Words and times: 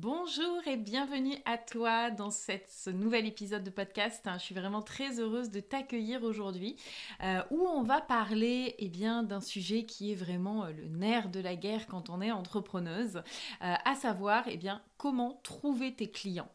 Bonjour 0.00 0.60
et 0.68 0.76
bienvenue 0.76 1.34
à 1.44 1.58
toi 1.58 2.12
dans 2.12 2.30
ce 2.30 2.90
nouvel 2.90 3.26
épisode 3.26 3.64
de 3.64 3.70
podcast. 3.70 4.28
Je 4.34 4.38
suis 4.38 4.54
vraiment 4.54 4.80
très 4.80 5.18
heureuse 5.18 5.50
de 5.50 5.58
t'accueillir 5.58 6.22
aujourd'hui 6.22 6.76
euh, 7.24 7.42
où 7.50 7.66
on 7.66 7.82
va 7.82 8.00
parler 8.00 8.76
eh 8.78 8.90
d'un 8.90 9.40
sujet 9.40 9.86
qui 9.86 10.12
est 10.12 10.14
vraiment 10.14 10.66
euh, 10.66 10.70
le 10.70 10.86
nerf 10.86 11.30
de 11.30 11.40
la 11.40 11.56
guerre 11.56 11.88
quand 11.88 12.10
on 12.10 12.20
est 12.20 12.30
entrepreneuse, 12.30 13.16
euh, 13.16 13.74
à 13.84 13.96
savoir 13.96 14.44
eh 14.46 14.56
bien, 14.56 14.80
comment 14.98 15.40
trouver 15.42 15.92
tes 15.92 16.08
clients. 16.12 16.52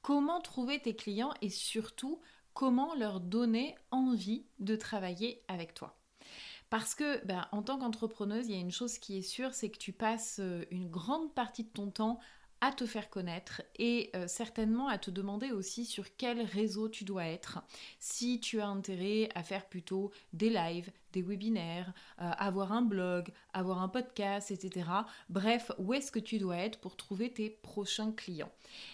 Comment 0.00 0.40
trouver 0.40 0.80
tes 0.80 0.96
clients 0.96 1.34
et 1.42 1.50
surtout 1.50 2.22
comment 2.54 2.94
leur 2.94 3.20
donner 3.20 3.74
envie 3.90 4.46
de 4.60 4.76
travailler 4.76 5.42
avec 5.48 5.74
toi. 5.74 5.98
Parce 6.70 6.94
que, 6.94 7.22
ben, 7.26 7.48
en 7.52 7.62
tant 7.62 7.78
qu'entrepreneuse, 7.78 8.48
il 8.48 8.54
y 8.54 8.58
a 8.58 8.60
une 8.60 8.72
chose 8.72 8.96
qui 8.96 9.18
est 9.18 9.22
sûre, 9.22 9.52
c'est 9.52 9.68
que 9.68 9.78
tu 9.78 9.92
passes 9.92 10.40
une 10.70 10.88
grande 10.88 11.34
partie 11.34 11.64
de 11.64 11.70
ton 11.70 11.90
temps 11.90 12.18
à 12.60 12.72
te 12.72 12.86
faire 12.86 13.10
connaître 13.10 13.62
et 13.78 14.10
euh, 14.14 14.26
certainement 14.26 14.88
à 14.88 14.98
te 14.98 15.10
demander 15.10 15.52
aussi 15.52 15.84
sur 15.84 16.04
quel 16.16 16.40
réseau 16.40 16.88
tu 16.88 17.04
dois 17.04 17.26
être. 17.26 17.60
Si 18.00 18.40
tu 18.40 18.60
as 18.60 18.66
intérêt 18.66 19.28
à 19.34 19.42
faire 19.42 19.66
plutôt 19.66 20.10
des 20.32 20.50
lives, 20.50 20.90
des 21.12 21.22
webinaires, 21.22 21.92
euh, 22.20 22.30
avoir 22.38 22.72
un 22.72 22.82
blog, 22.82 23.30
avoir 23.52 23.82
un 23.82 23.88
podcast, 23.88 24.50
etc. 24.50 24.86
Bref, 25.28 25.70
où 25.78 25.94
est-ce 25.94 26.12
que 26.12 26.18
tu 26.18 26.38
dois 26.38 26.56
être 26.56 26.78
pour 26.78 26.96
trouver 26.96 27.32
tes 27.32 27.50
prochains 27.50 28.12
clients? 28.12 28.50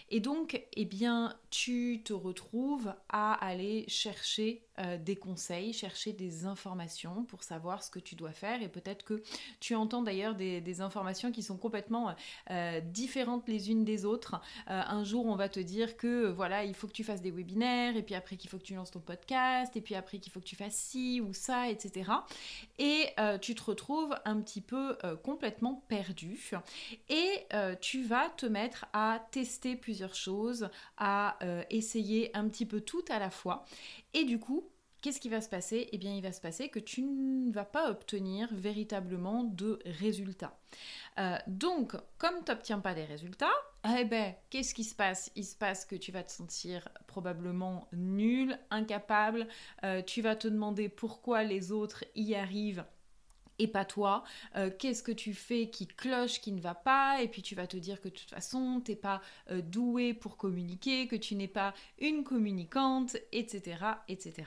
Et 0.09 0.19
donc, 0.19 0.61
eh 0.73 0.85
bien, 0.85 1.35
tu 1.49 2.01
te 2.03 2.13
retrouves 2.13 2.93
à 3.09 3.33
aller 3.33 3.85
chercher 3.87 4.63
euh, 4.79 4.97
des 4.97 5.15
conseils, 5.15 5.73
chercher 5.73 6.13
des 6.13 6.45
informations 6.45 7.23
pour 7.23 7.43
savoir 7.43 7.83
ce 7.83 7.89
que 7.89 7.99
tu 7.99 8.15
dois 8.15 8.31
faire. 8.31 8.61
Et 8.61 8.69
peut-être 8.69 9.03
que 9.03 9.23
tu 9.59 9.75
entends 9.75 10.01
d'ailleurs 10.01 10.35
des, 10.35 10.81
informations 10.81 11.31
qui 11.31 11.41
sont 11.41 11.55
complètement 11.55 12.13
euh, 12.51 12.81
différentes 12.81 13.47
les 13.47 13.71
unes 13.71 13.85
des 13.85 14.03
autres. 14.03 14.41
un 14.67 15.05
jour, 15.05 15.25
on 15.25 15.37
va 15.37 15.47
te 15.47 15.59
dire 15.61 15.95
que 15.95 16.27
voilà, 16.27 16.65
il 16.65 16.73
faut 16.73 16.87
que 16.87 16.93
tu 16.93 17.05
fasses 17.05 17.21
des 17.21 17.31
webinaires, 17.31 17.95
et 17.95 18.03
puis 18.03 18.15
après 18.15 18.35
qu'il 18.35 18.49
faut 18.49 18.57
que 18.57 18.63
tu 18.63 18.75
lances 18.75 18.91
ton 18.91 18.99
podcast, 18.99 19.75
et 19.77 19.81
puis 19.81 19.95
après 19.95 20.19
qu'il 20.19 20.33
faut 20.33 20.41
que 20.41 20.45
tu 20.45 20.57
fasses 20.57 20.75
ci 20.75 21.21
ou 21.21 21.33
ça, 21.33 21.69
etc. 21.69 22.04
Et 22.77 23.07
euh, 23.19 23.37
tu 23.37 23.55
te 23.55 23.63
retrouves 23.63 24.15
un 24.25 24.41
petit 24.41 24.61
peu 24.61 24.97
euh, 25.03 25.15
complètement 25.15 25.83
perdu. 25.87 26.39
Et 27.09 27.45
euh, 27.53 27.75
tu 27.79 28.03
vas 28.03 28.29
te 28.29 28.45
mettre 28.45 28.85
à 28.93 29.25
tester 29.31 29.75
plusieurs 29.75 30.15
choses, 30.15 30.69
à 30.97 31.37
essayer 31.69 32.35
un 32.35 32.47
petit 32.47 32.65
peu 32.65 32.81
tout 32.81 33.03
à 33.09 33.19
la 33.19 33.29
fois. 33.29 33.65
Et 34.13 34.23
du 34.23 34.39
coup, 34.39 34.63
qu'est-ce 35.05 35.19
qui 35.19 35.29
va 35.29 35.39
se 35.39 35.49
passer? 35.49 35.87
Eh 35.91 35.99
bien, 35.99 36.15
il 36.15 36.23
va 36.23 36.31
se 36.31 36.41
passer 36.41 36.69
que 36.69 36.79
tu 36.79 37.03
ne 37.03 37.51
vas 37.51 37.63
pas 37.63 37.91
obtenir 37.91 38.49
véritablement 38.51 39.43
de 39.43 39.77
résultats. 39.85 40.57
donc, 41.45 41.95
comme 42.17 42.43
tu 42.43 42.51
n'obtiens 42.51 42.79
pas 42.79 42.95
des 42.95 43.05
résultats, 43.05 43.53
eh 43.99 44.03
ben, 44.03 44.33
qu'est-ce 44.49 44.73
qui 44.73 44.83
se 44.83 44.95
passe? 44.95 45.31
Il 45.35 45.45
se 45.45 45.55
passe 45.55 45.85
que 45.85 45.95
tu 45.95 46.11
vas 46.11 46.23
te 46.23 46.31
sentir 46.31 46.89
probablement 47.05 47.87
nul, 47.93 48.57
incapable, 48.71 49.47
euh, 49.83 50.01
tu 50.01 50.23
vas 50.23 50.35
te 50.35 50.47
demander 50.47 50.89
pourquoi 50.89 51.43
les 51.43 51.71
autres 51.71 52.03
y 52.15 52.33
arrivent 52.33 52.83
et 53.59 53.67
pas 53.67 53.85
toi. 53.85 54.23
Euh, 54.55 54.71
qu'est-ce 54.75 55.03
que 55.03 55.11
tu 55.11 55.35
fais 55.35 55.69
qui 55.69 55.85
cloche, 55.85 56.41
qui 56.41 56.51
ne 56.51 56.59
va 56.59 56.73
pas? 56.73 57.21
Et 57.21 57.27
puis 57.27 57.43
tu 57.43 57.53
vas 57.53 57.67
te 57.67 57.77
dire 57.77 58.01
que 58.01 58.07
de 58.07 58.13
toute 58.15 58.31
façon, 58.31 58.81
tu 58.83 58.91
n'es 58.91 58.97
pas 58.97 59.21
euh, 59.51 59.61
doué 59.61 60.15
pour 60.15 60.35
communiquer, 60.35 61.07
que 61.07 61.15
tu 61.15 61.35
n'es 61.35 61.47
pas 61.47 61.75
une 61.99 62.23
communicante, 62.23 63.17
etc., 63.31 63.77
etc. 64.07 64.45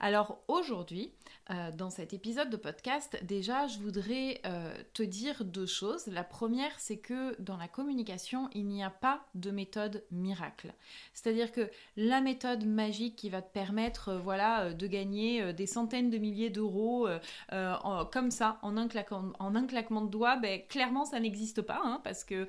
Alors 0.00 0.38
aujourd'hui, 0.48 1.12
euh, 1.50 1.72
dans 1.72 1.90
cet 1.90 2.12
épisode 2.12 2.48
de 2.48 2.56
podcast, 2.56 3.18
déjà, 3.24 3.66
je 3.66 3.80
voudrais 3.80 4.40
euh, 4.46 4.72
te 4.94 5.02
dire 5.02 5.44
deux 5.44 5.66
choses. 5.66 6.06
La 6.06 6.22
première, 6.22 6.70
c'est 6.78 6.98
que 6.98 7.34
dans 7.42 7.56
la 7.56 7.66
communication, 7.66 8.48
il 8.54 8.66
n'y 8.66 8.84
a 8.84 8.90
pas 8.90 9.24
de 9.34 9.50
méthode 9.50 10.04
miracle. 10.12 10.72
C'est-à-dire 11.12 11.50
que 11.50 11.68
la 11.96 12.20
méthode 12.20 12.66
magique 12.66 13.16
qui 13.16 13.30
va 13.30 13.42
te 13.42 13.52
permettre, 13.52 14.10
euh, 14.10 14.18
voilà, 14.18 14.72
de 14.72 14.86
gagner 14.86 15.52
des 15.52 15.66
centaines 15.66 16.10
de 16.10 16.18
milliers 16.18 16.50
d'euros 16.50 17.08
comme 18.12 18.30
ça, 18.30 18.58
en 18.62 18.76
un, 18.76 18.86
claquement, 18.86 20.02
de 20.02 20.10
doigts, 20.10 20.36
ben, 20.36 20.60
clairement, 20.68 21.04
ça 21.04 21.18
n'existe 21.18 21.62
pas, 21.62 21.80
hein, 21.84 22.00
parce 22.04 22.24
que 22.24 22.46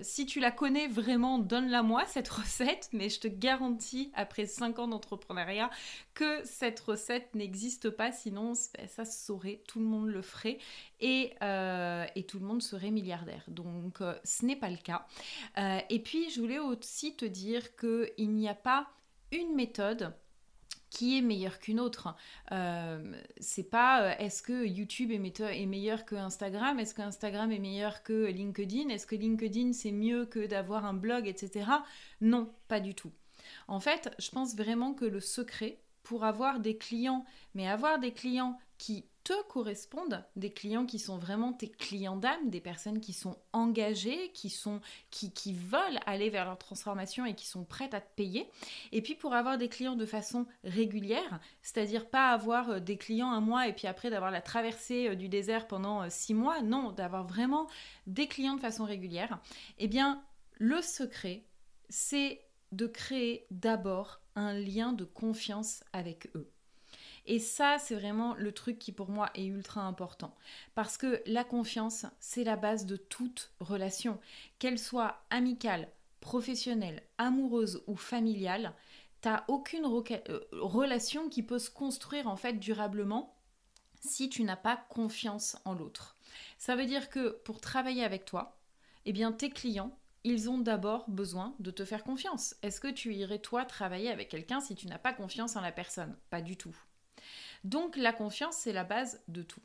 si 0.00 0.26
tu 0.26 0.40
la 0.40 0.50
connais 0.50 0.86
vraiment, 0.86 1.38
donne-la 1.38 1.82
moi, 1.82 2.04
cette 2.06 2.28
recette, 2.28 2.88
mais 2.92 3.08
je 3.08 3.20
te 3.20 3.28
garantis, 3.28 4.12
après 4.14 4.46
5 4.46 4.78
ans 4.78 4.88
d'entrepreneuriat, 4.88 5.70
que 6.14 6.44
cette 6.44 6.78
recette 6.80 7.34
n'existe 7.34 7.90
pas, 7.90 8.12
sinon 8.12 8.43
ben, 8.52 8.88
ça 8.88 9.04
se 9.04 9.24
saurait, 9.24 9.62
tout 9.66 9.78
le 9.78 9.86
monde 9.86 10.08
le 10.08 10.22
ferait 10.22 10.58
et, 11.00 11.32
euh, 11.42 12.06
tout 12.28 12.38
le 12.38 12.46
monde 12.46 12.62
serait 12.62 12.90
milliardaire. 12.90 13.44
Donc 13.48 14.00
euh, 14.00 14.14
ce 14.24 14.44
n'est 14.44 14.56
pas 14.56 14.70
le 14.70 14.76
cas. 14.76 15.06
Euh, 15.58 15.78
et 15.90 15.98
puis 16.00 16.30
je 16.30 16.40
voulais 16.40 16.58
aussi 16.58 17.16
te 17.16 17.24
dire 17.24 17.76
qu'il 17.76 18.30
n'y 18.30 18.48
a 18.48 18.54
pas 18.54 18.88
une 19.32 19.54
méthode 19.54 20.14
qui 20.90 21.18
est 21.18 21.22
meilleure 21.22 21.58
qu'une 21.58 21.80
autre. 21.80 22.14
c'est 23.40 23.68
pas 23.68 24.16
est-ce 24.20 24.42
que 24.42 24.64
YouTube 24.64 25.10
est, 25.10 25.40
est 25.40 25.66
meilleur 25.66 26.04
que 26.04 26.14
Instagram, 26.14 26.78
est-ce 26.78 26.94
que 26.94 27.02
Instagram 27.02 27.50
est 27.50 27.58
meilleur 27.58 28.04
que 28.04 28.26
LinkedIn, 28.26 28.90
est-ce 28.90 29.04
que 29.04 29.16
LinkedIn 29.16 29.72
c'est 29.72 29.90
mieux 29.90 30.24
que 30.24 30.46
d'avoir 30.46 30.84
un 30.84 30.94
blog, 30.94 31.26
etc. 31.26 31.68
Non, 32.20 32.48
pas 32.68 32.78
du 32.78 32.94
tout. 32.94 33.10
En 33.68 33.80
fait, 33.80 34.14
je 34.18 34.30
pense 34.30 34.54
vraiment 34.54 34.94
que 34.94 35.04
le 35.04 35.20
secret, 35.20 35.80
pour 36.04 36.24
avoir 36.24 36.60
des 36.60 36.76
clients, 36.76 37.24
mais 37.54 37.68
avoir 37.68 37.98
des 37.98 38.12
clients 38.12 38.58
qui 38.78 39.06
te 39.24 39.32
correspondent, 39.48 40.22
des 40.36 40.52
clients 40.52 40.84
qui 40.84 40.98
sont 40.98 41.16
vraiment 41.16 41.54
tes 41.54 41.70
clients 41.70 42.16
d'âme, 42.16 42.50
des 42.50 42.60
personnes 42.60 43.00
qui 43.00 43.14
sont 43.14 43.38
engagées, 43.54 44.30
qui, 44.32 44.50
sont, 44.50 44.82
qui, 45.10 45.54
veulent 45.54 45.98
aller 46.04 46.28
vers 46.28 46.44
leur 46.44 46.58
transformation 46.58 47.24
et 47.24 47.34
qui 47.34 47.46
sont 47.46 47.64
prêtes 47.64 47.94
à 47.94 48.02
te 48.02 48.14
payer. 48.16 48.50
Et 48.92 49.00
puis 49.00 49.14
pour 49.14 49.32
avoir 49.32 49.56
des 49.56 49.70
clients 49.70 49.96
de 49.96 50.04
façon 50.04 50.46
régulière, 50.62 51.40
c'est-à-dire 51.62 52.10
pas 52.10 52.32
avoir 52.32 52.68
euh, 52.68 52.80
des 52.80 52.98
clients 52.98 53.32
un 53.32 53.40
mois 53.40 53.66
et 53.66 53.72
puis 53.72 53.86
après 53.86 54.10
d'avoir 54.10 54.30
la 54.30 54.42
traversée 54.42 55.08
euh, 55.08 55.14
du 55.14 55.30
désert 55.30 55.66
pendant 55.66 56.02
euh, 56.02 56.08
six 56.10 56.34
mois, 56.34 56.60
non, 56.60 56.92
d'avoir 56.92 57.26
vraiment 57.26 57.66
des 58.06 58.26
clients 58.26 58.56
de 58.56 58.60
façon 58.60 58.84
régulière, 58.84 59.40
eh 59.78 59.88
bien 59.88 60.22
le 60.58 60.82
secret, 60.82 61.46
c'est 61.88 62.42
de 62.72 62.86
créer 62.86 63.46
d'abord 63.50 64.20
un 64.36 64.54
lien 64.54 64.92
de 64.92 65.04
confiance 65.04 65.84
avec 65.92 66.28
eux. 66.34 66.50
Et 67.26 67.38
ça, 67.38 67.78
c'est 67.78 67.94
vraiment 67.94 68.34
le 68.34 68.52
truc 68.52 68.78
qui 68.78 68.92
pour 68.92 69.08
moi 69.08 69.30
est 69.34 69.46
ultra 69.46 69.82
important. 69.82 70.34
Parce 70.74 70.98
que 70.98 71.22
la 71.26 71.44
confiance, 71.44 72.04
c'est 72.20 72.44
la 72.44 72.56
base 72.56 72.84
de 72.84 72.96
toute 72.96 73.52
relation. 73.60 74.20
Qu'elle 74.58 74.78
soit 74.78 75.22
amicale, 75.30 75.88
professionnelle, 76.20 77.02
amoureuse 77.16 77.82
ou 77.86 77.96
familiale, 77.96 78.74
t'as 79.22 79.44
aucune 79.48 79.86
euh, 79.86 80.40
relation 80.52 81.30
qui 81.30 81.42
peut 81.42 81.58
se 81.58 81.70
construire 81.70 82.28
en 82.28 82.36
fait 82.36 82.54
durablement 82.54 83.34
si 84.02 84.28
tu 84.28 84.42
n'as 84.44 84.56
pas 84.56 84.76
confiance 84.76 85.56
en 85.64 85.72
l'autre. 85.72 86.16
Ça 86.58 86.76
veut 86.76 86.84
dire 86.84 87.08
que 87.08 87.30
pour 87.44 87.60
travailler 87.60 88.04
avec 88.04 88.26
toi, 88.26 88.58
eh 89.06 89.12
bien 89.12 89.32
tes 89.32 89.48
clients, 89.48 89.96
ils 90.24 90.48
ont 90.48 90.58
d'abord 90.58 91.08
besoin 91.08 91.54
de 91.60 91.70
te 91.70 91.84
faire 91.84 92.02
confiance. 92.02 92.56
Est-ce 92.62 92.80
que 92.80 92.90
tu 92.90 93.14
irais 93.14 93.38
toi 93.38 93.64
travailler 93.64 94.10
avec 94.10 94.30
quelqu'un 94.30 94.60
si 94.60 94.74
tu 94.74 94.86
n'as 94.86 94.98
pas 94.98 95.12
confiance 95.12 95.56
en 95.56 95.60
la 95.60 95.72
personne? 95.72 96.16
Pas 96.30 96.40
du 96.40 96.56
tout. 96.56 96.74
Donc 97.62 97.96
la 97.96 98.12
confiance, 98.12 98.56
c'est 98.56 98.72
la 98.72 98.84
base 98.84 99.22
de 99.28 99.42
tout. 99.42 99.60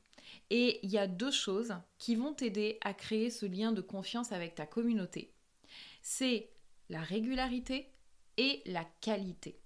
Et 0.50 0.80
il 0.84 0.92
y 0.92 0.98
a 0.98 1.08
deux 1.08 1.32
choses 1.32 1.74
qui 1.98 2.16
vont 2.16 2.34
t'aider 2.34 2.78
à 2.82 2.94
créer 2.94 3.30
ce 3.30 3.46
lien 3.46 3.72
de 3.72 3.82
confiance 3.82 4.32
avec 4.32 4.56
ta 4.56 4.66
communauté. 4.66 5.34
C'est 6.02 6.52
la 6.90 7.02
régularité 7.02 7.92
et 8.38 8.62
la 8.66 8.86
qualité. 9.02 9.60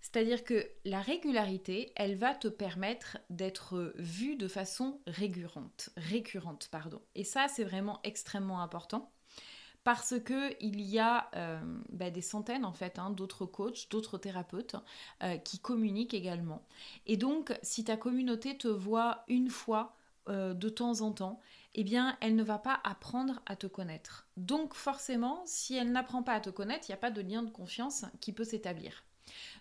C'est-à-dire 0.00 0.44
que 0.44 0.70
la 0.84 1.00
régularité, 1.00 1.92
elle 1.96 2.16
va 2.16 2.34
te 2.34 2.48
permettre 2.48 3.18
d'être 3.30 3.92
vu 3.96 4.36
de 4.36 4.48
façon 4.48 5.00
récurrente, 5.06 5.90
récurrente 5.96 6.68
pardon. 6.70 7.02
Et 7.14 7.24
ça, 7.24 7.48
c'est 7.48 7.64
vraiment 7.64 8.00
extrêmement 8.04 8.62
important 8.62 9.12
parce 9.88 10.20
que 10.22 10.54
il 10.62 10.82
y 10.82 10.98
a 10.98 11.30
euh, 11.34 11.58
bah, 11.88 12.10
des 12.10 12.20
centaines 12.20 12.66
en 12.66 12.74
fait 12.74 12.98
hein, 12.98 13.08
d'autres 13.08 13.46
coachs, 13.46 13.88
d'autres 13.88 14.18
thérapeutes 14.18 14.76
euh, 15.22 15.38
qui 15.38 15.60
communiquent 15.60 16.12
également. 16.12 16.62
Et 17.06 17.16
donc, 17.16 17.58
si 17.62 17.84
ta 17.84 17.96
communauté 17.96 18.58
te 18.58 18.68
voit 18.68 19.24
une 19.28 19.48
fois 19.48 19.96
euh, 20.28 20.52
de 20.52 20.68
temps 20.68 21.00
en 21.00 21.12
temps, 21.12 21.40
eh 21.74 21.84
bien, 21.84 22.18
elle 22.20 22.36
ne 22.36 22.42
va 22.42 22.58
pas 22.58 22.78
apprendre 22.84 23.40
à 23.46 23.56
te 23.56 23.66
connaître. 23.66 24.26
Donc, 24.36 24.74
forcément, 24.74 25.42
si 25.46 25.74
elle 25.74 25.90
n'apprend 25.90 26.22
pas 26.22 26.34
à 26.34 26.40
te 26.40 26.50
connaître, 26.50 26.84
il 26.86 26.92
n'y 26.92 26.96
a 26.96 26.98
pas 26.98 27.10
de 27.10 27.22
lien 27.22 27.42
de 27.42 27.50
confiance 27.50 28.04
qui 28.20 28.34
peut 28.34 28.44
s'établir. 28.44 29.04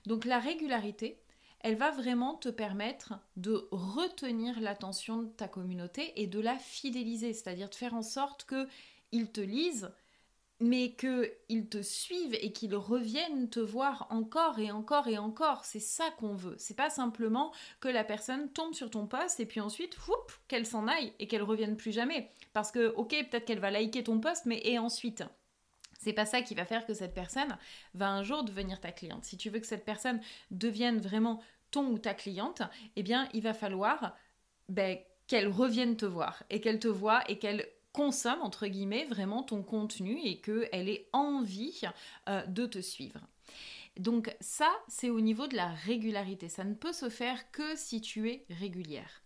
Donc, 0.08 0.26
la 0.26 0.40
régularité, 0.40 1.22
elle 1.62 1.78
va 1.78 1.92
vraiment 1.92 2.34
te 2.34 2.50
permettre 2.50 3.14
de 3.38 3.70
retenir 3.72 4.60
l'attention 4.60 5.22
de 5.22 5.30
ta 5.30 5.48
communauté 5.48 6.22
et 6.22 6.28
de 6.28 6.42
la 6.42 6.60
fidéliser, 6.60 7.32
c'est-à-dire 7.32 7.70
de 7.70 7.76
faire 7.76 7.94
en 7.94 8.02
sorte 8.02 8.46
qu'ils 8.46 9.32
te 9.32 9.40
lisent, 9.40 9.90
mais 10.60 10.96
qu'ils 10.96 11.70
te 11.70 11.82
suivent 11.82 12.36
et 12.42 12.52
qu'ils 12.52 12.76
reviennent 12.76 13.50
te 13.50 13.60
voir 13.60 14.08
encore 14.10 14.60
et 14.60 14.72
encore 14.72 15.08
et 15.08 15.18
encore. 15.18 15.66
C'est 15.66 15.80
ça 15.80 16.10
qu'on 16.18 16.34
veut. 16.34 16.56
C'est 16.58 16.76
pas 16.76 16.90
simplement 16.90 17.54
que 17.80 17.88
la 17.88 18.04
personne 18.04 18.52
tombe 18.52 18.74
sur 18.74 18.90
ton 18.90 19.08
post 19.08 19.40
et 19.40 19.46
puis 19.46 19.60
ensuite, 19.60 19.98
qu'elle 20.48 20.66
s'en 20.66 20.88
aille 20.88 21.14
et 21.20 21.28
qu'elle 21.28 21.44
revienne 21.44 21.78
plus 21.78 21.92
jamais. 21.92 22.32
Parce 22.54 22.72
que, 22.72 22.94
ok, 22.96 23.10
peut-être 23.30 23.46
qu'elle 23.46 23.60
va 23.60 23.72
liker 23.72 24.04
ton 24.04 24.20
post, 24.20 24.46
mais 24.46 24.62
et 24.64 24.80
ensuite? 24.80 25.24
C'est 26.00 26.14
pas 26.14 26.26
ça 26.26 26.42
qui 26.42 26.56
va 26.56 26.66
faire 26.66 26.86
que 26.86 26.94
cette 26.94 27.14
personne 27.14 27.58
va 27.94 28.10
un 28.10 28.24
jour 28.24 28.44
devenir 28.44 28.80
ta 28.80 28.92
cliente. 28.92 29.26
Si 29.26 29.38
tu 29.38 29.50
veux 29.50 29.60
que 29.60 29.66
cette 29.68 29.86
personne 29.86 30.22
devienne 30.52 31.00
vraiment 31.00 31.42
ton 31.72 31.88
ou 31.88 32.00
ta 32.00 32.14
cliente, 32.14 32.62
eh 32.96 33.04
bien, 33.04 33.28
il 33.34 33.42
va 33.42 33.54
falloir 33.54 34.16
ben, 34.70 34.98
qu'elle 35.28 35.48
revienne 35.48 35.98
te 35.98 36.06
voir 36.06 36.44
et 36.50 36.62
qu'elle 36.62 36.80
te 36.80 36.88
voit 36.88 37.30
et 37.30 37.40
qu'elle 37.40 37.68
consomme, 37.98 38.44
entre 38.44 38.68
guillemets, 38.68 39.06
vraiment 39.06 39.42
ton 39.42 39.64
contenu 39.64 40.20
et 40.24 40.38
qu'elle 40.38 40.88
ait 40.88 41.10
envie 41.14 41.82
euh, 42.30 42.46
de 42.46 42.68
te 42.68 42.78
suivre. 42.78 43.22
Donc 43.98 44.32
ça, 44.40 44.70
c'est 44.88 45.10
au 45.10 45.20
niveau 45.20 45.48
de 45.48 45.56
la 45.56 45.70
régularité. 45.70 46.48
Ça 46.48 46.64
ne 46.64 46.76
peut 46.76 46.94
se 46.94 47.10
faire 47.10 47.50
que 47.50 47.76
si 47.76 48.00
tu 48.00 48.30
es 48.30 48.46
régulière. 48.52 49.24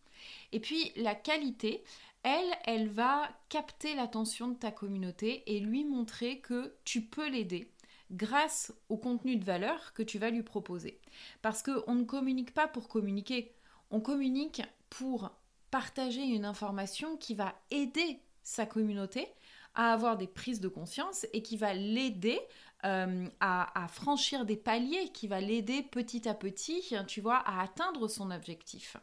Et 0.54 0.62
puis 0.62 0.94
la 0.96 1.16
qualité, 1.16 1.84
elle, 2.24 2.50
elle 2.64 2.88
va 2.88 3.28
capter 3.50 3.94
l'attention 3.94 4.48
de 4.48 4.56
ta 4.56 4.72
communauté 4.72 5.44
et 5.48 5.60
lui 5.60 5.84
montrer 5.84 6.40
que 6.40 6.74
tu 6.86 7.02
peux 7.02 7.28
l'aider 7.28 7.70
grâce 8.10 8.74
au 8.88 8.96
contenu 8.96 9.36
de 9.36 9.44
valeur 9.44 9.92
que 9.92 10.04
tu 10.04 10.18
vas 10.18 10.30
lui 10.30 10.44
proposer. 10.44 10.98
Parce 11.42 11.62
qu'on 11.62 11.96
ne 11.96 12.06
communique 12.06 12.54
pas 12.54 12.70
pour 12.70 12.88
communiquer, 12.88 13.54
on 13.90 14.00
communique 14.00 14.62
pour 14.90 15.30
partager 15.72 16.24
une 16.24 16.46
information 16.46 17.18
qui 17.18 17.34
va 17.34 17.54
aider 17.70 18.22
sa 18.52 18.66
communauté 18.66 19.28
à 19.76 19.94
avoir 19.94 20.18
des 20.18 20.28
prises 20.28 20.60
de 20.60 20.68
conscience 20.68 21.26
et 21.32 21.42
qui 21.42 21.56
va 21.56 21.74
l'aider 21.74 22.40
euh, 22.84 23.28
à, 23.40 23.88
franchir 23.88 24.46
des 24.46 24.58
paliers, 24.58 25.12
qui 25.14 25.28
va 25.28 25.40
l'aider 25.40 25.84
petit 25.84 26.28
à 26.28 26.34
petit, 26.34 26.94
tu 27.08 27.22
vois, 27.22 27.38
à 27.38 27.62
atteindre 27.62 28.08
son 28.10 28.32
objectif. 28.32 28.98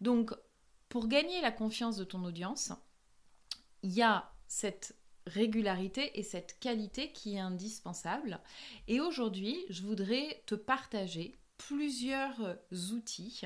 Donc, 0.00 0.32
pour 0.88 1.08
gagner 1.08 1.40
la 1.40 1.50
confiance 1.50 1.96
de 1.96 2.04
ton 2.04 2.22
audience, 2.24 2.72
il 3.82 3.92
y 3.92 4.02
a 4.02 4.30
cette 4.46 4.94
régularité 5.26 6.18
et 6.18 6.22
cette 6.22 6.58
qualité 6.60 7.12
qui 7.12 7.34
est 7.34 7.40
indispensable. 7.40 8.40
Et 8.86 9.00
aujourd'hui, 9.00 9.58
je 9.70 9.82
voudrais 9.82 10.42
te 10.46 10.54
partager 10.54 11.38
plusieurs 11.58 12.58
outils 12.92 13.42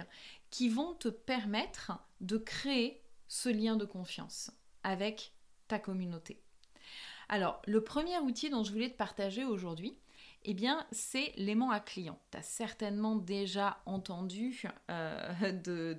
qui 0.51 0.69
vont 0.69 0.95
te 0.95 1.09
permettre 1.09 1.93
de 2.21 2.37
créer 2.37 3.03
ce 3.29 3.49
lien 3.49 3.77
de 3.77 3.85
confiance 3.85 4.51
avec 4.85 5.33
ta 5.67 5.79
communauté. 5.79 6.41
Alors, 7.29 7.61
le 7.67 7.83
premier 7.83 8.19
outil 8.19 8.51
dont 8.51 8.63
je 8.63 8.73
voulais 8.73 8.91
te 8.91 8.97
partager 8.97 9.45
aujourd'hui, 9.45 9.99
eh 10.47 10.55
bien, 10.55 10.87
c'est 10.93 11.33
l'aimant 11.37 11.71
à 11.71 11.81
client. 11.81 12.19
Tu 12.31 12.39
as 12.39 12.43
certainement 12.43 13.17
déjà 13.17 13.79
entendu 13.87 14.63
euh, 14.91 15.53
de, 15.65 15.97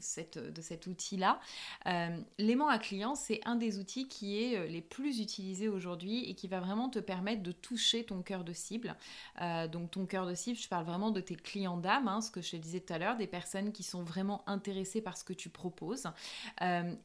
cet 0.00 0.86
outil-là. 0.86 1.40
Euh, 1.86 2.16
l'aimant 2.38 2.68
à 2.68 2.78
client, 2.78 3.16
c'est 3.16 3.40
un 3.44 3.56
des 3.56 3.78
outils 3.78 4.06
qui 4.06 4.42
est 4.42 4.56
euh, 4.56 4.66
les 4.66 4.80
plus 4.80 5.20
utilisés 5.20 5.68
aujourd'hui 5.68 6.24
et 6.30 6.34
qui 6.34 6.46
va 6.46 6.60
vraiment 6.60 6.88
te 6.88 7.00
permettre 7.00 7.42
de 7.42 7.50
toucher 7.52 8.04
ton 8.04 8.22
cœur 8.22 8.44
de 8.44 8.52
cible. 8.52 8.96
donc, 9.72 9.90
ton 9.90 10.06
cœur 10.06 10.26
de 10.26 10.34
cible, 10.34 10.58
je 10.58 10.68
parle 10.68 10.84
vraiment 10.84 11.10
de 11.10 11.20
tes 11.20 11.36
clients 11.36 11.76
d'âme, 11.76 12.08
hein, 12.08 12.20
ce 12.20 12.30
que 12.30 12.40
je 12.40 12.52
te 12.52 12.56
disais 12.56 12.80
tout 12.80 12.92
à 12.92 12.98
l'heure, 12.98 13.16
des 13.16 13.26
personnes 13.26 13.72
qui 13.72 13.82
sont 13.82 14.02
vraiment 14.02 14.42
intéressées 14.46 15.00
par 15.00 15.16
ce 15.16 15.24
que 15.24 15.32
tu 15.32 15.48
proposes. 15.48 16.06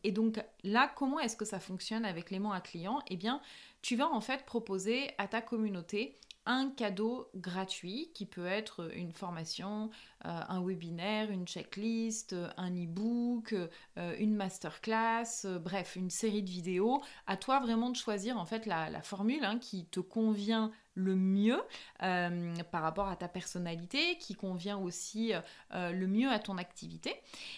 et 0.04 0.12
donc, 0.12 0.44
là, 0.64 0.92
comment 0.96 1.20
est-ce 1.20 1.36
que 1.36 1.46
ça 1.46 1.60
fonctionne 1.60 2.06
avec 2.06 2.30
l'aimant 2.30 2.52
à 2.52 2.62
client? 2.62 3.00
Eh 3.08 3.18
bien, 3.18 3.42
tu 3.84 3.96
vas 3.96 4.10
en 4.10 4.22
fait 4.22 4.46
proposer 4.46 5.12
à 5.20 5.28
ta 5.28 5.42
communauté 5.42 6.18
un 6.46 6.70
cadeau 6.70 7.30
gratuit 7.36 8.12
qui 8.14 8.26
peut 8.26 8.46
être 8.46 8.92
une 8.96 9.14
formation, 9.14 9.90
euh, 10.26 10.40
un 10.50 10.62
webinaire, 10.62 11.32
une 11.32 11.48
checklist, 11.48 12.36
un 12.58 12.72
e-book, 12.72 13.54
euh, 13.54 14.16
une 14.20 14.36
masterclass, 14.36 15.46
euh, 15.46 15.60
bref, 15.60 15.96
une 15.96 16.10
série 16.10 16.44
de 16.44 16.50
vidéos. 16.50 17.02
À 17.28 17.38
toi 17.38 17.60
vraiment 17.60 17.90
de 17.90 17.96
choisir 17.96 18.38
en 18.38 18.46
fait 18.46 18.66
la, 18.66 19.02
formule 19.04 19.44
hein, 19.46 19.58
qui 19.60 19.86
te 19.86 20.00
convient 20.00 20.72
le 20.96 21.16
mieux 21.16 21.60
par 22.00 22.84
rapport 22.84 23.08
à 23.08 23.16
ta 23.16 23.28
personnalité, 23.28 24.18
qui 24.20 24.36
convient 24.36 24.78
aussi 24.78 25.32
le 25.72 26.06
mieux 26.06 26.30
à 26.30 26.38
ton 26.38 26.60
activité. 26.60 27.16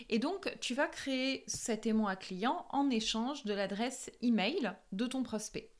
Et 0.07 0.19
donc, 0.19 0.55
tu 0.61 0.73
vas 0.73 0.87
créer 0.87 1.43
cet 1.45 1.85
aimant 1.85 2.07
à 2.07 2.15
client 2.15 2.65
en 2.69 2.89
échange 2.89 3.43
de 3.43 3.53
l'adresse 3.53 4.09
email 4.21 4.71
de 4.93 5.05
ton 5.05 5.21
prospect. 5.21 5.74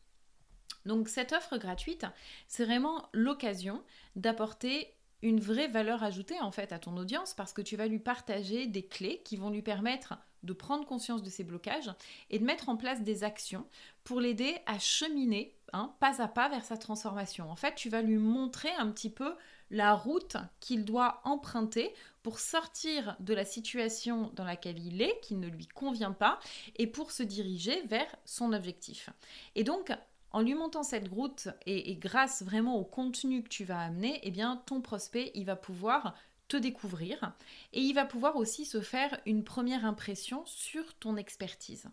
Donc 0.86 1.10
cette 1.10 1.34
offre 1.34 1.58
gratuite, 1.58 2.06
c'est 2.48 2.66
vraiment 2.66 3.10
l'occasion 3.14 3.82
d'apporter 4.16 4.94
une 5.22 5.40
vraie 5.40 5.68
valeur 5.68 6.04
ajoutée 6.04 6.40
en 6.40 6.52
fait 6.52 6.72
à 6.72 6.80
ton 6.80 6.98
audience 6.98 7.34
parce 7.34 7.54
que 7.54 7.62
tu 7.62 7.76
vas 7.76 7.88
lui 7.88 8.00
partager 8.00 8.68
des 8.68 8.86
clés 8.86 9.22
qui 9.24 9.38
vont 9.38 9.50
lui 9.50 9.62
permettre 9.62 10.16
de 10.44 10.54
prendre 10.54 10.86
conscience 10.86 11.24
de 11.24 11.30
ses 11.30 11.44
blocages 11.44 11.92
et 12.30 12.38
de 12.38 12.46
mettre 12.46 12.70
en 12.70 12.78
place 12.78 13.02
des 13.02 13.24
actions 13.24 13.66
pour 14.04 14.22
l'aider 14.22 14.56
à 14.68 14.78
cheminer 14.78 15.56
hein, 15.74 15.94
pas 16.00 16.22
à 16.22 16.28
pas 16.28 16.50
vers 16.50 16.64
sa 16.64 16.78
transformation. 16.78 17.50
En 17.50 17.56
fait, 17.56 17.76
tu 17.76 17.90
vas 17.90 18.02
lui 18.02 18.18
montrer 18.18 18.72
un 18.78 18.90
petit 18.92 19.10
peu 19.10 19.36
la 19.72 19.94
route 19.94 20.38
qu'il 20.60 20.86
doit 20.86 21.22
emprunter 21.24 21.94
pour 22.22 22.40
sortir 22.40 23.16
de 23.20 23.34
la 23.34 23.46
situation 23.46 24.32
dans 24.36 24.44
laquelle 24.44 24.80
il 24.80 25.02
est, 25.02 25.20
qui 25.22 25.36
ne 25.36 25.48
lui 25.48 25.68
convient 25.68 26.12
pas, 26.12 26.40
et 26.76 26.88
pour 26.88 27.12
se 27.12 27.24
diriger 27.24 27.82
vers 27.84 28.16
son 28.26 28.54
objectif. 28.54 29.10
Et 29.56 29.64
donc, 29.64 29.92
en 30.36 30.42
lui 30.42 30.54
montant 30.54 30.84
cette 30.84 31.08
route 31.08 31.48
et, 31.66 31.96
grâce 31.96 32.44
vraiment 32.44 32.76
au 32.76 32.84
contenu 32.84 33.42
que 33.42 33.48
tu 33.48 33.64
vas 33.64 33.80
amener, 33.80 34.20
eh 34.24 34.32
bien 34.32 34.62
ton 34.66 34.82
prospect, 34.82 35.32
il 35.34 35.46
va 35.46 35.56
pouvoir 35.56 36.14
te 36.50 36.58
découvrir 36.58 37.32
et 37.72 37.80
il 37.80 37.94
va 37.94 38.04
pouvoir 38.04 38.36
aussi 38.36 38.66
se 38.66 38.82
faire 38.82 39.18
une 39.26 39.46
première 39.46 39.86
impression 39.86 40.44
sur 40.46 40.94
ton 40.96 41.16
expertise. 41.16 41.88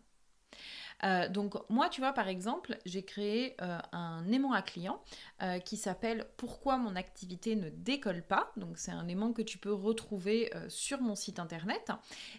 Euh, 1.04 1.28
donc 1.28 1.54
moi, 1.70 1.88
tu 1.88 2.00
vois, 2.00 2.12
par 2.12 2.26
exemple, 2.26 2.76
j'ai 2.84 3.04
créé 3.04 3.54
euh, 3.62 3.78
un 3.92 4.26
aimant 4.32 4.52
à 4.52 4.62
client 4.62 5.00
euh, 5.42 5.60
qui 5.60 5.76
s'appelle 5.76 6.26
Pourquoi 6.36 6.78
mon 6.78 6.96
activité 6.96 7.54
ne 7.54 7.70
décolle 7.70 8.24
pas. 8.24 8.50
Donc 8.56 8.76
c'est 8.76 8.90
un 8.90 9.06
aimant 9.06 9.32
que 9.32 9.42
tu 9.42 9.56
peux 9.56 9.72
retrouver 9.72 10.50
sur 10.66 11.00
mon 11.00 11.14
site 11.14 11.38
internet. 11.38 11.92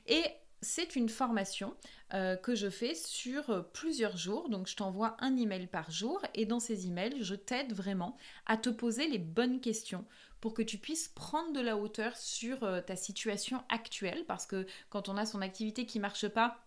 Et 0.07 0.25
c'est 0.63 0.95
une 0.95 1.09
formation 1.09 1.75
euh, 2.13 2.35
que 2.35 2.55
je 2.55 2.69
fais 2.69 2.95
sur 2.95 3.49
euh, 3.49 3.61
plusieurs 3.61 4.17
jours. 4.17 4.49
Donc, 4.49 4.67
je 4.67 4.75
t'envoie 4.75 5.15
un 5.19 5.35
email 5.37 5.67
par 5.67 5.91
jour 5.91 6.21
et 6.33 6.45
dans 6.45 6.59
ces 6.59 6.87
emails, 6.87 7.17
je 7.21 7.35
t'aide 7.35 7.73
vraiment 7.73 8.17
à 8.45 8.57
te 8.57 8.69
poser 8.69 9.07
les 9.07 9.19
bonnes 9.19 9.59
questions 9.59 10.05
pour 10.41 10.53
que 10.53 10.61
tu 10.61 10.77
puisses 10.77 11.09
prendre 11.09 11.53
de 11.53 11.59
la 11.59 11.77
hauteur 11.77 12.17
sur 12.17 12.63
euh, 12.63 12.81
ta 12.81 12.95
situation 12.95 13.63
actuelle. 13.69 14.25
Parce 14.27 14.45
que 14.45 14.65
quand 14.89 15.09
on 15.09 15.17
a 15.17 15.25
son 15.25 15.41
activité 15.41 15.85
qui 15.85 15.99
marche 15.99 16.27
pas, 16.27 16.57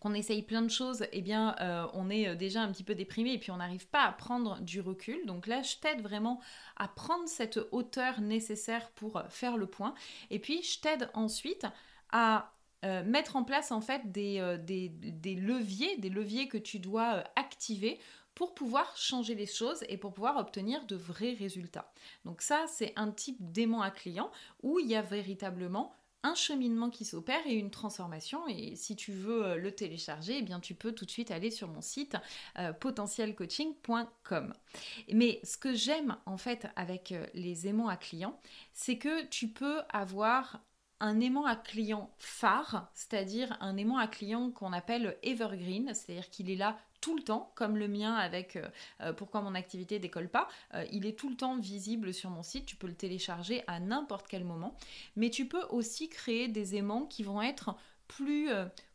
qu'on 0.00 0.14
essaye 0.14 0.42
plein 0.42 0.62
de 0.62 0.70
choses, 0.70 1.04
eh 1.12 1.20
bien, 1.20 1.54
on 1.92 2.08
est 2.08 2.34
déjà 2.34 2.62
un 2.62 2.72
petit 2.72 2.82
peu 2.82 2.94
déprimé 2.94 3.34
et 3.34 3.38
puis 3.38 3.50
on 3.50 3.58
n'arrive 3.58 3.86
pas 3.88 4.04
à 4.04 4.12
prendre 4.12 4.58
du 4.62 4.80
recul. 4.80 5.26
Donc 5.26 5.46
là, 5.46 5.60
je 5.60 5.76
t'aide 5.76 6.00
vraiment 6.00 6.40
à 6.78 6.88
prendre 6.88 7.28
cette 7.28 7.60
hauteur 7.72 8.22
nécessaire 8.22 8.90
pour 8.92 9.22
faire 9.28 9.58
le 9.58 9.66
point. 9.66 9.92
Et 10.30 10.38
puis, 10.38 10.62
je 10.62 10.80
t'aide 10.80 11.10
ensuite 11.12 11.66
à 12.10 12.54
euh, 12.84 13.04
mettre 13.04 13.36
en 13.36 13.44
place 13.44 13.70
en 13.70 13.80
fait 13.80 14.02
euh, 14.16 14.58
des, 14.58 15.34
leviers, 15.36 15.96
des 15.98 16.08
leviers 16.08 16.48
que 16.48 16.58
tu 16.58 16.80
dois 16.80 17.14
euh, 17.14 17.22
activer 17.36 18.00
pour 18.34 18.54
pouvoir 18.54 18.96
changer 18.96 19.36
les 19.36 19.46
choses 19.46 19.84
et 19.88 19.96
pour 19.96 20.12
pouvoir 20.12 20.36
obtenir 20.36 20.84
de 20.86 20.96
vrais 20.96 21.34
résultats. 21.34 21.92
Donc 22.24 22.42
ça, 22.42 22.64
c'est 22.66 22.92
un 22.96 23.12
type 23.12 23.36
d'aimant 23.38 23.82
à 23.82 23.92
client 23.92 24.32
où 24.64 24.80
il 24.80 24.88
y 24.88 24.96
a 24.96 25.02
véritablement 25.02 25.94
un 26.24 26.34
cheminement 26.34 26.90
qui 26.90 27.04
s'opère 27.04 27.46
et 27.46 27.54
une 27.54 27.70
transformation. 27.70 28.48
Et 28.48 28.74
si 28.74 28.96
tu 28.96 29.12
veux 29.12 29.58
le 29.58 29.72
télécharger, 29.72 30.38
eh 30.38 30.42
bien 30.42 30.58
tu 30.58 30.74
peux 30.74 30.92
tout 30.92 31.04
de 31.04 31.10
suite 31.10 31.30
aller 31.30 31.50
sur 31.50 31.68
mon 31.68 31.80
site 31.80 32.16
potentielcoaching.com. 32.78 34.54
Mais 35.12 35.40
ce 35.42 35.56
que 35.56 35.74
j'aime 35.74 36.16
en 36.26 36.36
fait 36.36 36.68
avec 36.76 37.12
les 37.34 37.66
aimants 37.66 37.88
à 37.88 37.96
clients, 37.96 38.38
c'est 38.72 38.98
que 38.98 39.24
tu 39.26 39.48
peux 39.48 39.80
avoir 39.88 40.60
un 41.02 41.18
aimant 41.18 41.44
à 41.44 41.56
client 41.56 42.10
phare, 42.16 42.88
c'est-à-dire 42.94 43.56
un 43.60 43.76
aimant 43.76 43.98
à 43.98 44.06
client 44.06 44.52
qu'on 44.52 44.72
appelle 44.72 45.18
evergreen, 45.24 45.92
c'est-à-dire 45.94 46.30
qu'il 46.30 46.48
est 46.48 46.56
là 46.56 46.78
tout 47.00 47.16
le 47.16 47.22
temps, 47.24 47.50
comme 47.56 47.76
le 47.76 47.88
mien 47.88 48.14
avec 48.14 48.54
euh, 48.54 48.68
euh, 49.00 49.12
pourquoi 49.12 49.40
mon 49.40 49.56
activité 49.56 49.98
décolle 49.98 50.28
pas. 50.28 50.48
Euh, 50.74 50.86
il 50.92 51.04
est 51.04 51.18
tout 51.18 51.28
le 51.28 51.34
temps 51.34 51.58
visible 51.58 52.14
sur 52.14 52.30
mon 52.30 52.44
site, 52.44 52.66
tu 52.66 52.76
peux 52.76 52.86
le 52.86 52.94
télécharger 52.94 53.64
à 53.66 53.80
n'importe 53.80 54.28
quel 54.28 54.44
moment. 54.44 54.76
Mais 55.16 55.28
tu 55.28 55.46
peux 55.48 55.64
aussi 55.70 56.08
créer 56.08 56.46
des 56.46 56.76
aimants 56.76 57.06
qui 57.06 57.24
vont 57.24 57.42
être 57.42 57.74
plus 58.06 58.50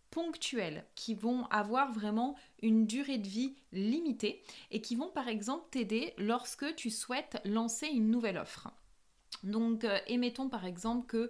ponctuels, 0.09 0.85
qui 0.95 1.13
vont 1.13 1.45
avoir 1.47 1.91
vraiment 1.91 2.35
une 2.61 2.87
durée 2.87 3.17
de 3.17 3.27
vie 3.27 3.55
limitée 3.73 4.41
et 4.71 4.79
qui 4.79 4.95
vont 4.95 5.09
par 5.09 5.27
exemple 5.27 5.65
t'aider 5.71 6.13
lorsque 6.17 6.73
tu 6.75 6.89
souhaites 6.89 7.41
lancer 7.43 7.87
une 7.87 8.09
nouvelle 8.09 8.37
offre. 8.37 8.69
Donc, 9.43 9.85
émettons 10.07 10.49
par 10.49 10.65
exemple 10.65 11.07
que 11.07 11.29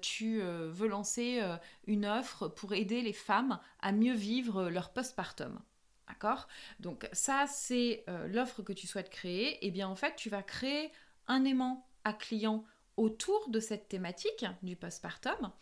tu 0.00 0.40
veux 0.40 0.88
lancer 0.88 1.42
une 1.86 2.06
offre 2.06 2.48
pour 2.48 2.74
aider 2.74 3.02
les 3.02 3.12
femmes 3.12 3.60
à 3.80 3.92
mieux 3.92 4.14
vivre 4.14 4.70
leur 4.70 4.92
postpartum. 4.92 5.60
D'accord? 6.08 6.48
Donc 6.80 7.08
ça, 7.12 7.46
c'est 7.46 8.04
euh, 8.08 8.26
l'offre 8.28 8.62
que 8.62 8.72
tu 8.72 8.86
souhaites 8.86 9.10
créer. 9.10 9.52
Et 9.56 9.68
eh 9.68 9.70
bien 9.70 9.88
en 9.88 9.94
fait, 9.94 10.16
tu 10.16 10.30
vas 10.30 10.42
créer 10.42 10.90
un 11.26 11.44
aimant 11.44 11.86
à 12.04 12.12
client 12.12 12.64
autour 12.96 13.48
de 13.50 13.60
cette 13.60 13.88
thématique 13.88 14.44
du 14.62 14.74
postpartum. 14.74 15.52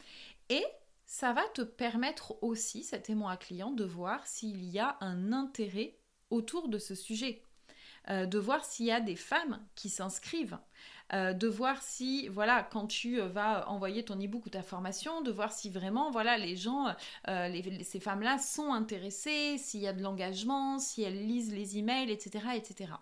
Et 0.49 0.64
ça 1.04 1.33
va 1.33 1.47
te 1.49 1.62
permettre 1.62 2.42
aussi, 2.42 2.85
cet 2.85 3.11
aimant 3.11 3.28
à 3.28 3.37
client, 3.37 3.71
de 3.71 3.85
voir 3.85 4.26
s'il 4.26 4.64
y 4.64 4.78
a 4.78 4.97
un 5.00 5.33
intérêt 5.33 5.99
autour 6.30 6.68
de 6.68 6.78
ce 6.78 6.95
sujet. 6.95 7.42
Euh, 8.09 8.25
de 8.26 8.38
voir 8.38 8.64
s'il 8.64 8.87
y 8.87 8.92
a 8.92 9.00
des 9.00 9.16
femmes 9.16 9.61
qui 9.75 9.88
s'inscrivent, 9.88 10.59
euh, 11.12 11.32
de 11.32 11.48
voir 11.48 11.82
si, 11.82 12.28
voilà, 12.28 12.62
quand 12.62 12.86
tu 12.86 13.20
euh, 13.20 13.28
vas 13.28 13.68
envoyer 13.68 14.04
ton 14.04 14.14
e-book 14.20 14.46
ou 14.46 14.50
ta 14.50 14.62
formation, 14.62 15.20
de 15.20 15.30
voir 15.30 15.52
si 15.52 15.70
vraiment, 15.70 16.10
voilà, 16.10 16.38
les 16.38 16.56
gens, 16.56 16.94
ces 17.26 18.00
femmes-là 18.00 18.38
sont 18.38 18.72
intéressées, 18.72 19.56
s'il 19.58 19.80
y 19.80 19.86
a 19.86 19.92
de 19.92 20.02
l'engagement, 20.02 20.78
si 20.78 21.02
elles 21.02 21.26
lisent 21.26 21.52
les 21.52 21.78
emails, 21.78 22.10
etc., 22.10 22.46
etc. 22.54 22.92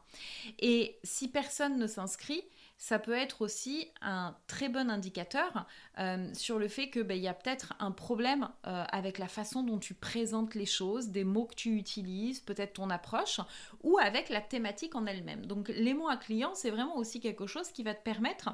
Et 0.58 0.98
si 1.02 1.28
personne 1.28 1.78
ne 1.78 1.86
s'inscrit, 1.86 2.44
ça 2.76 2.98
peut 2.98 3.12
être 3.12 3.42
aussi 3.42 3.88
un 4.02 4.36
très 4.46 4.68
bon 4.68 4.90
indicateur 4.90 5.66
euh, 5.98 6.28
sur 6.34 6.58
le 6.58 6.68
fait 6.68 6.90
qu'il 6.90 7.04
ben, 7.04 7.20
y 7.20 7.28
a 7.28 7.34
peut-être 7.34 7.74
un 7.78 7.92
problème 7.92 8.48
euh, 8.66 8.84
avec 8.90 9.18
la 9.18 9.28
façon 9.28 9.62
dont 9.62 9.78
tu 9.78 9.94
présentes 9.94 10.54
les 10.54 10.66
choses, 10.66 11.08
des 11.08 11.24
mots 11.24 11.46
que 11.46 11.54
tu 11.54 11.76
utilises, 11.76 12.40
peut-être 12.40 12.74
ton 12.74 12.90
approche, 12.90 13.40
ou 13.82 13.98
avec 13.98 14.28
la 14.28 14.40
thématique 14.40 14.94
en 14.96 15.06
elle-même. 15.06 15.46
Donc 15.46 15.68
les 15.68 15.94
mots 15.94 16.08
à 16.08 16.16
client, 16.16 16.54
c'est 16.54 16.70
vraiment 16.70 16.96
aussi 16.96 17.20
quelque 17.20 17.46
chose 17.46 17.70
qui 17.70 17.82
va 17.82 17.94
te 17.94 18.02
permettre 18.02 18.50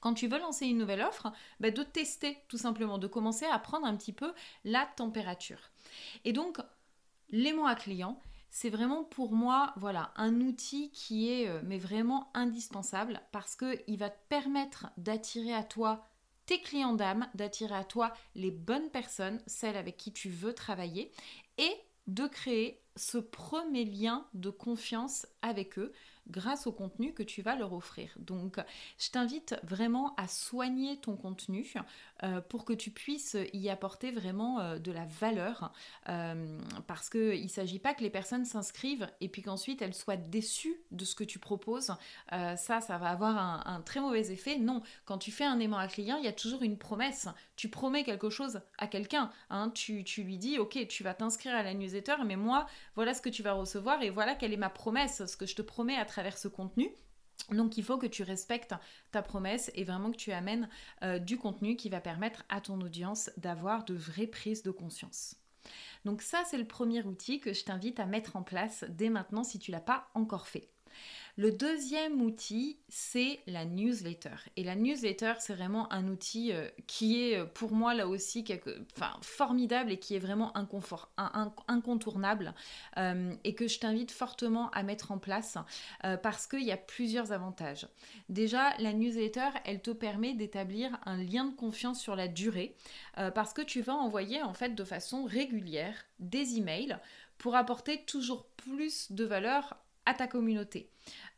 quand 0.00 0.14
tu 0.14 0.28
veux 0.28 0.38
lancer 0.38 0.66
une 0.66 0.78
nouvelle 0.78 1.02
offre, 1.02 1.30
ben, 1.60 1.72
de 1.72 1.82
tester 1.82 2.38
tout 2.48 2.56
simplement, 2.56 2.98
de 2.98 3.06
commencer 3.06 3.44
à 3.44 3.58
prendre 3.58 3.86
un 3.86 3.96
petit 3.96 4.14
peu 4.14 4.32
la 4.64 4.86
température. 4.96 5.70
Et 6.24 6.32
donc, 6.32 6.58
les 7.28 7.52
mots 7.52 7.66
à 7.66 7.74
client, 7.74 8.20
c'est 8.50 8.70
vraiment 8.70 9.04
pour 9.04 9.32
moi 9.32 9.72
voilà 9.76 10.12
un 10.16 10.40
outil 10.40 10.90
qui 10.90 11.30
est 11.30 11.48
euh, 11.48 11.60
mais 11.64 11.78
vraiment 11.78 12.30
indispensable 12.34 13.20
parce 13.32 13.56
que 13.56 13.78
il 13.86 13.98
va 13.98 14.10
te 14.10 14.18
permettre 14.28 14.86
d'attirer 14.96 15.54
à 15.54 15.62
toi 15.62 16.06
tes 16.46 16.60
clients 16.60 16.94
d'âme, 16.94 17.28
d'attirer 17.34 17.76
à 17.76 17.84
toi 17.84 18.12
les 18.34 18.50
bonnes 18.50 18.90
personnes, 18.90 19.40
celles 19.46 19.76
avec 19.76 19.96
qui 19.96 20.12
tu 20.12 20.30
veux 20.30 20.52
travailler 20.52 21.12
et 21.58 21.72
de 22.08 22.26
créer 22.26 22.82
ce 22.96 23.18
premier 23.18 23.84
lien 23.84 24.26
de 24.34 24.50
confiance 24.50 25.26
avec 25.42 25.78
eux 25.78 25.92
grâce 26.28 26.66
au 26.66 26.72
contenu 26.72 27.12
que 27.12 27.22
tu 27.22 27.42
vas 27.42 27.56
leur 27.56 27.72
offrir. 27.72 28.10
Donc, 28.18 28.58
je 28.98 29.10
t'invite 29.10 29.56
vraiment 29.62 30.14
à 30.16 30.28
soigner 30.28 30.98
ton 30.98 31.16
contenu 31.16 31.74
euh, 32.22 32.40
pour 32.40 32.64
que 32.64 32.72
tu 32.72 32.90
puisses 32.90 33.36
y 33.52 33.68
apporter 33.68 34.10
vraiment 34.10 34.60
euh, 34.60 34.78
de 34.78 34.92
la 34.92 35.06
valeur. 35.06 35.72
Euh, 36.08 36.58
parce 36.86 37.10
qu'il 37.10 37.42
ne 37.42 37.48
s'agit 37.48 37.78
pas 37.78 37.94
que 37.94 38.02
les 38.02 38.10
personnes 38.10 38.44
s'inscrivent 38.44 39.08
et 39.20 39.28
puis 39.28 39.42
qu'ensuite 39.42 39.82
elles 39.82 39.94
soient 39.94 40.16
déçues 40.16 40.80
de 40.90 41.04
ce 41.04 41.14
que 41.14 41.24
tu 41.24 41.38
proposes. 41.38 41.92
ça, 42.30 42.56
ça 42.80 42.98
va 42.98 43.08
avoir 43.08 43.66
un, 43.66 43.80
très 43.82 44.00
mauvais 44.00 44.30
effet. 44.32 44.58
Non, 44.58 44.82
quand 45.04 45.18
tu 45.18 45.30
fais 45.30 45.44
un 45.44 45.58
aimant 45.58 45.78
à 45.78 45.88
client, 45.88 46.16
il 46.16 46.24
y 46.24 46.28
a 46.28 46.32
toujours 46.32 46.62
une 46.62 46.78
promesse. 46.78 47.28
Tu 47.60 47.68
promets 47.68 48.04
quelque 48.04 48.30
chose 48.30 48.62
à 48.78 48.86
quelqu'un. 48.86 49.30
Hein. 49.50 49.70
Tu, 49.74 50.02
lui 50.16 50.38
dis, 50.38 50.58
ok, 50.58 50.88
tu 50.88 51.02
vas 51.02 51.12
t'inscrire 51.12 51.54
à 51.54 51.62
la 51.62 51.74
newsletter, 51.74 52.16
mais 52.24 52.36
moi, 52.36 52.64
voilà 52.94 53.12
ce 53.12 53.20
que 53.20 53.28
tu 53.28 53.42
vas 53.42 53.52
recevoir 53.52 54.02
et 54.02 54.08
voilà 54.08 54.34
quelle 54.34 54.54
est 54.54 54.56
ma 54.56 54.70
promesse, 54.70 55.26
ce 55.26 55.36
que 55.36 55.44
je 55.44 55.54
te 55.54 55.60
promets 55.60 55.96
à 55.96 56.06
travers 56.06 56.38
ce 56.38 56.48
contenu. 56.48 56.90
Donc 57.50 57.76
il 57.76 57.84
faut 57.84 57.98
que 57.98 58.06
tu 58.06 58.22
respectes 58.22 58.72
ta 59.10 59.20
promesse 59.20 59.70
et 59.74 59.84
vraiment 59.84 60.10
que 60.10 60.16
tu 60.16 60.32
amènes 60.32 60.70
euh, 61.02 61.18
du 61.18 61.36
contenu 61.36 61.76
qui 61.76 61.90
va 61.90 62.00
permettre 62.00 62.44
à 62.48 62.62
ton 62.62 62.80
audience 62.80 63.30
d'avoir 63.36 63.84
de 63.84 63.92
vraies 63.92 64.26
prises 64.26 64.62
de 64.62 64.70
conscience. 64.70 65.36
Donc 66.06 66.22
ça 66.22 66.42
c'est 66.46 66.56
le 66.56 66.66
premier 66.66 67.02
outil 67.02 67.40
que 67.40 67.52
je 67.52 67.64
t'invite 67.64 68.00
à 68.00 68.06
mettre 68.06 68.36
en 68.36 68.42
place 68.42 68.86
dès 68.88 69.10
maintenant 69.10 69.44
si 69.44 69.58
tu 69.58 69.70
l'as 69.70 69.80
pas 69.80 70.08
encore 70.14 70.48
fait. 70.48 70.70
Le 71.40 71.52
deuxième 71.52 72.20
outil, 72.20 72.76
c'est 72.90 73.40
la 73.46 73.64
newsletter. 73.64 74.34
Et 74.56 74.62
la 74.62 74.74
newsletter, 74.74 75.34
c'est 75.38 75.54
vraiment 75.54 75.90
un 75.90 76.08
outil 76.08 76.52
euh, 76.52 76.68
qui 76.86 77.22
est 77.22 77.38
euh, 77.38 77.46
pour 77.46 77.72
moi 77.72 77.94
là 77.94 78.08
aussi 78.08 78.44
formidable 79.22 79.92
et 79.92 79.98
qui 79.98 80.14
est 80.14 80.18
vraiment 80.18 80.52
incontournable 81.68 82.52
euh, 82.98 83.32
et 83.44 83.54
que 83.54 83.68
je 83.68 83.78
t'invite 83.78 84.10
fortement 84.10 84.70
à 84.72 84.82
mettre 84.82 85.12
en 85.12 85.18
place 85.18 85.56
parce 86.22 86.46
qu'il 86.46 86.62
y 86.62 86.72
a 86.72 86.76
plusieurs 86.76 87.32
avantages. 87.32 87.88
Déjà, 88.28 88.76
la 88.78 88.92
newsletter, 88.92 89.48
elle 89.64 89.80
te 89.80 89.90
permet 89.90 90.34
d'établir 90.34 90.98
un 91.06 91.22
lien 91.22 91.46
de 91.46 91.54
confiance 91.54 92.00
sur 92.00 92.16
la 92.16 92.28
durée 92.28 92.74
parce 93.34 93.52
que 93.52 93.62
tu 93.62 93.80
vas 93.80 93.94
envoyer 93.94 94.42
en 94.42 94.54
fait 94.54 94.74
de 94.74 94.84
façon 94.84 95.24
régulière 95.24 95.94
des 96.18 96.56
emails 96.56 96.98
pour 97.38 97.56
apporter 97.56 98.04
toujours 98.04 98.44
plus 98.56 99.12
de 99.12 99.24
valeur 99.24 99.76
à 100.10 100.14
ta 100.14 100.26
communauté. 100.26 100.90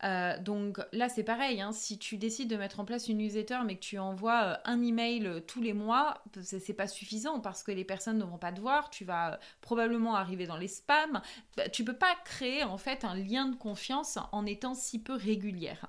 Euh, 0.04 0.36
donc 0.38 0.80
là, 0.92 1.08
c'est 1.08 1.22
pareil, 1.22 1.60
hein, 1.60 1.72
si 1.72 1.98
tu 1.98 2.16
décides 2.16 2.48
de 2.48 2.56
mettre 2.56 2.80
en 2.80 2.84
place 2.84 3.08
une 3.08 3.18
newsletter 3.18 3.60
mais 3.64 3.76
que 3.76 3.80
tu 3.80 3.98
envoies 3.98 4.42
euh, 4.42 4.56
un 4.64 4.82
email 4.82 5.26
euh, 5.26 5.40
tous 5.40 5.60
les 5.60 5.74
mois, 5.74 6.22
c'est 6.42 6.72
pas 6.72 6.88
suffisant 6.88 7.38
parce 7.38 7.62
que 7.62 7.70
les 7.70 7.84
personnes 7.84 8.18
ne 8.18 8.24
vont 8.24 8.38
pas 8.38 8.50
te 8.50 8.60
voir, 8.60 8.90
tu 8.90 9.04
vas 9.04 9.38
probablement 9.60 10.16
arriver 10.16 10.46
dans 10.46 10.56
les 10.56 10.68
spams. 10.68 11.20
Bah, 11.56 11.68
tu 11.68 11.84
peux 11.84 11.96
pas 11.96 12.14
créer 12.24 12.64
en 12.64 12.78
fait 12.78 13.04
un 13.04 13.14
lien 13.14 13.46
de 13.46 13.56
confiance 13.56 14.18
en 14.32 14.46
étant 14.46 14.74
si 14.74 15.00
peu 15.00 15.14
régulière. 15.14 15.86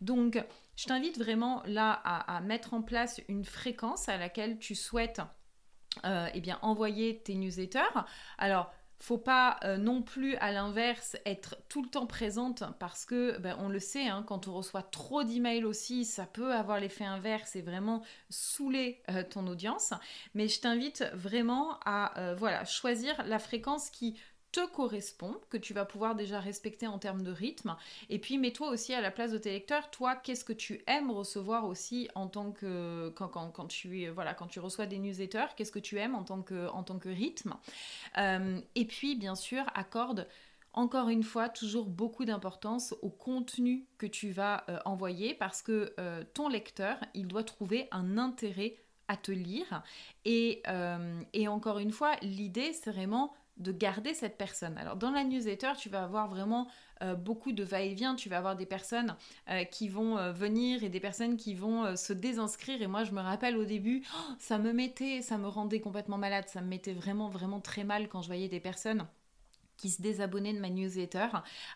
Donc, 0.00 0.42
je 0.76 0.86
t'invite 0.86 1.18
vraiment 1.18 1.62
là 1.66 1.92
à, 1.92 2.40
mettre 2.40 2.72
en 2.72 2.82
place 2.82 3.20
une 3.28 3.44
fréquence 3.44 4.08
à 4.08 4.16
laquelle 4.16 4.58
tu 4.58 4.74
souhaites 4.74 5.20
eh 6.04 6.40
bien, 6.40 6.58
envoyer 6.62 7.18
tes 7.18 7.34
newsletters. 7.34 8.00
Alors, 8.38 8.72
faut 9.02 9.18
pas 9.18 9.58
euh, 9.64 9.78
non 9.78 10.00
plus 10.00 10.36
à 10.36 10.52
l'inverse 10.52 11.16
être 11.26 11.56
tout 11.68 11.82
le 11.82 11.88
temps 11.88 12.06
présente 12.06 12.62
parce 12.78 13.04
que 13.04 13.36
ben, 13.38 13.56
on 13.58 13.68
le 13.68 13.80
sait 13.80 14.06
hein, 14.06 14.24
quand 14.24 14.46
on 14.46 14.54
reçoit 14.54 14.84
trop 14.84 15.24
d'emails 15.24 15.64
aussi 15.64 16.04
ça 16.04 16.24
peut 16.24 16.52
avoir 16.52 16.78
l'effet 16.78 17.04
inverse 17.04 17.56
et 17.56 17.62
vraiment 17.62 18.04
saouler 18.30 19.02
euh, 19.10 19.24
ton 19.28 19.48
audience. 19.48 19.92
Mais 20.34 20.46
je 20.46 20.60
t'invite 20.60 21.04
vraiment 21.14 21.80
à 21.84 22.16
euh, 22.20 22.36
voilà 22.36 22.64
choisir 22.64 23.20
la 23.26 23.40
fréquence 23.40 23.90
qui 23.90 24.20
te 24.52 24.66
correspond, 24.66 25.34
que 25.48 25.56
tu 25.56 25.72
vas 25.72 25.86
pouvoir 25.86 26.14
déjà 26.14 26.38
respecter 26.38 26.86
en 26.86 26.98
termes 26.98 27.22
de 27.22 27.32
rythme. 27.32 27.74
Et 28.10 28.18
puis 28.18 28.36
mets-toi 28.36 28.68
aussi 28.68 28.92
à 28.92 29.00
la 29.00 29.10
place 29.10 29.32
de 29.32 29.38
tes 29.38 29.50
lecteurs. 29.50 29.90
Toi, 29.90 30.14
qu'est-ce 30.14 30.44
que 30.44 30.52
tu 30.52 30.82
aimes 30.86 31.10
recevoir 31.10 31.66
aussi 31.66 32.08
en 32.14 32.28
tant 32.28 32.52
que 32.52 33.08
quand, 33.16 33.66
tu 33.66 34.60
reçois 34.60 34.86
des 34.86 34.98
newsletters, 34.98 35.54
qu'est-ce 35.56 35.72
que 35.72 35.78
tu 35.78 35.98
aimes 35.98 36.14
en 36.14 36.22
tant 36.22 36.42
que 36.42 36.68
en 36.68 36.82
tant 36.82 36.98
que 36.98 37.08
rythme? 37.08 37.54
Euh, 38.18 38.60
et 38.74 38.84
puis 38.84 39.16
bien 39.16 39.34
sûr 39.34 39.64
accorde 39.74 40.28
encore 40.74 41.10
une 41.10 41.22
fois, 41.22 41.50
toujours 41.50 41.84
beaucoup 41.84 42.24
d'importance 42.24 42.94
au 43.02 43.10
contenu 43.10 43.84
que 43.98 44.06
tu 44.06 44.30
vas 44.30 44.64
euh, 44.70 44.78
envoyer 44.86 45.34
parce 45.34 45.60
que 45.60 45.92
euh, 46.00 46.24
ton 46.32 46.48
lecteur, 46.48 46.96
il 47.12 47.26
doit 47.26 47.44
trouver 47.44 47.88
un 47.90 48.16
intérêt 48.16 48.76
à 49.06 49.18
te 49.18 49.32
lire. 49.32 49.82
Et, 50.24 50.62
et 51.34 51.48
encore 51.48 51.78
une 51.78 51.90
fois, 51.90 52.16
l'idée, 52.22 52.72
c'est 52.72 52.90
vraiment 52.90 53.34
de 53.62 53.72
garder 53.72 54.14
cette 54.14 54.36
personne. 54.36 54.76
Alors 54.78 54.96
dans 54.96 55.10
la 55.10 55.24
newsletter, 55.24 55.72
tu 55.78 55.88
vas 55.88 56.04
avoir 56.04 56.28
vraiment 56.28 56.68
euh, 57.02 57.14
beaucoup 57.14 57.52
de 57.52 57.64
va-et-vient, 57.64 58.14
tu 58.14 58.28
vas 58.28 58.38
avoir 58.38 58.56
des 58.56 58.66
personnes 58.66 59.16
euh, 59.50 59.64
qui 59.64 59.88
vont 59.88 60.18
euh, 60.18 60.32
venir 60.32 60.84
et 60.84 60.88
des 60.88 61.00
personnes 61.00 61.36
qui 61.36 61.54
vont 61.54 61.96
se 61.96 62.12
désinscrire. 62.12 62.80
Et 62.82 62.86
moi, 62.86 63.04
je 63.04 63.12
me 63.12 63.20
rappelle 63.20 63.56
au 63.56 63.64
début, 63.64 64.02
oh, 64.14 64.32
ça 64.38 64.58
me 64.58 64.72
mettait, 64.72 65.22
ça 65.22 65.38
me 65.38 65.48
rendait 65.48 65.80
complètement 65.80 66.18
malade, 66.18 66.44
ça 66.48 66.60
me 66.60 66.68
mettait 66.68 66.92
vraiment, 66.92 67.28
vraiment 67.28 67.60
très 67.60 67.84
mal 67.84 68.08
quand 68.08 68.22
je 68.22 68.28
voyais 68.28 68.48
des 68.48 68.60
personnes 68.60 69.06
qui 69.82 69.90
se 69.90 70.00
désabonnaient 70.00 70.52
de 70.52 70.60
ma 70.60 70.70
newsletter, 70.70 71.26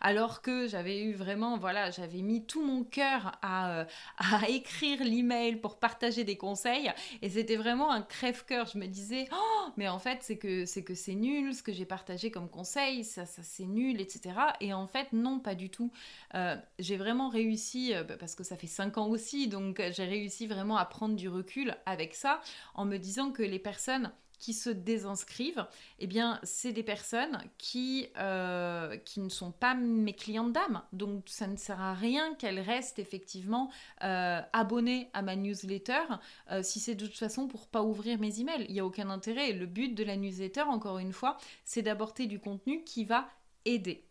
alors 0.01 0.41
que 0.41 0.69
j'avais 0.69 1.03
eu 1.03 1.13
vraiment, 1.13 1.59
voilà, 1.59 1.91
j'avais 1.91 2.23
mis 2.23 2.47
tout 2.47 2.65
mon 2.65 2.85
cœur 2.85 3.33
à, 3.43 3.81
euh, 3.81 3.85
à 4.19 4.49
écrire 4.49 5.03
l'email 5.03 5.57
pour 5.57 5.81
partager 5.81 6.23
des 6.23 6.37
conseils, 6.37 6.93
et 7.21 7.29
c'était 7.29 7.57
vraiment 7.57 7.91
un 7.91 8.03
crève-cœur. 8.03 8.69
Je 8.73 8.79
me 8.79 8.87
disais, 8.87 9.27
oh, 9.33 9.71
mais 9.77 9.89
en 9.89 9.99
fait, 9.99 10.19
c'est 10.23 10.39
que 10.39 10.67
c'est 10.67 10.85
que 10.85 10.95
c'est 10.95 11.17
nul, 11.17 11.53
ce 11.53 11.65
que 11.65 11.73
j'ai 11.73 11.85
partagé 11.85 12.31
comme 12.31 12.49
conseil, 12.49 13.03
ça, 13.03 13.27
ça 13.27 13.43
c'est 13.43 13.67
nul, 13.67 14.01
etc. 14.01 14.37
Et 14.61 14.73
en 14.73 14.87
fait, 14.87 15.13
non, 15.13 15.41
pas 15.41 15.57
du 15.57 15.69
tout. 15.69 15.91
Euh, 16.37 16.55
j'ai 16.79 16.97
vraiment 16.97 17.29
réussi, 17.29 17.93
euh, 17.93 18.05
bah, 18.05 18.15
parce 18.17 18.37
que 18.37 18.45
ça 18.45 18.57
fait 18.57 18.69
5 18.69 18.99
ans 18.99 19.09
aussi, 19.09 19.49
donc 19.49 19.83
j'ai 19.91 20.05
réussi 20.05 20.47
vraiment 20.47 20.77
à 20.77 20.85
prendre 20.85 21.17
du 21.17 21.29
recul 21.29 21.75
avec 21.87 22.15
ça, 22.15 22.41
en 22.75 22.85
me 22.85 22.99
disant 22.99 23.33
que 23.33 23.43
les 23.43 23.59
personnes 23.59 24.13
qui 24.39 24.53
se 24.53 24.71
désinscrivent, 24.71 25.67
eh 25.99 26.07
bien, 26.07 26.39
c'est 26.43 26.73
des 26.73 26.83
personnes 26.83 27.39
qui, 27.59 28.09
euh, 28.19 28.97
qui 28.99 29.21
ne 29.21 29.29
sont 29.29 29.53
pas 29.53 29.75
mes 29.75 30.13
clientes 30.13 30.53
d'âme. 30.53 30.83
Donc, 30.93 31.25
ça 31.27 31.47
ne 31.47 31.57
sert 31.57 31.81
à 31.81 31.95
rien 31.95 32.35
qu'elles 32.35 32.61
restent 32.61 32.99
effectivement 32.99 33.71
euh, 34.05 34.41
abonnées 34.53 35.11
à 35.15 35.23
ma 35.23 35.37
newsletter 35.37 36.03
euh, 36.51 36.63
si 36.63 36.81
c'est 36.81 36.95
de 36.95 37.07
toute 37.07 37.19
façon 37.19 37.49
pour 37.49 37.69
pas 37.69 37.83
ouvrir 37.83 38.19
mes 38.19 38.41
emails. 38.41 38.67
Il 38.69 38.75
n'y 38.75 38.81
a 38.81 38.87
aucun 38.87 39.11
intérêt. 39.11 39.53
Le 39.53 39.67
but 39.67 39.95
de 39.95 40.05
la 40.05 40.17
newsletter, 40.17 40.63
encore 40.63 40.99
une 40.99 41.13
fois, 41.13 41.37
c'est 41.65 41.83
d'apporter 41.83 42.27
du 42.27 42.39
contenu 42.39 42.85
qui 42.85 43.05
va 43.05 43.29
aider. 43.65 44.07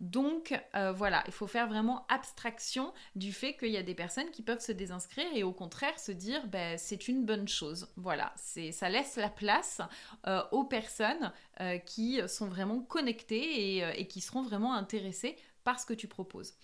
Donc 0.00 0.58
euh, 0.74 0.92
voilà, 0.92 1.22
il 1.26 1.32
faut 1.32 1.46
faire 1.46 1.68
vraiment 1.68 2.06
abstraction 2.08 2.92
du 3.14 3.32
fait 3.32 3.54
qu'il 3.56 3.70
y 3.70 3.76
a 3.76 3.82
des 3.82 3.94
personnes 3.94 4.30
qui 4.30 4.42
peuvent 4.42 4.60
se 4.60 4.72
désinscrire 4.72 5.28
et 5.34 5.42
au 5.42 5.52
contraire 5.52 5.98
se 5.98 6.10
dire 6.10 6.46
ben, 6.46 6.78
c'est 6.78 7.06
une 7.08 7.26
bonne 7.26 7.46
chose. 7.46 7.88
Voilà, 7.96 8.32
ça 8.36 8.88
laisse 8.88 9.16
la 9.16 9.28
place 9.28 9.82
euh, 10.26 10.42
aux 10.52 10.64
personnes 10.64 11.32
euh, 11.60 11.76
qui 11.78 12.20
sont 12.28 12.48
vraiment 12.48 12.80
connectées 12.80 13.76
et, 13.76 14.00
et 14.00 14.06
qui 14.06 14.22
seront 14.22 14.42
vraiment 14.42 14.74
intéressées 14.74 15.36
par 15.64 15.78
ce 15.78 15.84
que 15.84 15.92
tu 15.92 16.08
proposes. 16.08 16.54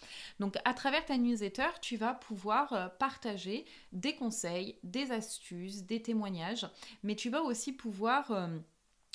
Donc 0.41 0.57
à 0.65 0.73
travers 0.73 1.05
ta 1.05 1.19
newsletter, 1.19 1.69
tu 1.83 1.99
vas 1.99 2.15
pouvoir 2.15 2.97
partager 2.99 3.67
des 3.93 4.15
conseils, 4.15 4.79
des 4.83 5.13
astuces, 5.13 5.83
des 5.83 6.01
témoignages, 6.01 6.67
mais 7.03 7.15
tu 7.15 7.29
vas 7.29 7.43
aussi 7.43 7.75
pouvoir 7.75 8.49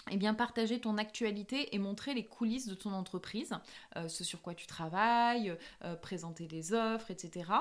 eh 0.10 0.18
bien, 0.18 0.34
partager 0.34 0.80
ton 0.80 0.98
actualité 0.98 1.76
et 1.76 1.80
montrer 1.80 2.14
les 2.14 2.26
coulisses 2.26 2.68
de 2.68 2.74
ton 2.74 2.92
entreprise, 2.92 3.54
euh, 3.98 4.08
ce 4.08 4.24
sur 4.24 4.42
quoi 4.42 4.56
tu 4.56 4.66
travailles, 4.66 5.56
euh, 5.84 5.96
présenter 5.96 6.48
des 6.48 6.74
offres, 6.74 7.12
etc. 7.12 7.52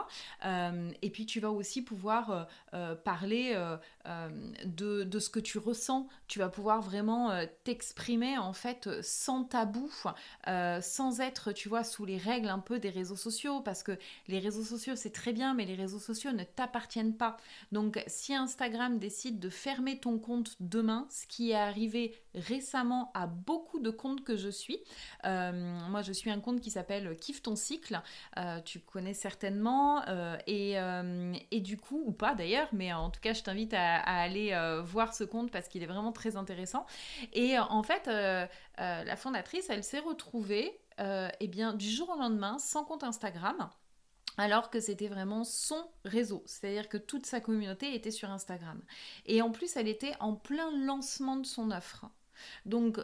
Euh, 0.47 0.91
et 1.03 1.11
puis, 1.11 1.27
tu 1.27 1.41
vas 1.41 1.51
aussi 1.51 1.83
pouvoir 1.83 2.49
parler 3.05 3.55
de, 4.65 5.05
de, 5.05 5.19
ce 5.19 5.31
que 5.31 5.41
tu 5.41 5.59
ressens. 5.59 6.09
Tu 6.29 6.39
vas 6.39 6.49
pouvoir 6.49 6.81
vraiment 6.81 7.31
t'exprimer, 7.65 8.39
en 8.39 8.53
fait, 8.53 8.89
sans 9.03 9.45
tabou, 9.45 9.91
sans 10.47 11.21
être, 11.21 11.53
tu 11.53 11.69
vois, 11.69 11.85
sous 11.85 12.05
les 12.05 12.17
règles 12.17 12.49
un 12.49 12.59
peu 12.59 12.79
des 12.79 12.91
réseaux 12.91 13.17
sociaux, 13.17 13.61
parce 13.61 13.83
que 13.83 13.99
les 14.29 14.39
réseaux 14.39 14.65
sociaux, 14.65 14.97
c'est 14.97 15.11
très 15.11 15.33
bien, 15.33 15.55
mais 15.55 15.65
les 15.65 15.75
réseaux 15.75 15.99
sociaux 15.99 16.33
ne 16.33 16.45
t'appartiennent 16.45 17.17
pas. 17.17 17.37
Donc, 17.73 18.03
si 18.07 18.35
Instagram 18.35 18.99
décide 18.99 19.39
de 19.39 19.51
fermer 19.51 19.99
ton 19.99 20.19
compte 20.19 20.57
demain, 20.61 21.07
ce 21.11 21.27
qui 21.27 21.51
est 21.51 21.57
arrivé 21.57 22.15
récemment 22.35 23.11
à 23.15 23.27
beaucoup 23.27 23.81
de 23.81 23.91
comptes 23.91 24.25
que 24.25 24.37
je 24.37 24.49
suis. 24.49 24.79
Euh, 25.25 25.53
moi, 25.89 26.03
je 26.03 26.13
suis 26.13 26.31
un 26.31 26.41
compte 26.41 26.61
qui 26.61 26.71
s'appelle 26.71 27.17
Kiffe 27.17 27.43
ton 27.43 27.57
cycle. 27.57 28.01
Euh, 28.39 28.61
tu 28.61 28.81
connais 28.81 29.15
certainement. 29.15 30.03
Euh, 30.09 30.37
et, 30.47 30.77
et, 31.51 31.61
du 31.61 31.77
coup, 31.77 32.03
ou 32.07 32.13
pas 32.13 32.35
d'ailleurs, 32.35 32.69
mais 32.73 32.93
en 32.93 33.11
tout 33.11 33.21
cas, 33.21 33.33
je 33.33 33.43
t'invite 33.43 33.75
à, 33.75 33.97
aller 34.01 34.57
voir 34.85 35.15
ce 35.15 35.25
compte 35.25 35.51
parce 35.51 35.69
qu'il 35.69 35.83
est 35.83 35.87
vraiment 35.87 36.13
très 36.13 36.37
intéressant. 36.37 36.87
Et 37.33 37.59
en 37.59 37.83
fait, 37.83 38.07
la 38.07 39.17
fondatrice, 39.17 39.69
elle 39.71 39.85
s'est 39.85 40.01
retrouvée 40.01 40.81
eh 40.99 41.49
bien, 41.49 41.75
du 41.75 41.89
jour 41.89 42.11
au 42.11 42.19
lendemain 42.19 42.59
sans 42.59 42.85
compte 42.85 43.05
Instagram 43.05 43.71
alors 44.41 44.71
que 44.71 44.81
c'était 44.81 45.09
vraiment 45.09 45.45
son 45.45 45.85
réseau, 46.05 46.43
c'est-à-dire 46.47 46.89
que 46.89 46.97
toute 46.97 47.27
sa 47.27 47.41
communauté 47.41 47.95
était 47.95 48.11
sur 48.11 48.31
Instagram. 48.31 48.81
Et 49.27 49.43
en 49.43 49.51
plus, 49.51 49.77
elle 49.77 49.89
était 49.89 50.15
en 50.21 50.35
plein 50.35 50.71
lancement 50.87 51.37
de 51.37 51.47
son 51.47 51.71
offre. 51.71 52.07
Donc 52.67 52.99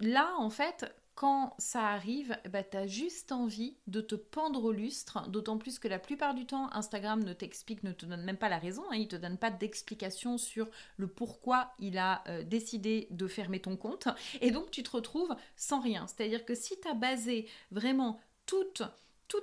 là, 0.00 0.34
en 0.38 0.50
fait, 0.50 0.94
quand 1.14 1.54
ça 1.58 1.86
arrive, 1.88 2.36
bah, 2.50 2.64
tu 2.64 2.76
as 2.76 2.86
juste 2.86 3.30
envie 3.30 3.76
de 3.86 4.00
te 4.00 4.16
pendre 4.16 4.64
au 4.64 4.72
lustre, 4.72 5.28
d'autant 5.28 5.58
plus 5.58 5.78
que 5.78 5.86
la 5.86 6.00
plupart 6.00 6.34
du 6.34 6.44
temps, 6.44 6.72
Instagram 6.72 7.22
ne 7.22 7.32
t'explique, 7.32 7.84
ne 7.84 7.92
te 7.92 8.04
donne 8.04 8.24
même 8.24 8.36
pas 8.36 8.48
la 8.48 8.58
raison, 8.58 8.82
hein, 8.90 8.96
il 8.96 9.02
ne 9.02 9.08
te 9.08 9.16
donne 9.16 9.38
pas 9.38 9.50
d'explication 9.50 10.38
sur 10.38 10.68
le 10.96 11.06
pourquoi 11.06 11.72
il 11.78 11.98
a 11.98 12.24
euh, 12.28 12.42
décidé 12.42 13.06
de 13.10 13.28
fermer 13.28 13.60
ton 13.60 13.76
compte, 13.76 14.08
et 14.40 14.50
donc 14.50 14.72
tu 14.72 14.82
te 14.82 14.90
retrouves 14.90 15.34
sans 15.56 15.80
rien. 15.80 16.06
C'est-à-dire 16.08 16.44
que 16.44 16.54
si 16.54 16.80
tu 16.80 16.88
as 16.88 16.94
basé 16.94 17.48
vraiment 17.70 18.20
tous 18.46 18.72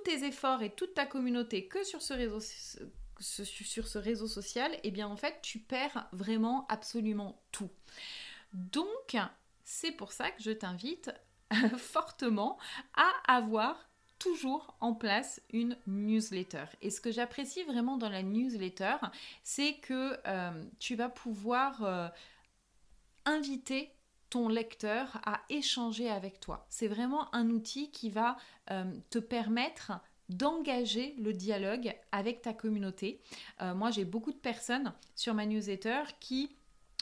tes 0.03 0.25
efforts 0.25 0.63
et 0.63 0.71
toute 0.71 0.93
ta 0.93 1.05
communauté 1.05 1.67
que 1.67 1.83
sur 1.85 2.01
ce 2.01 2.13
réseau, 2.13 2.41
sur 3.19 3.87
ce 3.87 3.97
réseau 3.97 4.27
social, 4.27 4.71
eh 4.83 4.91
bien 4.91 5.07
en 5.07 5.15
fait, 5.15 5.39
tu 5.41 5.59
perds 5.59 6.09
vraiment 6.11 6.65
absolument 6.67 7.41
tout. 7.53 7.69
Donc, 8.53 9.17
c'est 9.63 9.91
pour 9.91 10.11
ça 10.11 10.31
que 10.31 10.41
je 10.41 10.51
t'invite 10.51 11.11
fortement 11.77 12.57
à 12.95 13.35
avoir 13.35 13.91
toujours 14.21 14.75
en 14.81 14.93
place 14.93 15.41
une 15.51 15.75
newsletter. 15.87 16.65
Et 16.81 16.91
ce 16.91 17.01
que 17.01 17.11
j'apprécie 17.11 17.63
vraiment 17.63 17.97
dans 17.97 18.09
la 18.09 18.21
newsletter, 18.21 18.97
c'est 19.43 19.75
que 19.75 20.15
euh, 20.27 20.63
tu 20.77 20.95
vas 20.95 21.09
pouvoir 21.09 21.83
euh, 21.83 22.07
inviter 23.25 23.89
ton 24.29 24.47
lecteur 24.47 25.19
à 25.25 25.41
échanger 25.49 26.07
avec 26.07 26.39
toi. 26.39 26.67
C'est 26.69 26.87
vraiment 26.87 27.33
un 27.33 27.49
outil 27.49 27.89
qui 27.89 28.11
va 28.11 28.37
euh, 28.69 28.85
te 29.09 29.17
permettre 29.17 29.93
d'engager 30.29 31.15
le 31.17 31.33
dialogue 31.33 31.93
avec 32.13 32.41
ta 32.41 32.53
communauté. 32.53 33.19
moi, 33.59 33.91
j'ai 33.91 34.05
beaucoup 34.05 34.31
de 34.31 34.37
personnes 34.37 34.93
sur 35.13 35.33
ma 35.33 35.45
newsletter 35.45 36.03
qui 36.21 36.55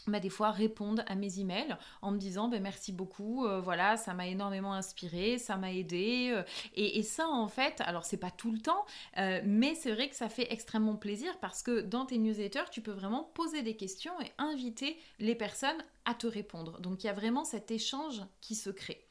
bah, 0.10 0.20
des 0.20 0.30
fois 0.30 0.52
répondent 0.52 1.04
à 1.08 1.16
mes 1.16 1.40
emails 1.40 1.76
en 2.02 2.12
me 2.12 2.18
disant 2.18 2.48
ben, 2.48 2.62
merci 2.62 2.92
beaucoup, 2.92 3.46
euh, 3.46 3.60
voilà, 3.60 3.98
ça 3.98 4.14
m'a 4.14 4.28
énormément 4.28 4.74
inspiré, 4.74 5.38
ça 5.38 5.58
m'a 5.58 5.74
aidé. 5.74 6.32
Euh, 6.34 6.44
et, 6.76 7.04
ça, 7.04 7.28
en 7.28 7.48
fait, 7.48 7.82
alors 7.82 8.06
c'est 8.06 8.18
pas 8.18 8.32
tout 8.32 8.52
le 8.52 8.60
temps, 8.60 8.86
euh, 9.18 9.42
mais 9.46 9.76
c'est 9.76 9.92
vrai 9.92 10.10
que 10.10 10.16
ça 10.16 10.30
fait 10.30 10.52
extrêmement 10.52 10.96
plaisir 10.96 11.38
parce 11.40 11.64
que 11.64 11.82
dans 11.82 12.06
tes 12.06 12.18
newsletters, 12.18 12.70
tu 12.72 12.82
peux 12.82 12.92
vraiment 12.92 13.24
poser 13.34 13.62
des 13.64 13.76
questions 13.76 14.20
et 14.22 14.32
inviter 14.38 14.98
les 15.20 15.36
personnes 15.36 15.84
à 16.06 16.14
te 16.14 16.28
répondre. 16.28 16.80
Donc 16.80 17.04
il 17.04 17.08
y 17.08 17.10
a 17.10 17.14
vraiment 17.14 17.46
cet 17.46 17.72
échange 17.72 18.22
qui 18.42 18.56
se 18.56 18.70
crée. 18.70 19.09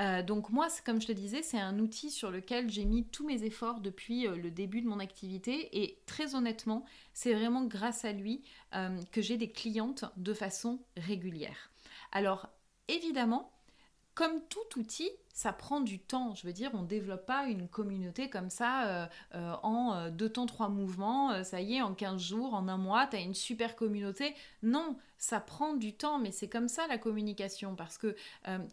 Euh, 0.00 0.22
donc 0.22 0.50
moi, 0.50 0.68
comme 0.84 1.00
je 1.00 1.06
te 1.06 1.12
disais, 1.12 1.42
c'est 1.42 1.58
un 1.58 1.78
outil 1.78 2.10
sur 2.10 2.30
lequel 2.30 2.70
j'ai 2.70 2.84
mis 2.84 3.04
tous 3.04 3.26
mes 3.26 3.44
efforts 3.44 3.80
depuis 3.80 4.26
euh, 4.26 4.36
le 4.36 4.50
début 4.50 4.82
de 4.82 4.88
mon 4.88 4.98
activité 4.98 5.82
et 5.82 6.02
très 6.06 6.34
honnêtement, 6.34 6.84
c'est 7.12 7.34
vraiment 7.34 7.64
grâce 7.64 8.04
à 8.04 8.12
lui 8.12 8.42
euh, 8.74 8.98
que 9.12 9.22
j'ai 9.22 9.36
des 9.36 9.50
clientes 9.50 10.04
de 10.16 10.34
façon 10.34 10.80
régulière. 10.96 11.70
Alors 12.12 12.48
évidemment, 12.88 13.52
comme 14.14 14.40
tout 14.48 14.78
outil, 14.78 15.10
ça 15.32 15.52
prend 15.52 15.80
du 15.80 15.98
temps. 15.98 16.34
Je 16.34 16.46
veux 16.46 16.52
dire, 16.52 16.70
on 16.74 16.82
ne 16.82 16.86
développe 16.86 17.24
pas 17.24 17.46
une 17.46 17.68
communauté 17.68 18.28
comme 18.28 18.50
ça 18.50 18.86
euh, 18.86 19.06
euh, 19.34 19.54
en 19.62 19.94
euh, 19.94 20.10
deux 20.10 20.28
temps, 20.28 20.46
trois 20.46 20.68
mouvements. 20.68 21.42
ça 21.44 21.60
y 21.60 21.76
est, 21.76 21.82
en 21.82 21.94
15 21.94 22.20
jours, 22.20 22.54
en 22.54 22.68
un 22.68 22.76
mois, 22.76 23.06
tu 23.06 23.16
as 23.16 23.20
une 23.20 23.34
super 23.34 23.76
communauté. 23.76 24.34
Non, 24.62 24.96
ça 25.18 25.40
prend 25.40 25.74
du 25.74 25.94
temps, 25.94 26.18
mais 26.18 26.32
c'est 26.32 26.48
comme 26.48 26.68
ça 26.68 26.86
la 26.88 26.98
communication. 26.98 27.76
Parce 27.76 27.98
que 27.98 28.14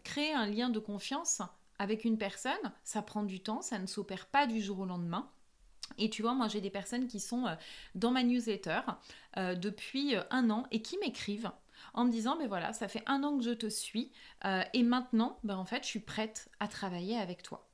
créer 0.04 0.34
un 0.34 0.48
lien 0.48 0.70
de 0.70 0.80
confiance 0.80 1.42
avec 1.80 2.04
une 2.04 2.18
personne, 2.18 2.54
ça 2.84 3.02
prend 3.02 3.24
du 3.24 3.40
temps, 3.40 3.62
ça 3.62 3.80
ne 3.80 3.86
s'opère 3.86 4.26
pas 4.26 4.48
du 4.48 4.62
jour 4.62 4.80
au 4.80 4.86
lendemain. 4.86 5.30
Et 5.98 6.10
tu 6.10 6.22
vois, 6.22 6.34
moi 6.34 6.48
j'ai 6.50 6.60
des 6.60 6.70
personnes 6.70 7.08
qui 7.08 7.20
sont 7.20 7.46
dans 7.96 8.12
ma 8.12 8.24
newsletter 8.24 8.82
depuis 9.38 10.16
un 10.32 10.50
an 10.50 10.66
et 10.72 10.82
qui 10.82 10.98
m'écrivent 10.98 11.52
en 11.94 12.06
me 12.06 12.12
disant, 12.12 12.38
mais 12.38 12.48
voilà, 12.48 12.74
ça 12.74 12.88
fait 12.88 13.04
un 13.06 13.24
an 13.24 13.38
que 13.38 13.44
je 13.44 13.52
te 13.52 13.68
suis 13.68 14.12
euh, 14.46 14.64
et 14.74 14.84
maintenant, 14.84 15.40
ben, 15.44 15.58
en 15.58 15.66
fait, 15.66 15.84
je 15.84 15.88
suis 15.88 16.00
prête 16.00 16.50
à 16.60 16.68
travailler 16.68 17.18
avec 17.18 17.44
toi. 17.44 17.68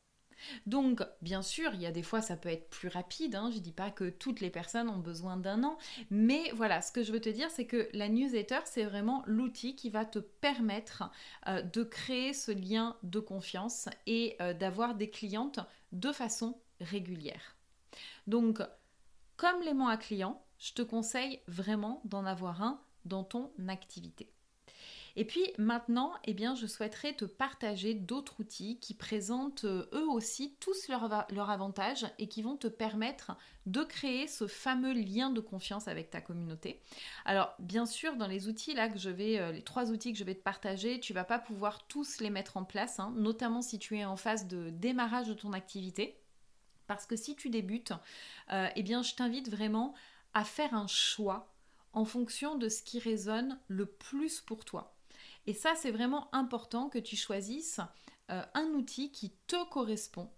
Donc, 0.66 1.02
bien 1.22 1.42
sûr, 1.42 1.74
il 1.74 1.82
y 1.82 1.86
a 1.86 1.92
des 1.92 2.04
fois, 2.04 2.22
ça 2.22 2.36
peut 2.36 2.50
être 2.50 2.70
plus 2.70 2.90
rapide. 2.90 3.36
Hein, 3.36 3.50
je 3.52 3.58
ne 3.58 3.62
dis 3.62 3.72
pas 3.72 3.92
que 3.92 4.10
toutes 4.10 4.42
les 4.42 4.50
personnes 4.50 4.90
ont 4.90 4.98
besoin 4.98 5.38
d'un 5.38 5.64
an. 5.64 5.78
Mais 6.10 6.52
voilà, 6.54 6.82
ce 6.82 6.92
que 6.92 7.04
je 7.04 7.12
veux 7.12 7.22
te 7.22 7.30
dire, 7.30 7.50
c'est 7.50 7.66
que 7.66 7.90
la 7.94 8.10
newsletter, 8.10 8.60
c'est 8.66 8.84
vraiment 8.84 9.24
l'outil 9.26 9.76
qui 9.76 9.90
va 9.90 10.06
te 10.06 10.20
permettre 10.20 11.10
euh, 11.48 11.62
de 11.62 11.84
créer 11.84 12.34
ce 12.34 12.52
lien 12.52 12.98
de 13.04 13.20
confiance 13.20 13.90
et 14.06 14.36
euh, 14.42 14.54
d'avoir 14.54 14.96
des 14.96 15.10
clientes 15.10 15.60
de 15.92 16.12
façon 16.12 16.60
régulière. 16.80 17.56
Donc, 18.28 18.62
comme 19.38 19.62
l'aimant 19.62 19.88
à 19.88 19.98
client, 19.98 20.44
je 20.58 20.74
te 20.74 20.82
conseille 20.82 21.42
vraiment 21.48 22.02
d'en 22.06 22.26
avoir 22.26 22.62
un 22.62 22.82
dans 23.06 23.24
ton 23.24 23.52
activité. 23.68 24.34
Et 25.16 25.26
puis 25.26 25.46
maintenant, 25.58 26.14
eh 26.24 26.34
bien, 26.34 26.56
je 26.56 26.66
souhaiterais 26.66 27.14
te 27.14 27.26
partager 27.26 27.94
d'autres 27.94 28.40
outils 28.40 28.80
qui 28.80 28.96
présentent 28.96 29.66
euh, 29.66 29.88
eux 29.94 30.10
aussi 30.10 30.56
tous 30.60 30.88
leurs 30.88 31.28
leur 31.30 31.50
avantages 31.52 32.08
et 32.18 32.28
qui 32.28 32.42
vont 32.42 32.58
te 32.58 32.68
permettre 32.68 33.38
de 33.68 33.84
créer 33.84 34.28
ce 34.28 34.48
fameux 34.48 34.94
lien 34.94 35.30
de 35.30 35.40
confiance 35.40 35.88
avec 35.88 36.10
ta 36.10 36.20
communauté. 36.20 36.82
Alors 37.26 37.54
bien 37.60 37.86
sûr, 37.86 38.16
dans 38.16 38.28
les 38.28 38.48
outils 38.48 38.74
là 38.74 38.90
que 38.90 38.98
je 38.98 39.12
vais, 39.12 39.40
euh, 39.40 39.52
les 39.52 39.62
trois 39.62 39.92
outils 39.92 40.14
que 40.14 40.20
je 40.20 40.24
vais 40.24 40.36
te 40.36 40.44
partager, 40.44 41.00
tu 41.00 41.14
vas 41.14 41.24
pas 41.24 41.40
pouvoir 41.40 41.86
tous 41.88 42.20
les 42.20 42.32
mettre 42.32 42.58
en 42.58 42.64
place, 42.64 43.00
hein, 43.00 43.14
notamment 43.16 43.62
si 43.62 43.78
tu 43.78 43.98
es 43.98 44.06
en 44.06 44.18
phase 44.18 44.48
de 44.48 44.72
démarrage 44.72 45.28
de 45.28 45.34
ton 45.36 45.54
activité. 45.54 46.20
Parce 46.88 47.06
que 47.06 47.16
si 47.16 47.36
tu 47.36 47.50
débutes, 47.50 47.94
euh, 48.52 48.68
eh 48.76 48.84
bien 48.84 49.04
je 49.04 49.14
t'invite 49.14 49.50
vraiment 49.50 49.94
à 50.34 50.44
faire 50.44 50.74
un 50.74 50.88
choix 50.88 51.53
en 51.94 52.06
fonction 52.06 52.56
de 52.56 52.70
ce 52.70 52.82
qui 52.84 53.00
résonne 53.00 53.60
le 53.68 53.86
plus 53.86 54.42
pour 54.42 54.66
toi. 54.66 54.96
Et 55.46 55.54
ça, 55.54 55.74
c'est 55.76 55.92
vraiment 55.92 56.34
important 56.34 56.90
que 56.90 57.00
tu 57.00 57.16
choisisses 57.16 57.80
euh, 58.32 58.42
un 58.54 58.68
outil 58.70 59.12
qui 59.12 59.32
te 59.48 59.70
correspond, 59.70 60.30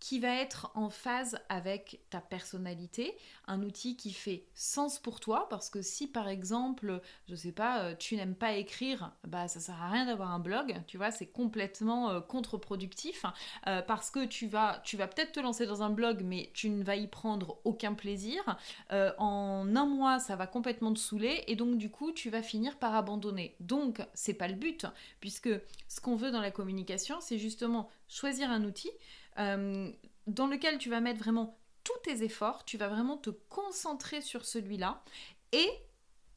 qui 0.00 0.20
va 0.20 0.34
être 0.34 0.70
en 0.74 0.90
phase 0.90 1.38
avec 1.48 2.00
ta 2.10 2.20
personnalité, 2.20 3.16
un 3.46 3.62
outil 3.62 3.96
qui 3.96 4.12
fait 4.12 4.44
sens 4.54 4.98
pour 4.98 5.20
toi, 5.20 5.48
parce 5.48 5.70
que 5.70 5.82
si 5.82 6.06
par 6.06 6.28
exemple, 6.28 7.00
je 7.28 7.34
sais 7.34 7.52
pas, 7.52 7.80
euh, 7.80 7.94
tu 7.98 8.16
n'aimes 8.16 8.34
pas 8.34 8.54
écrire, 8.54 9.12
bah 9.26 9.48
ça 9.48 9.60
sert 9.60 9.80
à 9.82 9.90
rien 9.90 10.06
d'avoir 10.06 10.30
un 10.30 10.38
blog, 10.38 10.76
tu 10.86 10.96
vois, 10.96 11.10
c'est 11.10 11.26
complètement 11.26 12.10
euh, 12.10 12.20
contre-productif, 12.20 13.24
euh, 13.66 13.82
parce 13.82 14.10
que 14.10 14.24
tu 14.24 14.46
vas, 14.46 14.80
tu 14.84 14.96
vas 14.96 15.08
peut-être 15.08 15.32
te 15.32 15.40
lancer 15.40 15.66
dans 15.66 15.82
un 15.82 15.90
blog, 15.90 16.22
mais 16.24 16.50
tu 16.54 16.70
ne 16.70 16.84
vas 16.84 16.96
y 16.96 17.08
prendre 17.08 17.58
aucun 17.64 17.94
plaisir. 17.94 18.56
en 18.90 19.74
un 19.74 19.86
mois, 19.86 20.18
ça 20.18 20.36
va 20.36 20.46
complètement 20.46 20.92
te 20.92 20.98
saouler, 20.98 21.44
et 21.46 21.56
donc 21.56 21.78
du 21.78 21.90
coup, 21.90 22.12
tu 22.12 22.30
vas 22.30 22.42
finir 22.42 22.78
par 22.78 22.94
abandonner. 22.94 23.56
Donc, 23.60 24.00
c'est 24.14 24.34
pas 24.34 24.48
le 24.48 24.54
but, 24.54 24.86
puisque 25.20 25.50
ce 25.88 26.00
qu'on 26.00 26.16
veut 26.16 26.30
dans 26.30 26.40
la 26.40 26.50
communication, 26.50 27.16
c'est 27.20 27.38
justement 27.38 27.88
choisir 28.08 28.50
un 28.50 28.64
outil 28.64 28.90
euh, 29.38 29.90
dans 30.26 30.46
lequel 30.46 30.78
tu 30.78 30.90
vas 30.90 31.00
mettre 31.00 31.20
vraiment 31.20 31.58
tous 31.84 31.98
tes 32.04 32.22
efforts, 32.22 32.64
tu 32.64 32.76
vas 32.76 32.88
vraiment 32.88 33.16
te 33.16 33.30
concentrer 33.30 34.20
sur 34.20 34.44
celui-là 34.44 35.02
et 35.52 35.68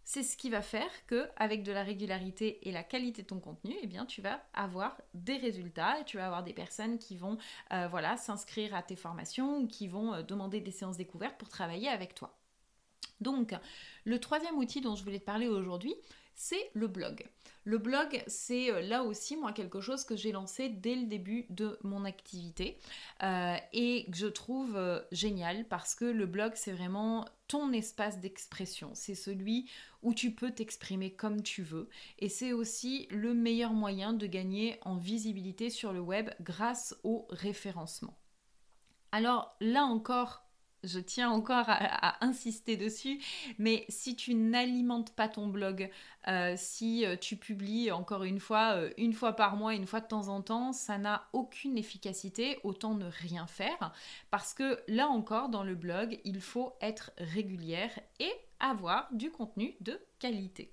c'est 0.04 0.24
ce 0.24 0.36
qui 0.36 0.50
va 0.50 0.62
faire 0.62 0.90
que 1.08 1.30
avec 1.36 1.64
de 1.64 1.72
la 1.72 1.84
régularité 1.84 2.68
et 2.68 2.72
la 2.72 2.84
qualité 2.84 3.22
de 3.22 3.28
ton 3.28 3.40
contenu, 3.40 3.76
eh 3.82 3.88
bien 3.88 4.06
tu 4.06 4.22
vas 4.22 4.44
avoir 4.54 4.98
des 5.14 5.38
résultats 5.38 6.00
et 6.00 6.06
tu 6.06 6.18
vas 6.18 6.26
avoir 6.26 6.44
des 6.44 6.54
personnes 6.54 6.98
qui 6.98 7.16
vont 7.16 7.38
euh, 7.72 7.88
voilà 7.88 8.18
s'inscrire 8.18 8.76
à 8.76 8.84
tes 8.84 8.96
formations 8.96 9.60
ou 9.60 9.68
qui 9.68 9.88
vont 9.88 10.14
euh, 10.14 10.24
demander 10.24 10.60
des 10.60 10.72
séances 10.72 10.98
découvertes 10.98 11.38
pour 11.38 11.50
travailler 11.50 11.88
avec 11.88 12.16
toi. 12.16 12.38
Donc, 13.22 13.54
le 14.04 14.20
troisième 14.20 14.58
outil 14.58 14.82
dont 14.82 14.96
je 14.96 15.04
voulais 15.04 15.20
te 15.20 15.26
parler 15.26 15.48
aujourd'hui, 15.48 15.96
c'est 16.36 16.72
le 16.74 16.88
blog. 16.88 17.24
Le 17.64 17.78
blog, 17.78 18.24
c'est 18.26 18.72
euh, 18.72 18.82
là 18.82 19.04
aussi, 19.04 19.38
moi, 19.38 19.52
quelque 19.54 19.82
chose 19.82 20.04
que 20.04 20.16
j'ai 20.16 20.32
lancé 20.32 20.70
dès 20.70 20.96
le 20.96 21.06
début 21.06 21.46
de 21.50 21.78
mon 21.84 22.06
activité 22.06 22.80
euh, 23.22 23.56
et 23.72 24.06
que 24.10 24.18
je 24.18 24.26
trouve 24.26 24.76
euh, 24.76 25.00
génial 25.12 25.66
parce 25.68 25.94
que 25.94 26.06
le 26.06 26.26
blog, 26.26 26.54
c'est 26.56 26.72
vraiment 26.72 27.26
ton 27.48 27.72
espace 27.72 28.20
d'expression. 28.20 28.92
C'est 28.96 29.14
celui 29.14 29.70
où 30.02 30.16
tu 30.16 30.32
peux 30.32 30.52
t'exprimer 30.52 31.14
comme 31.14 31.44
tu 31.44 31.62
veux 31.62 31.88
et 32.18 32.30
c'est 32.30 32.54
aussi 32.54 33.08
le 33.12 33.36
meilleur 33.36 33.74
moyen 33.74 34.14
de 34.14 34.26
gagner 34.26 34.80
en 34.82 34.98
visibilité 34.98 35.70
sur 35.70 35.94
le 35.94 36.00
web 36.00 36.32
grâce 36.42 36.96
au 37.04 37.28
référencement. 37.30 38.18
Alors 39.12 39.56
là 39.60 39.84
encore, 39.84 40.46
je 40.84 41.00
tiens 41.00 41.30
encore 41.30 41.66
à, 41.68 42.24
insister 42.24 42.78
dessus, 42.78 43.20
mais 43.58 43.86
si 43.90 44.16
tu 44.16 44.34
n'alimentes 44.34 45.14
pas 45.16 45.28
ton 45.28 45.48
blog, 45.48 45.90
euh, 46.28 46.54
si 46.58 47.06
euh, 47.06 47.16
tu 47.16 47.36
publies 47.36 47.92
encore 47.92 48.24
une 48.24 48.40
fois, 48.40 48.74
euh, 48.76 48.92
une 48.98 49.14
fois 49.14 49.34
par 49.34 49.56
mois, 49.56 49.74
une 49.74 49.88
fois 49.88 50.02
de 50.02 50.08
temps 50.08 50.28
en 50.28 50.42
temps, 50.42 50.74
ça 50.74 50.98
n'a 50.98 51.28
aucune 51.34 51.78
efficacité, 51.78 52.60
autant 52.64 52.96
ne 52.96 53.10
rien 53.10 53.48
faire, 53.48 53.94
parce 54.30 54.54
que 54.54 54.80
là 54.88 55.08
encore, 55.08 55.50
dans 55.50 55.64
le 55.64 55.76
blog, 55.76 56.20
il 56.24 56.42
faut 56.42 56.74
être 56.82 57.12
régulière 57.18 57.92
et 58.20 58.32
avoir 58.60 59.08
du 59.12 59.32
contenu 59.32 59.76
de 59.82 60.00
qualité. 60.20 60.72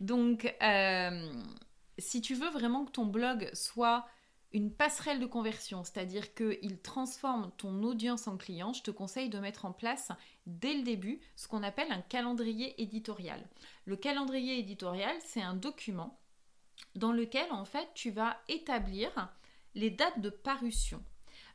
Donc, 0.00 0.52
si 1.98 2.20
tu 2.20 2.34
veux 2.34 2.50
vraiment 2.50 2.84
que 2.84 2.90
ton 2.90 3.06
blog 3.06 3.48
soit 3.52 4.06
une 4.52 4.72
passerelle 4.72 5.20
de 5.20 5.26
conversion, 5.26 5.84
c'est-à-dire 5.84 6.34
qu'il 6.34 6.80
transforme 6.80 7.50
ton 7.58 7.82
audience 7.82 8.28
en 8.28 8.36
client, 8.36 8.72
je 8.72 8.82
te 8.82 8.90
conseille 8.90 9.28
de 9.28 9.38
mettre 9.38 9.66
en 9.66 9.72
place 9.72 10.10
dès 10.46 10.74
le 10.74 10.82
début 10.82 11.20
ce 11.36 11.48
qu'on 11.48 11.62
appelle 11.62 11.92
un 11.92 12.00
calendrier 12.00 12.80
éditorial. 12.80 13.46
Le 13.84 13.96
calendrier 13.96 14.58
éditorial, 14.58 15.14
c'est 15.24 15.42
un 15.42 15.54
document 15.54 16.18
dans 16.94 17.12
lequel 17.12 17.50
en 17.50 17.64
fait 17.64 17.88
tu 17.94 18.10
vas 18.10 18.38
établir 18.48 19.10
les 19.74 19.90
dates 19.90 20.20
de 20.20 20.30
parution. 20.30 21.02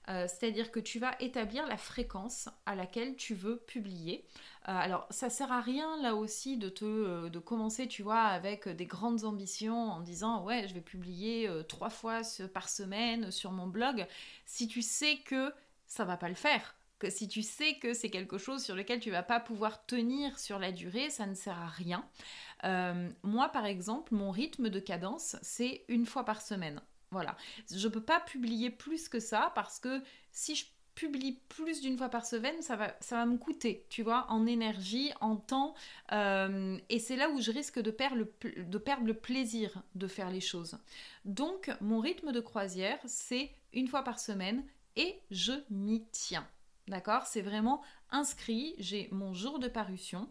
Euh, 0.09 0.27
c'est-à-dire 0.27 0.71
que 0.71 0.79
tu 0.79 0.99
vas 0.99 1.15
établir 1.19 1.65
la 1.67 1.77
fréquence 1.77 2.49
à 2.65 2.75
laquelle 2.75 3.15
tu 3.15 3.33
veux 3.33 3.57
publier. 3.57 4.25
Euh, 4.67 4.71
alors, 4.71 5.07
ça 5.09 5.29
sert 5.29 5.51
à 5.51 5.61
rien 5.61 6.01
là 6.01 6.15
aussi 6.15 6.57
de 6.57 6.69
te 6.69 6.83
euh, 6.85 7.29
commencer, 7.39 7.87
tu 7.87 8.03
vois, 8.03 8.21
avec 8.21 8.67
des 8.67 8.85
grandes 8.85 9.23
ambitions 9.23 9.91
en 9.91 10.01
disant 10.01 10.43
ouais, 10.43 10.67
je 10.67 10.73
vais 10.73 10.81
publier 10.81 11.49
trois 11.67 11.89
fois 11.89 12.21
par 12.53 12.69
semaine 12.69 13.31
sur 13.31 13.51
mon 13.51 13.67
blog. 13.67 14.05
Si 14.45 14.67
tu 14.67 14.81
sais 14.81 15.17
que 15.25 15.53
ça 15.87 16.05
va 16.05 16.17
pas 16.17 16.29
le 16.29 16.35
faire, 16.35 16.75
que 16.99 17.09
si 17.09 17.27
tu 17.27 17.41
sais 17.41 17.75
que 17.75 17.93
c'est 17.93 18.09
quelque 18.09 18.37
chose 18.37 18.63
sur 18.63 18.75
lequel 18.75 18.99
tu 18.99 19.11
vas 19.11 19.23
pas 19.23 19.39
pouvoir 19.39 19.85
tenir 19.85 20.39
sur 20.39 20.59
la 20.59 20.71
durée, 20.71 21.09
ça 21.09 21.25
ne 21.25 21.35
sert 21.35 21.57
à 21.59 21.67
rien. 21.67 22.05
moi, 23.23 23.49
par 23.49 23.65
exemple, 23.65 24.13
mon 24.15 24.31
rythme 24.31 24.69
de 24.69 24.79
cadence, 24.79 25.37
c'est 25.41 25.85
une 25.87 26.05
fois 26.05 26.25
par 26.25 26.41
semaine. 26.41 26.81
Voilà. 27.13 27.37
Je 27.71 27.87
ne 27.87 27.93
peux 27.93 28.01
pas 28.01 28.19
publier 28.19 28.69
plus 28.69 29.07
que 29.07 29.19
ça 29.19 29.51
parce 29.55 29.79
que 29.79 30.01
si 30.31 30.55
je 30.55 30.65
publie 30.95 31.39
plus 31.49 31.81
d'une 31.81 31.97
fois 31.97 32.09
par 32.09 32.25
semaine, 32.25 32.61
ça 32.61 32.75
va, 32.75 32.95
ça 32.99 33.17
va 33.17 33.25
me 33.25 33.37
coûter, 33.37 33.85
tu 33.89 34.03
vois, 34.03 34.25
en 34.29 34.45
énergie, 34.45 35.11
en 35.21 35.35
temps. 35.35 35.73
Euh, 36.11 36.77
et 36.89 36.99
c'est 36.99 37.15
là 37.15 37.29
où 37.29 37.41
je 37.41 37.51
risque 37.51 37.79
de 37.79 37.91
perdre, 37.91 38.25
de 38.43 38.77
perdre 38.77 39.07
le 39.07 39.13
plaisir 39.13 39.81
de 39.95 40.07
faire 40.07 40.29
les 40.29 40.41
choses. 40.41 40.77
Donc, 41.25 41.71
mon 41.81 41.99
rythme 41.99 42.31
de 42.31 42.39
croisière, 42.39 42.99
c'est 43.05 43.51
une 43.73 43.87
fois 43.87 44.03
par 44.03 44.19
semaine 44.19 44.63
et 44.95 45.19
je 45.31 45.53
m'y 45.69 46.03
tiens. 46.11 46.47
D'accord? 46.87 47.25
C'est 47.25 47.41
vraiment 47.41 47.81
inscrit. 48.11 48.75
J'ai 48.77 49.07
mon 49.11 49.33
jour 49.33 49.57
de 49.59 49.67
parution 49.67 50.29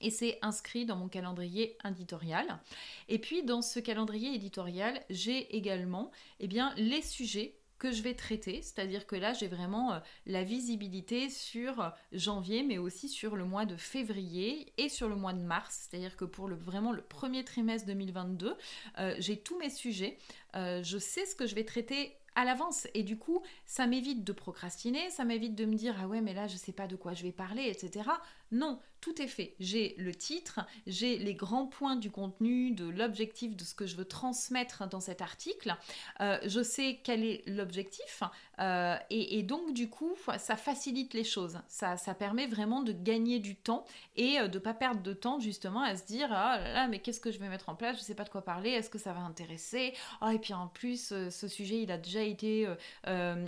et 0.00 0.10
c'est 0.10 0.38
inscrit 0.42 0.86
dans 0.86 0.96
mon 0.96 1.08
calendrier 1.08 1.76
éditorial. 1.84 2.60
Et 3.08 3.18
puis 3.18 3.42
dans 3.42 3.62
ce 3.62 3.80
calendrier 3.80 4.34
éditorial, 4.34 5.00
j'ai 5.10 5.56
également 5.56 6.10
eh 6.40 6.48
bien, 6.48 6.72
les 6.76 7.02
sujets 7.02 7.60
que 7.80 7.90
je 7.90 8.02
vais 8.02 8.14
traiter, 8.14 8.60
c'est-à-dire 8.62 9.06
que 9.06 9.16
là 9.16 9.32
j'ai 9.32 9.48
vraiment 9.48 9.94
euh, 9.94 9.98
la 10.26 10.44
visibilité 10.44 11.30
sur 11.30 11.80
euh, 11.80 11.88
janvier, 12.12 12.62
mais 12.62 12.78
aussi 12.78 13.08
sur 13.08 13.34
le 13.34 13.44
mois 13.44 13.64
de 13.64 13.74
février 13.74 14.72
et 14.76 14.88
sur 14.88 15.08
le 15.08 15.16
mois 15.16 15.32
de 15.32 15.40
mars, 15.40 15.88
c'est-à-dire 15.88 16.16
que 16.16 16.26
pour 16.26 16.48
vraiment 16.48 16.92
le 16.92 17.00
premier 17.00 17.42
trimestre 17.42 17.86
2022, 17.86 18.54
euh, 18.98 19.14
j'ai 19.18 19.38
tous 19.38 19.58
mes 19.58 19.70
sujets, 19.70 20.18
je 20.54 20.98
sais 20.98 21.24
ce 21.24 21.34
que 21.34 21.46
je 21.46 21.54
vais 21.54 21.64
traiter 21.64 22.16
à 22.34 22.44
l'avance 22.44 22.86
et 22.94 23.02
du 23.02 23.16
coup 23.16 23.42
ça 23.64 23.86
m'évite 23.86 24.24
de 24.24 24.32
procrastiner, 24.32 25.08
ça 25.10 25.24
m'évite 25.24 25.54
de 25.54 25.64
me 25.64 25.74
dire 25.74 25.96
ah 26.00 26.06
ouais 26.06 26.20
mais 26.20 26.34
là 26.34 26.46
je 26.46 26.56
sais 26.56 26.72
pas 26.72 26.86
de 26.86 26.96
quoi 26.96 27.14
je 27.14 27.22
vais 27.22 27.32
parler 27.32 27.64
etc. 27.64 28.08
Non, 28.52 28.80
tout 29.00 29.20
est 29.22 29.26
fait. 29.26 29.54
J'ai 29.60 29.94
le 29.98 30.14
titre, 30.14 30.60
j'ai 30.86 31.18
les 31.18 31.34
grands 31.34 31.66
points 31.66 31.96
du 31.96 32.10
contenu, 32.10 32.70
de 32.72 32.88
l'objectif 32.88 33.56
de 33.56 33.64
ce 33.64 33.74
que 33.74 33.86
je 33.86 33.96
veux 33.96 34.04
transmettre 34.04 34.88
dans 34.88 35.00
cet 35.00 35.22
article. 35.22 35.74
Euh, 36.20 36.38
je 36.44 36.62
sais 36.62 37.00
quel 37.02 37.24
est 37.24 37.42
l'objectif 37.46 38.22
euh, 38.60 38.96
et, 39.08 39.42
donc 39.42 39.72
du 39.72 39.88
coup, 39.88 40.14
ça 40.36 40.56
facilite 40.56 41.14
les 41.14 41.24
choses. 41.24 41.58
Ça, 41.68 41.96
permet 42.18 42.46
vraiment 42.46 42.82
de 42.82 42.92
gagner 42.92 43.38
du 43.38 43.56
temps 43.56 43.86
et 44.16 44.38
euh, 44.38 44.48
de 44.48 44.58
ne 44.58 44.62
pas 44.62 44.74
perdre 44.74 45.00
de 45.00 45.12
temps 45.14 45.40
justement 45.40 45.80
à 45.80 45.96
se 45.96 46.04
dire 46.04 46.28
ah 46.30 46.58
là 46.58 46.72
là 46.72 46.88
mais 46.88 46.98
qu'est-ce 46.98 47.20
que 47.20 47.30
je 47.30 47.38
vais 47.38 47.48
mettre 47.48 47.70
en 47.70 47.74
place? 47.74 47.96
Je 47.96 48.02
ne 48.02 48.04
sais 48.04 48.14
pas 48.14 48.24
de 48.24 48.28
quoi 48.28 48.42
parler. 48.42 48.70
Est-ce 48.70 48.90
que 48.90 48.98
ça 48.98 49.12
va 49.12 49.20
intéresser? 49.20 49.94
Oh, 50.20 50.28
et 50.28 50.38
puis 50.38 50.52
en 50.52 50.66
plus 50.68 51.14
ce 51.30 51.48
sujet 51.48 51.80
il 51.82 51.90
a 51.90 51.96
déjà 51.96 52.22
été 52.22 52.68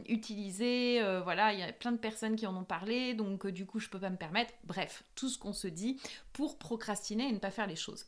utilisé. 0.08 1.02
voilà, 1.22 1.52
il 1.52 1.60
y 1.60 1.62
a 1.62 1.72
plein 1.72 1.92
de 1.92 1.98
personnes 1.98 2.36
qui 2.36 2.46
en 2.46 2.56
ont 2.56 2.64
parlé 2.64 3.12
donc 3.12 3.46
du 3.46 3.66
coup 3.66 3.80
je 3.80 3.90
peux 3.90 4.00
pas 4.00 4.10
me 4.10 4.16
permettre. 4.16 4.54
Bref, 4.64 4.91
tout 5.14 5.28
ce 5.28 5.38
qu'on 5.38 5.52
se 5.52 5.68
dit 5.68 6.00
pour 6.32 6.58
procrastiner 6.58 7.28
et 7.28 7.32
ne 7.32 7.38
pas 7.38 7.50
faire 7.50 7.66
les 7.66 7.76
choses. 7.76 8.06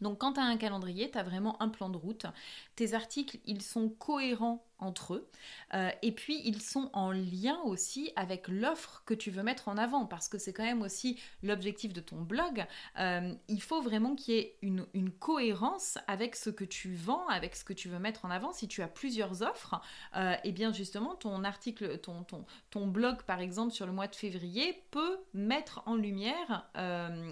Donc 0.00 0.18
quand 0.18 0.34
tu 0.34 0.40
as 0.40 0.44
un 0.44 0.56
calendrier, 0.56 1.10
tu 1.10 1.18
as 1.18 1.22
vraiment 1.22 1.60
un 1.62 1.68
plan 1.68 1.88
de 1.88 1.96
route. 1.96 2.26
Tes 2.74 2.94
articles, 2.94 3.38
ils 3.46 3.62
sont 3.62 3.88
cohérents 3.88 4.65
entre 4.78 5.14
eux. 5.14 5.30
Euh, 5.74 5.90
et 6.02 6.12
puis, 6.12 6.40
ils 6.44 6.60
sont 6.60 6.90
en 6.92 7.10
lien 7.10 7.58
aussi 7.64 8.12
avec 8.16 8.48
l'offre 8.48 9.02
que 9.06 9.14
tu 9.14 9.30
veux 9.30 9.42
mettre 9.42 9.68
en 9.68 9.76
avant, 9.76 10.06
parce 10.06 10.28
que 10.28 10.38
c'est 10.38 10.52
quand 10.52 10.64
même 10.64 10.82
aussi 10.82 11.20
l'objectif 11.42 11.92
de 11.92 12.00
ton 12.00 12.20
blog. 12.20 12.64
Euh, 12.98 13.32
il 13.48 13.62
faut 13.62 13.80
vraiment 13.80 14.14
qu'il 14.14 14.34
y 14.34 14.38
ait 14.38 14.58
une, 14.62 14.86
cohérence 15.18 15.98
avec 16.08 16.36
ce 16.36 16.50
que 16.50 16.64
tu 16.64 16.94
vends, 16.94 17.26
avec 17.28 17.56
ce 17.56 17.64
que 17.64 17.72
tu 17.72 17.88
veux 17.88 17.98
mettre 17.98 18.24
en 18.24 18.30
avant. 18.30 18.52
Si 18.52 18.68
tu 18.68 18.82
as 18.82 18.88
plusieurs 18.88 19.42
offres, 19.42 19.80
euh, 20.14 20.32
et 20.32 20.48
eh 20.48 20.52
bien 20.52 20.72
justement, 20.72 21.14
ton 21.14 21.42
article, 21.44 21.98
ton, 21.98 22.86
blog, 22.86 23.22
par 23.22 23.40
exemple, 23.40 23.72
sur 23.72 23.86
le 23.86 23.92
mois 23.92 24.08
de 24.08 24.14
février, 24.14 24.84
peut 24.90 25.18
mettre 25.32 25.82
en 25.86 25.94
lumière 25.94 26.68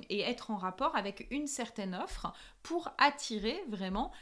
et 0.08 0.20
être 0.20 0.50
en 0.50 0.56
rapport 0.56 0.96
avec 0.96 1.26
une 1.30 1.46
certaine 1.46 1.94
offre 1.94 2.32
pour 2.62 2.90
attirer 2.98 3.62
vraiment 3.68 4.12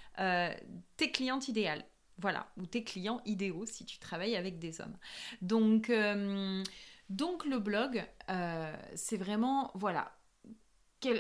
tes 0.97 1.11
clientes 1.11 1.49
idéales. 1.49 1.85
Voilà, 2.19 2.47
ou 2.57 2.67
tes 2.67 2.85
clients 2.85 3.21
idéaux 3.25 3.67
si 3.67 3.85
tu 3.85 3.99
travailles 3.99 4.37
avec 4.37 4.59
des 4.59 4.81
hommes. 4.81 4.97
Donc, 5.41 5.91
euh, 5.91 6.63
le 7.09 7.59
blog, 7.59 8.05
euh, 8.31 8.77
c'est 8.95 9.17
vraiment, 9.17 9.71
voilà, 9.75 10.13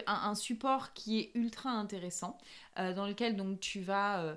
un, 0.07 0.35
support 0.35 0.92
qui 0.92 1.18
est 1.18 1.31
ultra 1.35 1.70
intéressant, 1.70 2.38
euh, 2.78 2.92
dans 2.92 3.07
lequel 3.07 3.37
donc 3.37 3.59
tu 3.61 3.81
vas 3.81 4.37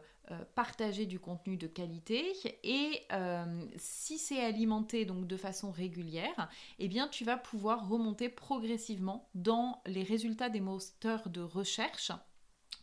partager 0.56 1.06
du 1.06 1.20
contenu 1.20 1.56
de 1.56 1.68
qualité 1.68 2.36
et 2.64 3.08
si 3.78 4.18
c'est 4.18 4.44
alimenté 4.44 5.06
donc 5.06 5.28
de 5.28 5.38
façon 5.38 5.70
régulière, 5.70 6.50
eh 6.80 6.88
bien 6.88 7.08
tu 7.08 7.24
vas 7.26 7.38
pouvoir 7.38 7.88
remonter 7.88 8.28
progressivement 8.28 9.30
dans 9.36 9.84
les 9.86 10.02
résultats 10.02 10.50
des 10.50 10.62
moteurs 10.62 11.30
de 11.30 11.42
recherche, 11.42 12.12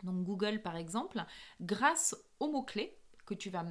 donc 0.04 0.22
Google 0.24 0.62
par 0.62 0.76
exemple, 0.76 1.24
grâce 1.60 2.14
aux 2.38 2.50
mots-clés 2.50 2.96
que 3.24 3.34
tu 3.34 3.50
vas 3.50 3.64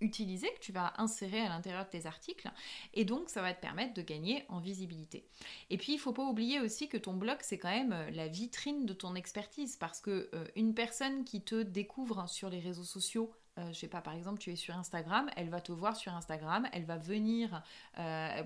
utiliser, 0.00 0.48
que 0.54 0.60
tu 0.60 0.72
vas 0.72 0.92
insérer 0.98 1.40
à 1.40 1.48
l'intérieur 1.48 1.84
de 1.84 1.90
tes 1.90 2.06
articles. 2.06 2.50
Et 2.92 3.04
donc, 3.04 3.28
ça 3.28 3.42
va 3.42 3.52
te 3.52 3.60
permettre 3.60 3.94
de 3.94 4.02
gagner 4.02 4.44
en 4.48 4.60
visibilité. 4.60 5.26
Et 5.70 5.76
puis, 5.76 5.94
il 5.94 5.98
faut 5.98 6.12
pas 6.12 6.24
oublier 6.24 6.60
aussi 6.60 6.88
que 6.88 6.96
ton 6.96 7.14
blog, 7.14 7.38
c'est 7.40 7.58
quand 7.58 7.70
même 7.70 7.92
euh, 7.92 8.10
la 8.10 8.28
vitrine 8.28 8.86
de 8.86 8.92
ton 8.92 9.14
expertise. 9.14 9.76
Parce 9.76 10.00
que 10.00 10.28
euh, 10.34 10.44
une 10.56 10.74
personne 10.74 11.24
qui 11.24 11.42
te 11.42 11.62
découvre 11.62 12.28
sur 12.28 12.50
les 12.50 12.60
réseaux 12.60 12.84
sociaux, 12.84 13.32
euh, 13.58 13.68
je 13.72 13.78
sais 13.78 13.88
pas, 13.88 14.00
par 14.00 14.14
exemple, 14.14 14.38
tu 14.38 14.52
es 14.52 14.56
sur 14.56 14.76
Instagram, 14.76 15.30
elle 15.36 15.48
va 15.48 15.60
te 15.60 15.72
voir 15.72 15.96
sur 15.96 16.12
Instagram, 16.12 16.68
elle 16.72 16.84
va 16.84 16.96
venir, 16.96 17.62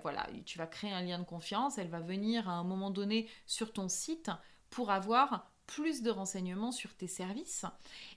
voilà, 0.03 0.27
tu 0.45 0.59
vas 0.59 0.67
créer 0.67 0.93
un 0.93 1.01
lien 1.01 1.19
de 1.19 1.25
confiance, 1.25 1.79
elle 1.79 1.89
va 1.89 2.01
venir 2.01 2.49
à 2.49 2.53
un 2.53 2.65
moment 2.65 2.91
donné 2.91 3.27
sur 3.47 3.73
ton 3.73 3.89
site 3.89 4.31
pour 4.69 4.91
avoir 4.91 5.51
plus 5.67 6.03
de 6.03 6.11
renseignements 6.11 6.73
sur 6.73 6.95
tes 6.95 7.07
services. 7.07 7.65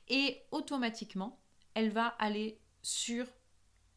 Et 0.10 0.42
automatiquement, 0.52 1.38
elle 1.74 1.90
va 1.90 2.08
aller 2.20 2.60
sur 2.82 3.26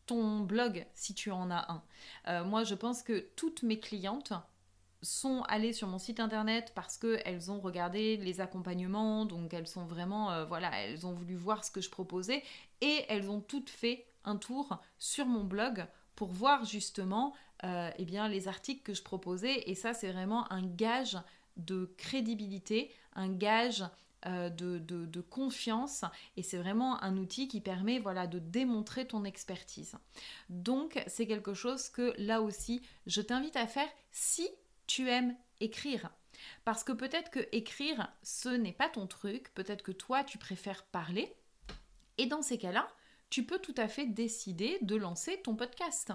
ton 0.06 0.40
blog 0.40 0.86
si 0.94 1.14
tu 1.14 1.30
en 1.30 1.50
as 1.50 1.70
un. 1.72 1.82
Euh, 2.28 2.44
moi, 2.44 2.64
je 2.64 2.74
pense 2.74 3.02
que 3.02 3.26
toutes 3.36 3.62
mes 3.62 3.78
clientes 3.78 4.32
sont 5.02 5.42
allées 5.48 5.72
sur 5.72 5.88
mon 5.88 5.98
site 5.98 6.20
internet 6.20 6.72
parce 6.74 6.96
qu'elles 6.96 7.50
ont 7.50 7.60
regardé 7.60 8.16
les 8.16 8.40
accompagnements, 8.40 9.26
donc 9.26 9.52
elles 9.52 9.66
sont 9.66 9.84
vraiment, 9.84 10.32
euh, 10.32 10.44
voilà, 10.44 10.70
elles 10.82 11.06
ont 11.06 11.12
voulu 11.12 11.36
voir 11.36 11.64
ce 11.64 11.70
que 11.70 11.80
je 11.80 11.90
proposais 11.90 12.42
et 12.80 13.04
elles 13.08 13.30
ont 13.30 13.40
toutes 13.40 13.70
fait 13.70 14.06
un 14.24 14.36
tour 14.36 14.78
sur 14.98 15.26
mon 15.26 15.44
blog 15.44 15.86
pour 16.16 16.28
voir 16.28 16.64
justement 16.64 17.34
euh, 17.64 17.90
eh 17.98 18.04
bien, 18.04 18.28
les 18.28 18.48
articles 18.48 18.82
que 18.82 18.94
je 18.94 19.02
proposais 19.02 19.68
et 19.68 19.74
ça 19.74 19.94
c'est 19.94 20.10
vraiment 20.10 20.50
un 20.50 20.66
gage 20.66 21.18
de 21.56 21.94
crédibilité, 21.98 22.90
un 23.14 23.28
gage 23.28 23.84
euh, 24.26 24.48
de, 24.50 25.20
confiance 25.20 26.04
et 26.36 26.42
c'est 26.42 26.58
vraiment 26.58 27.02
un 27.02 27.16
outil 27.16 27.48
qui 27.48 27.60
permet 27.60 27.98
voilà, 27.98 28.26
de 28.26 28.38
démontrer 28.38 29.06
ton 29.06 29.24
expertise. 29.24 29.96
Donc 30.48 31.02
c'est 31.06 31.26
quelque 31.26 31.54
chose 31.54 31.88
que 31.88 32.14
là 32.18 32.40
aussi 32.40 32.82
je 33.06 33.20
t'invite 33.20 33.56
à 33.56 33.66
faire 33.66 33.88
si 34.12 34.48
tu 34.86 35.08
aimes 35.08 35.34
écrire. 35.60 36.10
Parce 36.64 36.84
que 36.84 36.92
peut-être 36.92 37.30
que 37.30 37.48
écrire 37.52 38.12
ce 38.22 38.48
n'est 38.48 38.72
pas 38.72 38.88
ton 38.88 39.06
truc, 39.06 39.52
peut-être 39.54 39.82
que 39.82 39.92
toi 39.92 40.24
tu 40.24 40.38
préfères 40.38 40.84
parler. 40.84 41.34
Et 42.18 42.26
dans 42.26 42.42
ces 42.42 42.58
cas-là, 42.58 42.88
tu 43.34 43.42
peux 43.42 43.58
tout 43.58 43.74
à 43.78 43.88
fait 43.88 44.06
décider 44.06 44.78
de 44.82 44.94
lancer 44.94 45.40
ton 45.42 45.56
podcast. 45.56 46.12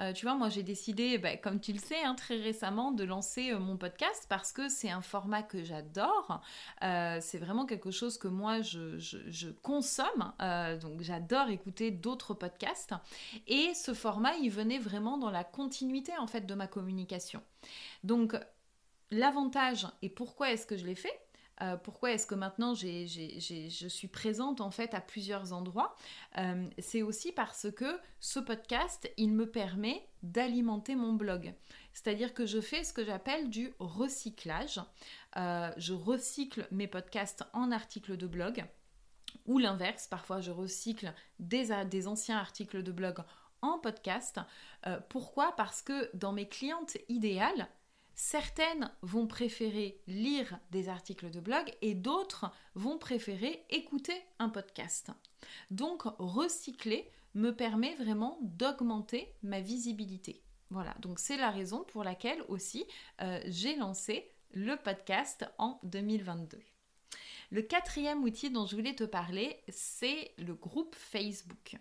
Euh, 0.00 0.12
tu 0.12 0.26
vois, 0.26 0.34
moi 0.34 0.48
j'ai 0.48 0.64
décidé, 0.64 1.16
bah, 1.16 1.36
comme 1.36 1.60
tu 1.60 1.72
le 1.72 1.78
sais, 1.78 2.02
hein, 2.02 2.16
très 2.16 2.40
récemment, 2.40 2.90
de 2.90 3.04
lancer 3.04 3.52
euh, 3.52 3.60
mon 3.60 3.76
podcast 3.76 4.26
parce 4.28 4.50
que 4.50 4.68
c'est 4.68 4.90
un 4.90 5.00
format 5.00 5.44
que 5.44 5.62
j'adore. 5.62 6.42
Euh, 6.82 7.18
c'est 7.20 7.38
vraiment 7.38 7.66
quelque 7.66 7.92
chose 7.92 8.18
que 8.18 8.26
moi 8.26 8.62
je, 8.62 9.52
consomme. 9.62 10.32
donc 10.80 11.02
j'adore 11.02 11.50
écouter 11.50 11.92
d'autres 11.92 12.34
podcasts. 12.34 12.94
Et 13.46 13.72
ce 13.74 13.94
format, 13.94 14.34
il 14.34 14.50
venait 14.50 14.80
vraiment 14.80 15.18
dans 15.18 15.30
la 15.30 15.44
continuité 15.44 16.18
en 16.18 16.26
fait 16.26 16.46
de 16.46 16.54
ma 16.54 16.66
communication. 16.66 17.44
Donc 18.02 18.36
l'avantage 19.12 19.86
et 20.02 20.08
pourquoi 20.08 20.50
est-ce 20.50 20.66
que 20.66 20.76
je 20.76 20.84
l'ai 20.84 20.96
fait? 20.96 21.25
Euh, 21.62 21.76
pourquoi 21.76 22.12
est-ce 22.12 22.26
que 22.26 22.34
maintenant 22.34 22.74
je 22.74 23.86
suis 23.88 24.08
présente 24.08 24.60
en 24.60 24.70
fait 24.70 24.94
à 24.94 25.00
plusieurs 25.00 25.52
endroits? 25.52 25.94
Euh, 26.38 26.68
C'est 26.78 27.02
aussi 27.02 27.32
parce 27.32 27.70
que 27.72 27.98
ce 28.20 28.40
podcast, 28.40 29.10
il 29.16 29.32
me 29.32 29.50
permet 29.50 30.06
d'alimenter 30.22 30.94
mon 30.96 31.14
blog. 31.14 31.54
C'est-à-dire 31.92 32.34
que 32.34 32.44
je 32.44 32.60
fais 32.60 32.84
ce 32.84 32.92
que 32.92 33.04
j'appelle 33.04 33.48
du 33.48 33.72
recyclage. 33.78 34.80
Euh, 35.36 35.70
je 35.78 35.94
recycle 35.94 36.68
mes 36.70 36.88
podcasts 36.88 37.44
en 37.52 37.72
articles 37.72 38.16
de 38.16 38.26
blog 38.26 38.64
ou 39.46 39.58
l'inverse. 39.58 40.06
Parfois, 40.06 40.40
je 40.40 40.50
recycle 40.50 41.14
des, 41.38 41.70
des 41.86 42.06
anciens 42.06 42.38
articles 42.38 42.82
de 42.82 42.92
blog 42.92 43.18
en 43.62 43.78
podcast. 43.78 44.38
pourquoi? 45.08 45.56
Parce 45.56 45.80
que 45.80 46.14
dans 46.14 46.32
mes 46.32 46.46
clientes 46.46 46.98
idéales, 47.08 47.68
Certaines 48.18 48.90
vont 49.02 49.26
préférer 49.26 50.00
lire 50.06 50.58
des 50.70 50.88
articles 50.88 51.30
de 51.30 51.38
blog 51.38 51.70
et 51.82 51.94
d'autres 51.94 52.50
vont 52.74 52.96
préférer 52.96 53.64
écouter 53.68 54.18
un 54.38 54.48
podcast. 54.48 55.10
Donc 55.70 56.02
recycler 56.18 57.10
me 57.34 57.50
permet 57.50 57.94
vraiment 57.96 58.38
d'augmenter 58.40 59.34
ma 59.42 59.60
visibilité. 59.60 60.42
Voilà, 60.70 60.94
donc 61.00 61.18
c'est 61.18 61.36
la 61.36 61.50
raison 61.50 61.84
pour 61.84 62.04
laquelle 62.04 62.42
aussi 62.48 62.86
euh, 63.20 63.38
j'ai 63.44 63.76
lancé 63.76 64.32
le 64.52 64.76
podcast 64.76 65.44
en 65.58 65.78
2022. 65.82 66.58
Le 67.50 67.62
quatrième 67.62 68.24
outil 68.24 68.50
dont 68.50 68.64
je 68.64 68.76
voulais 68.76 68.94
te 68.94 69.04
parler, 69.04 69.62
c'est 69.68 70.32
le 70.38 70.54
groupe 70.54 70.96
Facebook. 70.96 71.76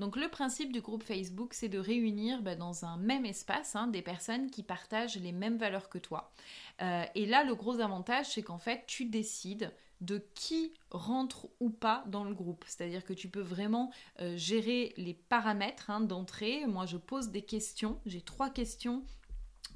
Donc 0.00 0.16
le 0.16 0.28
principe 0.28 0.72
du 0.72 0.80
groupe 0.80 1.02
Facebook, 1.02 1.52
c'est 1.52 1.68
de 1.68 1.78
réunir 1.78 2.40
bah, 2.40 2.56
dans 2.56 2.86
un 2.86 2.96
même 2.96 3.26
espace 3.26 3.76
hein, 3.76 3.86
des 3.86 4.00
personnes 4.00 4.50
qui 4.50 4.62
partagent 4.62 5.18
les 5.18 5.30
mêmes 5.30 5.58
valeurs 5.58 5.90
que 5.90 5.98
toi. 5.98 6.32
Euh, 6.80 7.04
et 7.14 7.26
là, 7.26 7.44
le 7.44 7.54
gros 7.54 7.80
avantage, 7.80 8.30
c'est 8.30 8.42
qu'en 8.42 8.58
fait, 8.58 8.84
tu 8.86 9.04
décides 9.04 9.70
de 10.00 10.24
qui 10.34 10.72
rentre 10.90 11.48
ou 11.60 11.68
pas 11.68 12.02
dans 12.06 12.24
le 12.24 12.32
groupe. 12.32 12.64
C'est-à-dire 12.66 13.04
que 13.04 13.12
tu 13.12 13.28
peux 13.28 13.42
vraiment 13.42 13.92
euh, 14.20 14.38
gérer 14.38 14.94
les 14.96 15.12
paramètres 15.12 15.90
hein, 15.90 16.00
d'entrée. 16.00 16.64
Moi, 16.66 16.86
je 16.86 16.96
pose 16.96 17.28
des 17.28 17.42
questions. 17.42 18.00
J'ai 18.06 18.22
trois 18.22 18.48
questions 18.48 19.04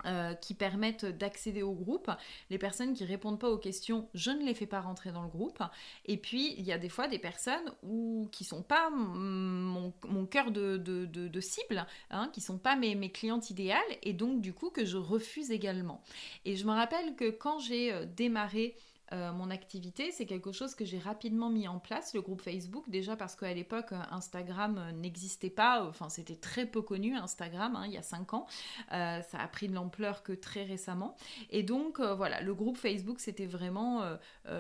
euh, 0.05 0.35
qui 0.35 0.55
permettent 0.55 1.07
d'accéder 1.07 1.63
au 1.63 1.73
groupe. 1.73 2.11
Les 2.51 2.59
personnes 2.59 2.93
qui 2.95 3.05
répondent 3.05 3.39
pas 3.39 3.49
aux 3.49 3.59
questions, 3.59 4.09
je 4.13 4.31
ne 4.31 4.45
les 4.45 4.55
fais 4.55 4.67
pas 4.67 4.81
rentrer 4.81 5.13
dans 5.13 5.23
le 5.23 5.29
groupe. 5.29 5.63
Et 6.05 6.17
puis, 6.17 6.55
il 6.59 6.65
y 6.65 6.73
a 6.73 6.79
des 6.79 6.89
fois 6.89 7.09
des 7.09 7.19
personnes 7.19 7.73
où, 7.83 8.29
qui 8.31 8.45
sont 8.45 8.63
pas 8.63 8.91
mon, 8.91 9.93
cœur 10.27 10.51
de, 10.51 11.41
cible, 11.41 11.87
hein, 12.11 12.29
qui 12.33 12.41
sont 12.41 12.59
pas 12.59 12.77
mes, 12.77 12.95
mes 12.95 13.11
clientes 13.11 13.51
idéales, 13.51 13.81
et 14.03 14.13
donc 14.13 14.41
du 14.41 14.53
coup 14.53 14.71
que 14.71 14.85
je 14.85 14.97
refuse 14.97 15.51
également. 15.51 16.03
Et 16.45 16.57
je 16.57 16.67
me 16.67 16.73
rappelle 16.73 17.15
que 17.17 17.31
quand 17.31 17.59
j'ai 17.59 17.93
euh, 17.93 18.05
démarré 18.05 18.77
euh, 19.15 19.33
mon 19.33 19.51
activité, 19.51 20.11
c'est 20.11 20.27
quelque 20.27 20.51
chose 20.51 20.75
que 20.75 20.85
j'ai 20.85 20.99
rapidement 20.99 21.49
mis 21.49 21.69
en 21.69 21.79
place, 21.79 22.15
le 22.15 22.21
groupe 22.21 22.41
Facebook, 22.41 22.89
déjà 22.89 23.17
parce 23.17 23.37
qu'à 23.37 23.55
l'époque, 23.55 23.93
euh, 23.93 24.01
Instagram 24.11 24.79
euh, 24.79 24.93
n'existait 24.93 25.51
pas, 25.51 25.85
enfin 25.87 26.09
c'était 26.09 26.35
très 26.35 26.67
peu 26.67 26.83
connu, 26.83 27.17
Instagram, 27.17 27.77
hein, 27.77 27.85
il 27.87 27.93
y 27.93 27.97
a 27.97 28.03
5 28.03 28.35
ans, 28.35 28.47
ça 28.91 29.39
a 29.39 29.49
pris 29.49 29.69
de 29.69 29.75
l'ampleur 29.75 30.23
que 30.23 30.33
très 30.33 30.65
récemment. 30.65 31.17
Et 31.51 31.63
donc 31.63 32.01
voilà, 32.01 32.41
le 32.41 32.55
groupe 32.55 32.77
Facebook, 32.77 33.21
c'était 33.21 33.47
vraiment 33.47 34.03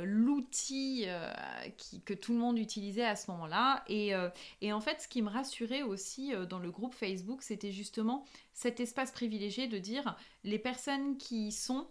l'outil 0.02 1.06
que 2.04 2.14
tout 2.14 2.32
le 2.32 2.38
monde 2.38 2.58
utilisait 2.58 3.04
à 3.04 3.16
ce 3.16 3.30
moment-là. 3.30 3.84
Et, 3.88 4.12
et, 4.60 4.72
en 4.72 4.80
fait, 4.80 5.00
ce 5.00 5.08
qui 5.08 5.22
me 5.22 5.28
rassurait 5.28 5.82
aussi 5.82 6.32
dans 6.48 6.58
le 6.58 6.70
groupe 6.70 6.94
Facebook, 6.94 7.42
c'était 7.42 7.72
justement 7.72 8.24
cet 8.52 8.80
espace 8.80 9.12
privilégié 9.12 9.66
de 9.66 9.78
dire 9.78 10.16
les 10.44 10.58
personnes 10.58 11.16
qui 11.16 11.52
sont 11.52 11.86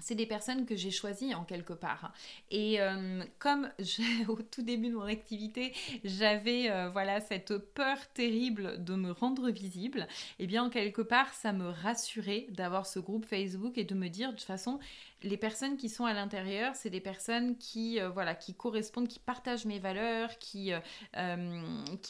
c'est 0.00 0.14
des 0.14 0.26
personnes 0.26 0.66
que 0.66 0.76
j'ai 0.76 0.90
choisies 0.90 1.34
en 1.34 1.44
quelque 1.44 1.72
part. 1.72 2.12
Et 2.50 2.80
euh, 2.80 3.22
comme 3.38 3.70
au 4.28 4.36
tout 4.36 4.62
début 4.62 4.88
de 4.88 4.94
mon 4.94 5.02
activité, 5.02 5.72
j'avais 6.04 6.70
euh, 6.70 6.90
voilà 6.90 7.20
cette 7.20 7.56
peur 7.58 7.98
terrible 8.14 8.82
de 8.84 8.94
me 8.94 9.12
rendre 9.12 9.50
visible, 9.50 10.06
et 10.38 10.44
eh 10.44 10.46
bien 10.46 10.64
en 10.64 10.70
quelque 10.70 11.02
part 11.02 11.32
ça 11.34 11.52
me 11.52 11.68
rassurait 11.68 12.46
d'avoir 12.50 12.86
ce 12.86 12.98
groupe 12.98 13.24
Facebook 13.24 13.78
et 13.78 13.84
de 13.84 13.94
me 13.94 14.08
dire 14.08 14.30
de 14.30 14.36
toute 14.36 14.46
façon 14.46 14.78
les 15.26 15.36
personnes 15.36 15.76
qui 15.76 15.88
sont 15.88 16.06
à 16.06 16.12
l'intérieur, 16.12 16.74
c'est 16.74 16.90
des 16.90 17.00
personnes 17.00 17.56
qui, 17.58 18.00
euh, 18.00 18.08
voilà, 18.08 18.34
qui 18.34 18.54
correspondent, 18.54 19.08
qui 19.08 19.18
partagent 19.18 19.66
mes 19.66 19.78
valeurs, 19.78 20.38
qui, 20.38 20.72
euh, 20.72 20.80
euh, 21.16 21.62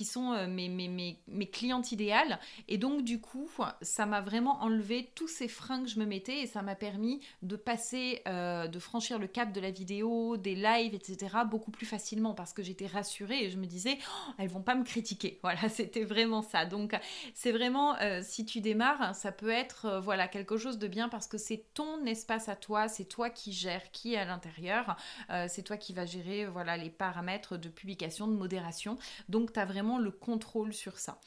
sont 0.04 0.46
mes, 0.46 0.68
mes, 0.68 0.86
mes, 0.86 1.18
mes, 1.26 1.50
clientes 1.50 1.90
idéales. 1.90 2.38
Et 2.68 2.78
donc, 2.78 3.02
du 3.02 3.20
coup, 3.20 3.50
ça 3.82 4.06
m'a 4.06 4.20
vraiment 4.20 4.62
enlevé 4.62 5.10
tous 5.16 5.26
ces 5.26 5.48
freins 5.48 5.82
que 5.82 5.88
je 5.88 5.98
me 5.98 6.06
mettais 6.06 6.42
et 6.42 6.46
ça 6.46 6.62
m'a 6.62 6.76
permis 6.76 7.20
de 7.42 7.56
passer, 7.56 8.22
de 8.24 8.78
franchir 8.78 9.18
le 9.18 9.26
cap 9.26 9.52
de 9.52 9.60
la 9.60 9.72
vidéo, 9.72 10.36
des 10.36 10.54
lives, 10.54 10.94
etc., 10.94 11.38
beaucoup 11.50 11.72
plus 11.72 11.86
facilement 11.86 12.34
parce 12.34 12.52
que 12.52 12.62
j'étais 12.62 12.86
rassurée 12.86 13.46
et 13.46 13.50
je 13.50 13.56
me 13.56 13.66
disais, 13.66 13.98
oh, 14.00 14.32
elles 14.38 14.48
vont 14.48 14.62
pas 14.62 14.76
me 14.76 14.84
critiquer. 14.84 15.40
Voilà, 15.46 15.68
c'était 15.68 16.04
vraiment 16.04 16.42
ça. 16.42 16.66
Donc, 16.66 16.96
c'est 17.34 17.52
vraiment, 17.52 17.96
si 18.22 18.44
tu 18.44 18.60
démarres, 18.60 19.14
ça 19.14 19.32
peut 19.32 19.50
être, 19.50 20.00
voilà, 20.02 20.28
quelque 20.28 20.56
chose 20.56 20.78
de 20.78 20.86
bien 20.86 21.08
parce 21.08 21.26
que 21.26 21.38
c'est 21.38 21.64
ton 21.74 22.04
espace 22.04 22.48
à 22.48 22.56
toi, 22.56 22.88
c'est 22.88 23.05
toi 23.08 23.30
qui 23.30 23.52
gères 23.52 23.90
qui 23.90 24.14
est 24.14 24.18
à 24.18 24.24
l'intérieur, 24.24 24.96
euh, 25.30 25.46
c'est 25.48 25.62
toi 25.62 25.76
qui 25.76 25.92
vas 25.92 26.06
gérer 26.06 26.46
voilà, 26.46 26.76
les 26.76 26.90
paramètres 26.90 27.56
de 27.56 27.68
publication, 27.68 28.28
de 28.28 28.36
modération. 28.36 28.98
Donc 29.28 29.52
tu 29.52 29.60
as 29.60 29.64
vraiment 29.64 29.98
le 29.98 30.10
contrôle 30.10 30.72
sur 30.72 30.98
ça. 30.98 31.20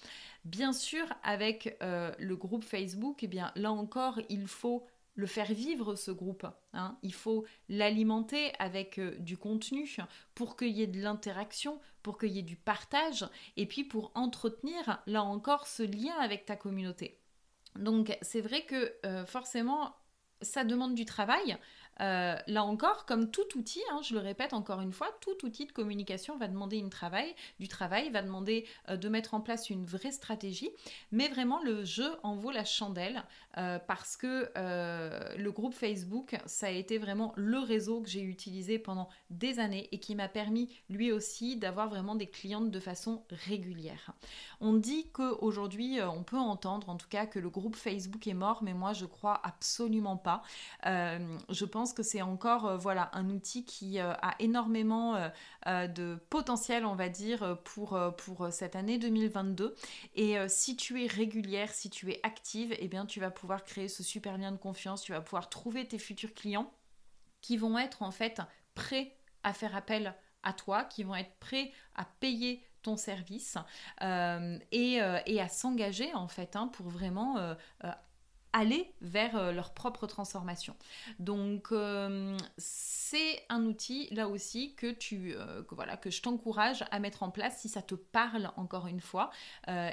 Bien 0.45 0.73
sûr, 0.73 1.05
avec 1.23 1.77
euh, 1.81 2.13
le 2.17 2.35
groupe 2.35 2.63
Facebook, 2.63 3.23
eh 3.23 3.27
bien, 3.27 3.51
là 3.55 3.71
encore, 3.71 4.19
il 4.29 4.47
faut 4.47 4.85
le 5.15 5.27
faire 5.27 5.51
vivre 5.51 5.95
ce 5.95 6.11
groupe. 6.11 6.47
Hein. 6.71 6.97
Il 7.03 7.13
faut 7.13 7.45
l'alimenter 7.67 8.53
avec 8.57 8.99
euh, 8.99 9.17
du 9.19 9.37
contenu 9.37 9.97
pour 10.33 10.55
qu'il 10.55 10.69
y 10.69 10.81
ait 10.81 10.87
de 10.87 11.01
l'interaction, 11.01 11.81
pour 12.03 12.17
qu'il 12.17 12.31
y 12.31 12.39
ait 12.39 12.43
du 12.43 12.55
partage, 12.55 13.27
et 13.57 13.65
puis 13.65 13.83
pour 13.83 14.11
entretenir, 14.15 15.01
là 15.07 15.23
encore, 15.23 15.67
ce 15.67 15.83
lien 15.83 16.15
avec 16.19 16.45
ta 16.45 16.55
communauté. 16.55 17.19
Donc 17.75 18.17
c'est 18.21 18.41
vrai 18.41 18.65
que 18.65 18.95
forcément, 19.27 19.93
ça 20.41 20.63
demande 20.63 20.95
du 20.95 21.05
travail. 21.05 21.57
Euh, 22.01 22.35
là 22.47 22.63
encore, 22.63 23.05
comme 23.05 23.29
tout 23.29 23.57
outil, 23.57 23.81
hein, 23.91 23.99
je 24.03 24.13
le 24.13 24.19
répète 24.19 24.53
encore 24.53 24.81
une 24.81 24.93
fois, 24.93 25.07
tout 25.21 25.45
outil 25.45 25.65
de 25.65 25.71
communication 25.71 26.37
va 26.37 26.47
demander 26.47 26.81
du 26.81 26.89
travail, 27.67 28.09
va 28.09 28.21
demander 28.21 28.65
euh, 28.89 28.97
de 28.97 29.09
mettre 29.09 29.33
en 29.33 29.41
place 29.41 29.69
une 29.69 29.85
vraie 29.85 30.11
stratégie. 30.11 30.69
Mais 31.11 31.27
vraiment, 31.27 31.61
le 31.63 31.83
jeu 31.83 32.09
en 32.23 32.35
vaut 32.35 32.51
la 32.51 32.65
chandelle 32.65 33.23
euh, 33.57 33.79
parce 33.79 34.15
que 34.15 34.49
le 35.37 35.51
groupe 35.51 35.73
Facebook, 35.73 36.37
ça 36.45 36.67
a 36.67 36.69
été 36.69 36.97
vraiment 36.97 37.33
le 37.35 37.59
réseau 37.59 38.01
que 38.01 38.09
j'ai 38.09 38.21
utilisé 38.21 38.79
pendant 38.79 39.09
des 39.29 39.59
années 39.59 39.89
et 39.91 39.99
qui 39.99 40.15
m'a 40.15 40.27
permis 40.27 40.69
lui 40.89 41.11
aussi 41.11 41.57
d'avoir 41.57 41.89
vraiment 41.89 42.15
des 42.15 42.27
clientes 42.27 42.71
de 42.71 42.79
façon 42.79 43.23
régulière. 43.29 44.11
On 44.61 44.73
dit 44.73 45.09
qu'aujourd'hui, 45.11 45.99
on 46.01 46.23
peut 46.23 46.37
entendre 46.37 46.89
en 46.89 46.95
tout 46.95 47.07
cas 47.09 47.25
que 47.25 47.39
le 47.39 47.49
groupe 47.49 47.75
Facebook 47.75 48.27
est 48.27 48.33
mort, 48.33 48.63
mais 48.63 48.73
moi 48.73 48.93
je 48.93 49.05
crois 49.05 49.39
absolument 49.43 50.17
pas. 50.17 50.41
je 50.83 51.65
pense 51.65 51.88
que 51.93 52.03
c'est 52.03 52.21
encore 52.21 52.65
euh, 52.65 52.77
voilà, 52.77 53.09
un 53.13 53.29
outil 53.29 53.65
qui 53.65 53.99
euh, 53.99 54.13
a 54.21 54.35
énormément 54.39 55.15
euh, 55.67 55.87
de 55.87 56.19
potentiel, 56.29 56.85
on 56.85 56.95
va 56.95 57.09
dire, 57.09 57.57
pour, 57.63 57.99
pour 58.17 58.47
cette 58.51 58.75
année 58.75 58.97
2022. 58.97 59.75
Et 60.15 60.35
si 60.47 60.75
tu 60.75 61.03
es 61.03 61.07
régulière, 61.07 61.71
si 61.73 61.89
tu 61.89 62.11
es 62.11 62.19
active, 62.23 62.75
eh 62.77 62.87
bien, 62.87 63.05
tu 63.05 63.19
vas 63.19 63.31
pouvoir 63.31 63.63
créer 63.63 63.87
ce 63.87 64.03
super 64.03 64.37
lien 64.37 64.51
de 64.51 64.57
confiance, 64.57 65.01
tu 65.01 65.11
vas 65.11 65.21
pouvoir 65.21 65.49
trouver 65.49 65.87
tes 65.87 65.99
futurs 65.99 66.33
clients 66.33 66.71
qui 67.41 67.57
vont 67.57 67.77
être 67.77 68.03
en 68.03 68.11
fait 68.11 68.41
prêts 68.75 69.15
à 69.43 69.53
faire 69.53 69.75
appel 69.75 70.15
à 70.43 70.53
toi, 70.53 70.83
qui 70.83 71.03
vont 71.03 71.15
être 71.15 71.35
prêts 71.39 71.71
à 71.95 72.05
payer 72.19 72.63
ton 72.81 72.95
service 72.95 73.57
et, 74.01 74.99
et, 75.25 75.41
à 75.41 75.47
s'engager 75.49 76.13
en 76.13 76.27
fait 76.27 76.55
hein, 76.55 76.67
pour 76.67 76.87
vraiment 76.87 77.55
aller 78.53 78.93
vers 79.01 79.35
euh, 79.37 79.51
leur 79.51 79.73
propre 79.73 80.07
transformation. 80.07 80.75
Donc 81.19 81.71
euh, 81.71 82.37
c'est 82.57 83.43
un 83.49 83.65
outil 83.65 84.07
là 84.11 84.27
aussi 84.27 84.75
que 84.75 84.91
tu 84.91 85.33
euh, 85.35 85.61
voilà 85.71 85.97
que 85.97 86.09
je 86.09 86.21
t'encourage 86.21 86.83
à 86.91 86.99
mettre 86.99 87.23
en 87.23 87.31
place 87.31 87.59
si 87.59 87.69
ça 87.69 87.81
te 87.81 87.95
parle 87.95 88.51
encore 88.55 88.87
une 88.87 89.01
fois 89.01 89.29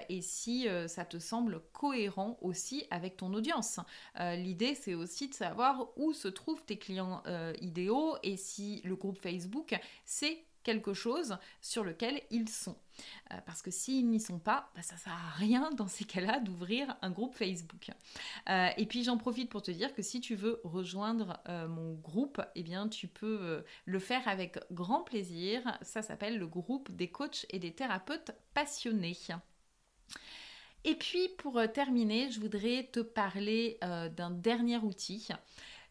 et 0.09 0.23
si 0.23 0.69
ça 0.87 1.05
te 1.05 1.19
semble 1.19 1.61
cohérent 1.73 2.38
aussi 2.40 2.87
avec 2.90 3.16
ton 3.16 3.33
audience. 3.35 3.81
L'idée 4.19 4.75
c'est 4.75 4.95
aussi 4.95 5.29
de 5.29 5.35
savoir 5.35 5.88
où 5.97 6.12
se 6.12 6.29
trouvent 6.29 6.64
tes 6.64 6.79
clients 6.79 7.23
idéaux 7.61 8.16
et 8.23 8.37
si 8.37 8.81
le 8.85 8.97
groupe 8.97 9.19
Facebook 9.19 9.79
c'est 10.05 10.45
quelque 10.62 10.95
chose 10.95 11.38
sur 11.61 11.85
lequel 11.85 12.21
ils 12.31 12.49
sont. 12.49 12.77
Euh, 13.33 13.37
parce 13.45 13.63
que 13.63 13.71
s'ils 13.71 14.09
n'y 14.09 14.21
sont 14.21 14.39
pas, 14.39 14.71
bah, 14.75 14.83
ça 14.83 14.95
ne 14.95 15.01
sert 15.01 15.13
à 15.13 15.31
rien 15.37 15.71
dans 15.73 15.89
ces 15.89 16.05
cas-là 16.05 16.41
d'ouvrir 16.41 16.97
un 17.03 17.11
groupe 17.11 17.35
Facebook. 17.35 17.91
Euh, 18.49 18.69
et 18.77 18.87
puis 18.87 19.05
j'en 19.05 19.17
profite 19.17 19.51
pour 19.51 19.63
te 19.63 19.71
dire 19.71 19.95
que 19.95 20.03
si 20.03 20.21
tu 20.21 20.35
veux 20.35 20.61
rejoindre 20.65 21.41
euh, 21.49 21.69
mon 21.69 21.95
groupe, 21.95 22.41
eh 22.55 22.63
bien 22.63 22.89
tu 22.89 23.09
peux 23.09 23.65
le 23.85 23.99
faire 23.99 24.27
avec 24.29 24.59
grand 24.73 25.03
plaisir. 25.03 25.79
Ça 25.83 26.03
s'appelle 26.03 26.39
le 26.39 26.47
groupe 26.47 26.91
des 26.95 27.11
coachs 27.11 27.47
et 27.51 27.59
des 27.59 27.73
thérapeutes 27.73 28.33
passionnés. 28.55 29.17
Et 30.85 30.95
puis 30.95 31.29
pour 31.39 31.61
terminer, 31.73 32.31
je 32.31 32.41
voudrais 32.41 32.89
te 32.93 33.01
parler 33.01 33.79
d'un 34.17 34.31
dernier 34.31 34.79
outil. 34.79 35.29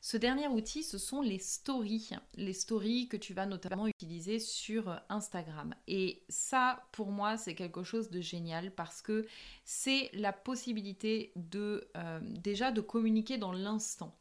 Ce 0.05 0.17
dernier 0.17 0.47
outil, 0.47 0.83
ce 0.83 0.99
sont 0.99 1.23
les 1.23 1.39
stories. 1.39 2.11
Les 2.35 2.53
stories 2.53 3.07
que 3.07 3.17
tu 3.17 3.33
vas 3.33 3.47
notamment 3.47 3.87
utiliser 3.87 4.37
sur 4.37 5.01
Instagram. 5.09 5.73
Et 5.87 6.21
ça, 6.29 6.85
pour 6.91 7.07
moi, 7.07 7.37
c'est 7.37 7.55
quelque 7.55 7.83
chose 7.83 8.11
de 8.11 8.21
génial 8.21 8.69
parce 8.69 9.01
que 9.01 9.25
c'est 9.63 10.11
la 10.13 10.31
possibilité 10.31 11.31
de 11.35 11.89
euh, 11.97 12.19
déjà 12.21 12.71
de 12.71 12.81
communiquer 12.81 13.39
dans 13.39 13.51
l'instant. 13.51 14.15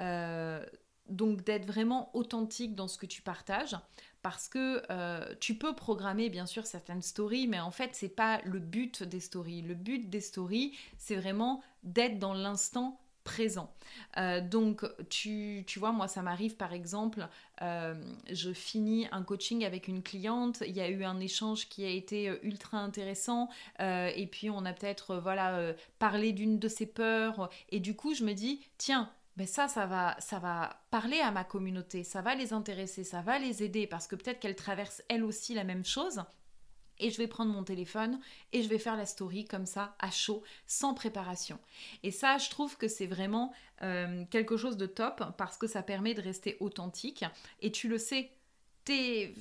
Euh, 0.00 0.62
donc 1.08 1.42
d'être 1.44 1.64
vraiment 1.64 2.14
authentique 2.14 2.74
dans 2.74 2.86
ce 2.86 2.98
que 2.98 3.06
tu 3.06 3.22
partages 3.22 3.76
parce 4.20 4.50
que 4.50 4.82
euh, 4.90 5.34
tu 5.40 5.54
peux 5.54 5.74
programmer 5.74 6.28
bien 6.28 6.46
sûr 6.46 6.66
certaines 6.66 7.02
stories 7.02 7.48
mais 7.48 7.58
en 7.58 7.72
fait 7.72 7.90
c'est 7.94 8.14
pas 8.14 8.40
le 8.44 8.60
but 8.60 9.02
des 9.02 9.18
stories 9.18 9.62
le 9.62 9.74
but 9.74 10.08
des 10.08 10.20
stories 10.20 10.78
c'est 10.96 11.16
vraiment 11.16 11.60
d'être 11.82 12.20
dans 12.20 12.34
l'instant 12.34 13.00
présent. 13.22 13.72
Euh, 14.18 14.40
donc, 14.40 14.84
tu, 15.08 15.64
vois, 15.76 15.92
moi, 15.92 16.08
ça 16.08 16.22
m'arrive, 16.22 16.56
par 16.56 16.72
exemple, 16.72 17.28
euh, 17.62 17.94
je 18.30 18.52
finis 18.52 19.06
un 19.12 19.22
coaching 19.22 19.64
avec 19.64 19.88
une 19.88 20.02
cliente, 20.02 20.62
il 20.66 20.72
y 20.72 20.80
a 20.80 20.88
eu 20.88 21.04
un 21.04 21.20
échange 21.20 21.68
qui 21.68 21.84
a 21.84 21.90
été 21.90 22.28
euh, 22.28 22.38
ultra 22.42 22.78
intéressant, 22.78 23.48
et 23.80 24.28
puis 24.30 24.50
on 24.50 24.64
a 24.64 24.72
peut-être, 24.72 25.16
voilà, 25.16 25.74
parlé 25.98 26.32
d'une 26.32 26.58
de 26.58 26.68
ses 26.68 26.86
peurs, 26.86 27.50
et 27.70 27.80
du 27.80 27.94
coup, 27.94 28.14
je 28.14 28.24
me 28.24 28.32
dis, 28.32 28.64
tiens, 28.78 29.10
ben 29.36 29.46
ça, 29.46 29.66
ça 29.66 29.86
va, 29.86 30.16
ça 30.18 30.38
va 30.38 30.82
parler 30.90 31.20
à 31.20 31.30
ma 31.30 31.44
communauté, 31.44 32.04
ça 32.04 32.20
va 32.20 32.34
les 32.34 32.52
intéresser, 32.52 33.02
ça 33.02 33.22
va 33.22 33.38
les 33.38 33.62
aider, 33.62 33.86
parce 33.86 34.06
que 34.06 34.14
peut-être 34.16 34.40
qu'elle 34.40 34.56
traverse 34.56 35.02
elle 35.08 35.24
aussi 35.24 35.54
la 35.54 35.64
même 35.64 35.84
chose, 35.84 36.22
et 37.02 37.10
je 37.10 37.18
vais 37.18 37.26
prendre 37.26 37.52
mon 37.52 37.64
téléphone 37.64 38.18
et 38.52 38.62
je 38.62 38.68
vais 38.68 38.78
faire 38.78 38.96
la 38.96 39.06
story 39.06 39.44
comme 39.44 39.66
ça, 39.66 39.94
à 39.98 40.10
chaud, 40.10 40.42
sans 40.66 40.94
préparation. 40.94 41.58
Et 42.02 42.10
ça, 42.10 42.38
je 42.38 42.48
trouve 42.48 42.76
que 42.78 42.88
c'est 42.88 43.06
vraiment 43.06 43.52
euh, 43.82 44.24
quelque 44.30 44.56
chose 44.56 44.76
de 44.76 44.86
top 44.86 45.22
parce 45.36 45.58
que 45.58 45.66
ça 45.66 45.82
permet 45.82 46.14
de 46.14 46.22
rester 46.22 46.56
authentique. 46.60 47.24
Et 47.60 47.72
tu 47.72 47.88
le 47.88 47.98
sais, 47.98 48.30
tes, 48.84 49.34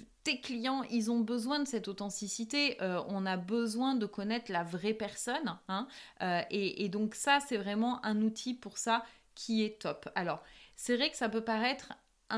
clients, 0.43 0.84
ils 0.89 1.12
ont 1.12 1.19
besoin 1.19 1.60
de 1.60 1.67
cette 1.67 1.88
authenticité. 1.88 2.82
Euh, 2.82 3.02
on 3.08 3.26
a 3.26 3.38
besoin 3.38 3.95
de 3.95 4.06
connaître 4.06 4.52
la 4.52 4.63
vraie 4.63 4.93
personne. 4.93 5.58
Hein, 5.67 5.88
euh, 6.21 6.41
et, 6.50 6.84
et 6.84 6.89
donc 6.89 7.15
ça, 7.15 7.39
c'est 7.39 7.58
vraiment 7.58 8.04
un 8.06 8.21
outil 8.21 8.54
pour 8.54 8.78
ça 8.78 9.06
qui 9.36 9.63
est 9.63 9.82
top. 9.82 10.10
Alors, 10.15 10.43
c'est 10.76 10.97
vrai 10.97 11.10
que 11.12 11.17
ça 11.17 11.30
peut 11.30 11.43
paraître 11.43 11.93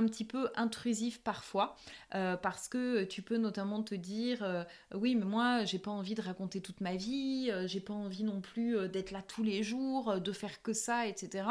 petit 0.06 0.26
peu 0.26 0.50
intrusif 0.56 1.22
parfois 1.22 1.76
euh, 2.16 2.36
parce 2.38 2.68
que 2.68 3.04
tu 3.04 3.22
peux 3.22 3.38
notamment 3.38 3.84
te 3.84 3.96
dire 3.96 4.44
euh, 4.44 4.64
oui 4.94 5.16
mais 5.16 5.26
moi 5.26 5.66
j'ai 5.66 5.80
pas 5.80 5.92
envie 5.92 6.16
de 6.16 6.22
raconter 6.22 6.62
toute 6.62 6.82
ma 6.82 6.96
vie 6.96 7.50
euh, 7.52 7.68
j'ai 7.68 7.80
pas 7.80 7.94
envie 7.94 8.24
non 8.24 8.42
plus 8.42 8.88
d'être 8.90 9.12
là 9.12 9.22
tous 9.22 9.44
les 9.44 9.64
jours 9.64 10.20
de 10.20 10.32
faire 10.32 10.62
que 10.62 10.74
ça 10.74 11.08
etc 11.08 11.46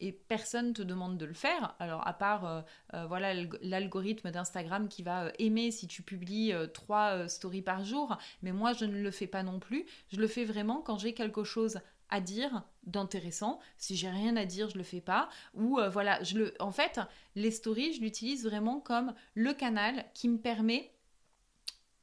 et 0.00 0.12
personne 0.12 0.74
te 0.74 0.82
demande 0.82 1.18
de 1.18 1.24
le 1.24 1.34
faire. 1.34 1.74
Alors 1.80 2.06
à 2.06 2.12
part 2.12 2.64
voilà 3.08 3.34
l'algorithme 3.62 4.30
d'Instagram 4.30 4.86
qui 4.88 5.02
va 5.02 5.32
aimer 5.40 5.72
si 5.72 5.88
tu 5.88 6.02
publies 6.02 6.52
trois 6.72 7.26
stories 7.26 7.62
par 7.62 7.84
jour 7.84 8.16
mais 8.42 8.52
moi 8.52 8.72
je 8.74 8.84
ne 8.84 9.02
le 9.02 9.10
fais 9.10 9.26
pas 9.26 9.42
non 9.42 9.58
plus. 9.58 9.86
Je 10.12 10.20
le 10.20 10.28
fais 10.28 10.44
vraiment 10.44 10.82
quand 10.82 10.98
j'ai 10.98 11.14
quelque 11.14 11.42
chose 11.42 11.80
dire 12.20 12.64
d'intéressant. 12.84 13.60
Si 13.76 13.96
j'ai 13.96 14.10
rien 14.10 14.36
à 14.36 14.44
dire, 14.44 14.70
je 14.70 14.78
le 14.78 14.84
fais 14.84 15.00
pas. 15.00 15.28
Ou 15.54 15.78
euh, 15.78 15.88
voilà, 15.88 16.22
je 16.22 16.38
le. 16.38 16.54
En 16.60 16.72
fait, 16.72 17.00
les 17.34 17.50
stories, 17.50 17.94
je 17.94 18.00
l'utilise 18.00 18.44
vraiment 18.44 18.80
comme 18.80 19.14
le 19.34 19.52
canal 19.52 20.04
qui 20.14 20.28
me 20.28 20.38
permet 20.38 20.92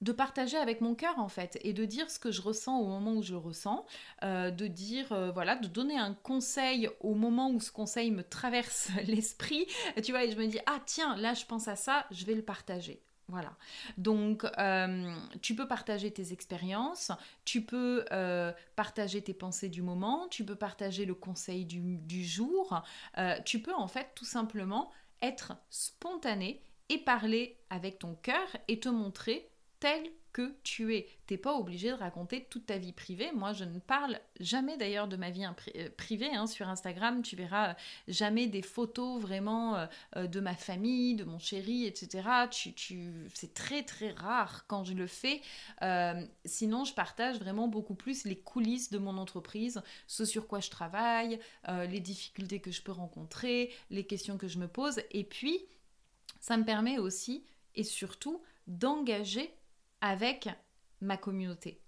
de 0.01 0.11
partager 0.11 0.57
avec 0.57 0.81
mon 0.81 0.93
cœur 0.93 1.17
en 1.19 1.29
fait 1.29 1.57
et 1.63 1.73
de 1.73 1.85
dire 1.85 2.11
ce 2.11 2.19
que 2.19 2.29
je 2.29 2.41
ressens 2.41 2.77
au 2.79 2.85
moment 2.85 3.13
où 3.13 3.23
je 3.23 3.31
le 3.31 3.39
ressens, 3.39 3.85
euh, 4.23 4.51
de 4.51 4.67
dire 4.67 5.11
euh, 5.13 5.31
voilà, 5.31 5.55
de 5.55 5.67
donner 5.67 5.97
un 5.97 6.13
conseil 6.13 6.89
au 6.99 7.15
moment 7.15 7.49
où 7.49 7.59
ce 7.59 7.71
conseil 7.71 8.11
me 8.11 8.21
traverse 8.21 8.89
l'esprit, 9.07 9.65
tu 10.03 10.11
vois, 10.11 10.25
et 10.25 10.31
je 10.31 10.37
me 10.37 10.47
dis 10.47 10.59
ah 10.65 10.79
tiens 10.85 11.15
là 11.15 11.33
je 11.33 11.45
pense 11.45 11.67
à 11.67 11.75
ça, 11.75 12.05
je 12.11 12.25
vais 12.25 12.35
le 12.35 12.43
partager. 12.43 13.01
Voilà. 13.27 13.55
Donc, 13.97 14.45
euh, 14.59 15.15
tu 15.41 15.55
peux 15.55 15.67
partager 15.67 16.11
tes 16.11 16.31
expériences, 16.31 17.11
tu 17.43 17.63
peux 17.63 18.05
euh, 18.11 18.51
partager 18.75 19.21
tes 19.21 19.33
pensées 19.33 19.69
du 19.69 19.81
moment, 19.81 20.27
tu 20.29 20.45
peux 20.45 20.55
partager 20.55 21.05
le 21.05 21.15
conseil 21.15 21.65
du, 21.65 22.23
jour, 22.23 22.83
euh, 23.17 23.35
tu 23.43 23.59
peux 23.59 23.73
en 23.73 23.87
fait 23.87 24.11
tout 24.13 24.25
simplement 24.25 24.91
être 25.23 25.53
spontané 25.71 26.61
et 26.89 26.99
parler 26.99 27.57
avec 27.71 27.97
ton 27.97 28.13
cœur 28.13 28.45
et 28.67 28.79
te 28.79 28.89
montrer 28.89 29.49
tel 29.79 30.03
tu 30.63 30.95
es. 30.95 31.07
T'es 31.27 31.37
pas 31.37 31.55
obligé 31.55 31.89
de 31.89 31.95
raconter 31.95 32.45
toute 32.49 32.67
ta 32.67 32.77
vie 32.77 32.91
privée. 32.91 33.31
Moi, 33.33 33.53
je 33.53 33.63
ne 33.63 33.79
parle 33.79 34.19
jamais 34.39 34.77
d'ailleurs 34.77 35.07
de 35.07 35.15
ma 35.15 35.31
vie 35.31 35.45
euh, 35.75 35.89
privée. 35.97 36.33
Hein. 36.33 36.45
Sur 36.45 36.69
Instagram, 36.69 37.21
tu 37.23 37.35
verras 37.35 37.71
euh, 37.71 37.73
jamais 38.07 38.47
des 38.47 38.61
photos 38.61 39.21
vraiment 39.21 39.87
euh, 40.15 40.27
de 40.27 40.39
ma 40.39 40.55
famille, 40.55 41.15
de 41.15 41.23
mon 41.23 41.39
chéri, 41.39 41.85
etc. 41.85 42.27
C'est 43.33 43.53
très 43.53 43.83
très 43.83 44.11
rare 44.11 44.65
quand 44.67 44.83
je 44.83 44.93
le 44.93 45.07
fais. 45.07 45.41
sinon, 46.45 46.83
je 46.83 46.93
partage 46.93 47.39
vraiment 47.39 47.67
beaucoup 47.67 47.95
plus 47.95 48.25
les 48.25 48.37
coulisses 48.37 48.91
de 48.91 48.97
mon 48.97 49.17
entreprise, 49.17 49.81
ce 50.07 50.25
sur 50.25 50.47
quoi 50.47 50.59
je 50.59 50.69
travaille, 50.69 51.39
les 51.67 51.99
difficultés 51.99 52.59
que 52.59 52.71
je 52.71 52.81
peux 52.81 52.91
rencontrer, 52.91 53.71
les 53.89 54.05
questions 54.05 54.37
que 54.37 54.47
je 54.47 54.59
me 54.59 54.67
pose. 54.67 55.01
Et 55.11 55.23
puis, 55.23 55.65
ça 56.39 56.57
me 56.57 56.65
permet 56.65 56.99
aussi 56.99 57.43
et 57.75 57.83
surtout 57.83 58.41
d'engager 58.67 59.53
avec 60.01 60.49
ma 61.01 61.17
communauté. 61.17 61.81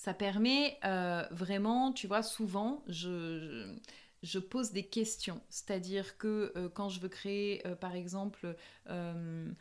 Ça 0.00 0.14
permet 0.14 0.78
euh, 0.86 1.26
vraiment, 1.30 1.92
tu 1.92 2.06
vois, 2.06 2.22
souvent, 2.22 2.82
je, 2.86 3.76
pose 4.48 4.72
des 4.72 4.86
questions. 4.86 5.42
C'est-à-dire 5.50 6.16
que 6.16 6.54
euh, 6.56 6.70
quand 6.70 6.88
je 6.88 7.00
veux 7.00 7.10
créer, 7.10 7.60
euh, 7.66 7.74
par 7.74 7.94
exemple, 7.94 8.56
une 8.88 9.54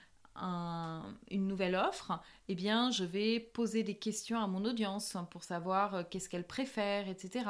nouvelle 1.32 1.76
offre, 1.76 2.22
eh 2.48 2.56
bien, 2.56 2.90
je 2.90 3.04
vais 3.04 3.42
poser 3.42 3.84
des 3.84 3.98
questions 3.98 4.40
à 4.40 4.48
mon 4.48 4.64
audience 4.64 5.18
pour 5.30 5.44
savoir 5.44 6.08
qu'est-ce 6.08 6.30
qu'elle 6.30 6.48
préfère, 6.48 7.10
etc. 7.10 7.44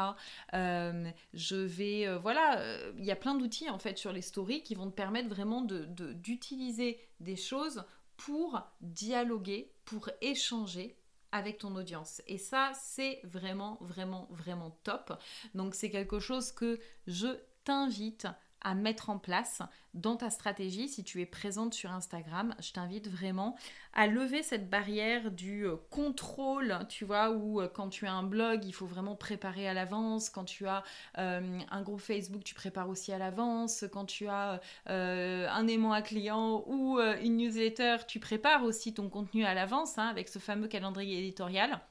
je 0.51 1.55
vais, 1.55 2.17
voilà, 2.17 2.59
il 2.97 3.05
y 3.05 3.11
a 3.11 3.15
plein 3.15 3.36
d'outils 3.36 3.69
en 3.69 3.77
fait 3.77 3.99
sur 3.99 4.11
les 4.11 4.23
stories 4.23 4.63
qui 4.63 4.73
vont 4.73 4.89
te 4.89 4.95
permettre 4.95 5.30
vraiment 5.30 5.61
d'utiliser 5.61 6.99
de, 7.19 7.25
des 7.25 7.36
choses 7.36 7.84
pour 8.17 8.63
dialoguer, 8.82 9.71
pour 9.90 10.10
échanger 10.22 10.96
avec 11.32 11.58
ton 11.58 11.76
audience. 11.76 12.22
Et 12.28 12.38
ça, 12.38 12.72
c'est 12.80 13.20
vraiment, 13.24 13.78
vraiment, 13.82 14.28
vraiment 14.32 14.72
top. 14.84 15.14
Donc 15.56 15.74
c'est 15.74 15.90
quelque 15.90 16.20
chose 16.20 16.52
que 16.52 16.80
je 17.08 17.28
t'invite 17.64 18.28
à 18.62 18.76
mettre 18.76 19.10
en 19.10 19.18
place 19.18 19.62
dans 19.93 20.16
ta 20.16 20.30
stratégie, 20.30 20.88
si 20.88 21.03
tu 21.03 21.22
es 21.22 21.26
présente 21.26 21.74
sur 21.74 21.91
Instagram, 21.91 22.53
je 22.60 22.72
t'invite 22.72 23.07
vraiment 23.07 23.55
à 23.93 24.05
lever 24.05 24.43
cette 24.43 24.70
barrière 24.70 25.32
du 25.32 25.66
euh, 25.66 25.78
contrôle, 25.89 26.78
tu 26.89 27.05
vois, 27.05 27.32
où 27.32 27.60
euh, 27.60 27.68
quand 27.68 27.89
tu 27.89 28.05
as 28.05 28.14
un 28.14 28.24
blog, 28.24 28.66
il 28.66 28.72
faut 28.72 28.86
vraiment 28.86 29.16
préparer 29.16 29.68
à 29.68 29.74
l'avance, 29.74 30.30
quand 30.30 30.45
tu 30.45 30.68
as 30.68 30.84
euh, 31.18 31.60
un 31.72 31.82
groupe 31.82 32.01
Facebook, 32.01 32.43
tu 32.43 32.53
prépares 32.53 32.89
aussi 32.89 33.12
à 33.12 33.18
l'avance, 33.18 33.86
quand 33.91 34.05
tu 34.05 34.28
as 34.28 34.62
un 34.86 35.68
aimant 35.68 35.93
à 35.93 36.01
client 36.01 36.64
ou 36.68 36.99
une 36.99 37.38
newsletter, 37.38 37.97
tu 38.07 38.20
prépares 38.20 38.64
aussi 38.64 38.93
ton 38.93 39.10
contenu 39.10 39.45
à 39.45 39.53
l'avance 39.53 39.97
hein, 39.97 40.07
avec 40.07 40.30
ce 40.30 40.39
fameux 40.39 40.68
calendrier 40.68 41.20
éditorial. 41.20 41.82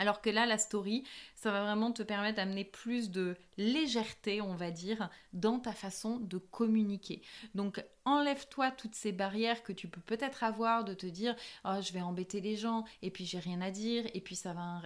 Alors 0.00 0.22
que 0.22 0.30
là, 0.30 0.46
la 0.46 0.56
story, 0.56 1.04
ça 1.36 1.50
va 1.50 1.62
vraiment 1.62 1.92
te 1.92 2.02
permettre 2.02 2.36
d'amener 2.36 2.64
plus 2.64 3.10
de 3.10 3.36
légèreté, 3.58 4.40
on 4.40 4.54
va 4.54 4.70
dire, 4.70 5.10
dans 5.34 5.58
ta 5.58 5.72
façon 5.72 6.16
de 6.16 6.38
communiquer. 6.38 7.20
Donc, 7.54 7.84
enlève-toi 8.06 8.70
toutes 8.70 8.94
ces 8.94 9.12
barrières 9.12 9.62
que 9.62 9.74
tu 9.74 9.88
peux 9.88 10.00
peut-être 10.00 10.42
avoir 10.42 10.84
de 10.84 10.94
te 10.94 11.04
dire 11.04 11.36
oh, 11.66 11.82
je 11.82 11.92
vais 11.92 12.00
embêter 12.00 12.40
les 12.40 12.56
gens, 12.56 12.84
et 13.02 13.10
puis 13.10 13.26
j'ai 13.26 13.40
rien 13.40 13.60
à 13.60 13.70
dire, 13.70 14.06
et 14.14 14.22
puis 14.22 14.36
ça 14.36 14.54
va 14.54 14.80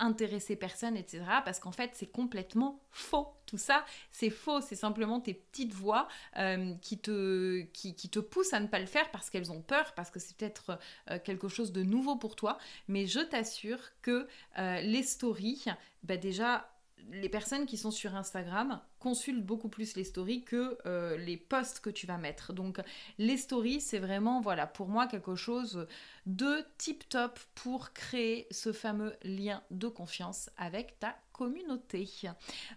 intéresser 0.00 0.56
personne, 0.56 0.96
etc. 0.96 1.22
Parce 1.44 1.60
qu'en 1.60 1.72
fait, 1.72 1.90
c'est 1.94 2.10
complètement 2.10 2.82
faux. 2.90 3.28
Tout 3.46 3.58
ça, 3.58 3.84
c'est 4.10 4.30
faux. 4.30 4.60
C'est 4.60 4.74
simplement 4.74 5.20
tes 5.20 5.34
petites 5.34 5.72
voix 5.72 6.08
euh, 6.36 6.74
qui, 6.82 6.98
te, 6.98 8.18
poussent 8.18 8.52
à 8.52 8.60
ne 8.60 8.66
pas 8.66 8.80
le 8.80 8.86
faire 8.86 9.10
parce 9.10 9.30
qu'elles 9.30 9.52
ont 9.52 9.62
peur, 9.62 9.94
parce 9.94 10.10
que 10.10 10.18
c'est 10.18 10.36
peut-être 10.36 10.78
euh, 11.10 11.18
quelque 11.22 11.48
chose 11.48 11.72
de 11.72 11.82
nouveau 11.82 12.16
pour 12.16 12.34
toi. 12.34 12.58
Mais 12.88 13.06
je 13.06 13.20
t'assure 13.20 13.80
que 14.02 14.26
euh, 14.58 14.80
les 14.80 15.02
stories, 15.02 15.66
bah 16.02 16.16
déjà, 16.16 16.70
les 17.10 17.28
personnes 17.28 17.66
qui 17.66 17.76
sont 17.76 17.90
sur 17.90 18.16
Instagram 18.16 18.80
consultent 19.00 19.44
beaucoup 19.44 19.68
plus 19.68 19.96
les 19.96 20.04
stories 20.04 20.44
que 20.44 20.78
les 21.16 21.36
posts 21.36 21.80
que 21.80 21.90
tu 21.90 22.06
vas 22.06 22.18
mettre. 22.18 22.52
Donc 22.52 22.80
les 23.18 23.36
stories, 23.36 23.80
c'est 23.80 23.98
vraiment, 23.98 24.40
voilà, 24.40 24.66
pour 24.66 24.88
moi 24.88 25.08
quelque 25.08 25.34
chose 25.34 25.86
de 26.26 26.64
tip 26.78 27.08
top 27.08 27.40
pour 27.56 27.92
créer 27.92 28.46
ce 28.50 28.72
fameux 28.72 29.16
lien 29.24 29.62
de 29.70 29.88
confiance 29.88 30.50
avec 30.56 31.00
ta 31.00 31.16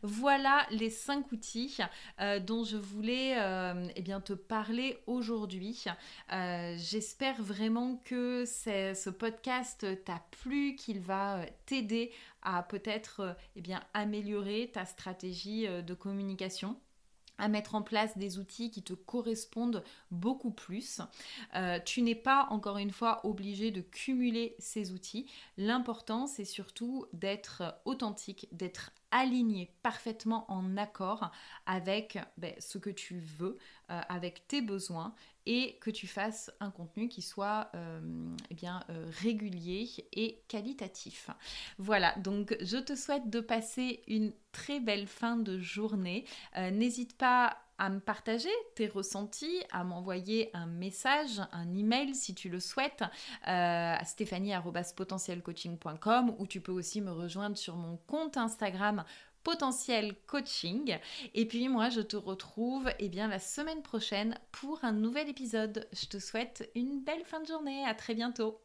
Voilà 0.02 0.66
les 0.72 0.90
cinq 0.90 1.32
outils 1.32 1.78
euh, 2.20 2.40
dont 2.40 2.64
je 2.64 2.78
voulais 2.78 3.36
euh, 3.38 3.88
eh 3.96 4.02
bien, 4.02 4.22
te 4.22 4.34
parler 4.34 4.98
aujourd'hui. 5.08 5.86
Euh, 6.32 6.76
j'espère 6.78 7.42
vraiment 7.42 8.02
que 8.06 8.46
ce 8.46 9.10
podcast 9.10 9.86
t'a 10.04 10.24
plu, 10.42 10.76
qu'il 10.76 11.00
va 11.00 11.46
t'aider 11.66 12.12
à 12.42 12.64
peut-être 12.64 13.36
eh 13.56 13.64
améliorer 13.94 14.70
ta 14.74 14.86
stratégie 14.86 15.68
de 15.68 15.94
communication 15.94 16.78
mettre 17.48 17.76
en 17.76 17.82
place 17.82 18.18
des 18.18 18.40
outils 18.40 18.72
qui 18.72 18.84
te 18.84 18.94
correspondent 18.94 19.84
beaucoup 20.12 20.52
plus. 20.52 21.02
Euh, 21.56 21.80
tu 21.84 22.02
n'es 22.02 22.16
pas, 22.16 22.48
encore 22.50 22.78
une 22.78 22.92
fois, 22.92 23.26
obligé 23.26 23.72
de 23.72 23.82
cumuler 23.82 24.56
ces 24.60 24.92
outils. 24.92 25.28
L'important, 25.58 26.28
c'est 26.28 26.46
surtout 26.46 27.06
d'être 27.14 27.64
authentique, 27.86 28.48
d'être 28.52 28.92
aligné 29.14 29.72
parfaitement 29.84 30.52
en 30.52 30.76
accord 30.76 31.32
avec 31.68 32.18
ben, 32.38 32.54
ce 32.60 32.80
que 32.80 32.90
tu 32.90 33.20
veux, 33.20 33.58
euh, 33.92 34.02
avec 34.10 34.48
tes 34.48 34.62
besoins 34.62 35.14
et 35.46 35.78
que 35.82 35.92
tu 35.92 36.08
fasses 36.08 36.52
un 36.60 36.72
contenu 36.72 37.08
qui 37.10 37.22
soit 37.22 37.70
euh, 37.76 38.02
eh 38.50 38.56
bien, 38.56 38.84
euh, 38.90 39.06
régulier 39.22 39.88
et 40.14 40.42
qualitatif. 40.48 41.30
Voilà, 41.78 42.16
donc 42.18 42.58
je 42.60 42.78
te 42.78 42.96
souhaite 42.96 43.30
de 43.30 43.40
passer 43.40 44.02
une 44.08 44.34
très 44.52 44.80
belle 44.80 45.08
fin 45.08 45.38
de 45.38 45.60
journée. 45.60 46.26
N'hésite 46.56 47.16
pas 47.18 47.58
à 47.84 47.90
me 47.90 48.00
partager 48.00 48.50
tes 48.76 48.88
ressentis, 48.88 49.62
à 49.72 49.84
m'envoyer 49.84 50.50
un 50.54 50.68
message, 50.68 51.42
un 51.52 51.76
email 51.76 52.16
si 52.16 52.34
tu 52.34 52.48
le 52.48 52.62
souhaites 52.62 53.02
euh, 53.02 53.06
à 53.46 54.06
stéphanie.potentielcoaching.com 54.06 56.36
ou 56.40 56.48
tu 56.48 56.62
peux 56.62 56.72
aussi 56.72 57.02
me 57.02 57.12
rejoindre 57.12 57.58
sur 57.58 57.76
mon 57.76 57.98
compte 58.08 58.38
Instagram 58.38 59.04
potentiel 59.44 60.16
coaching. 60.28 60.98
Et 61.34 61.46
puis 61.46 61.68
moi, 61.68 61.90
je 61.90 62.00
te 62.00 62.16
retrouve 62.16 62.90
eh 63.00 63.10
bien, 63.10 63.28
la 63.28 63.40
semaine 63.40 63.82
prochaine 63.82 64.40
pour 64.54 64.86
un 64.86 64.94
nouvel 64.94 65.28
épisode. 65.28 65.86
Je 65.92 66.06
te 66.06 66.20
souhaite 66.20 66.72
une 66.76 67.04
belle 67.04 67.26
fin 67.26 67.42
de 67.42 67.48
journée. 67.48 67.84
À 67.86 67.94
très 67.94 68.16
bientôt. 68.16 68.62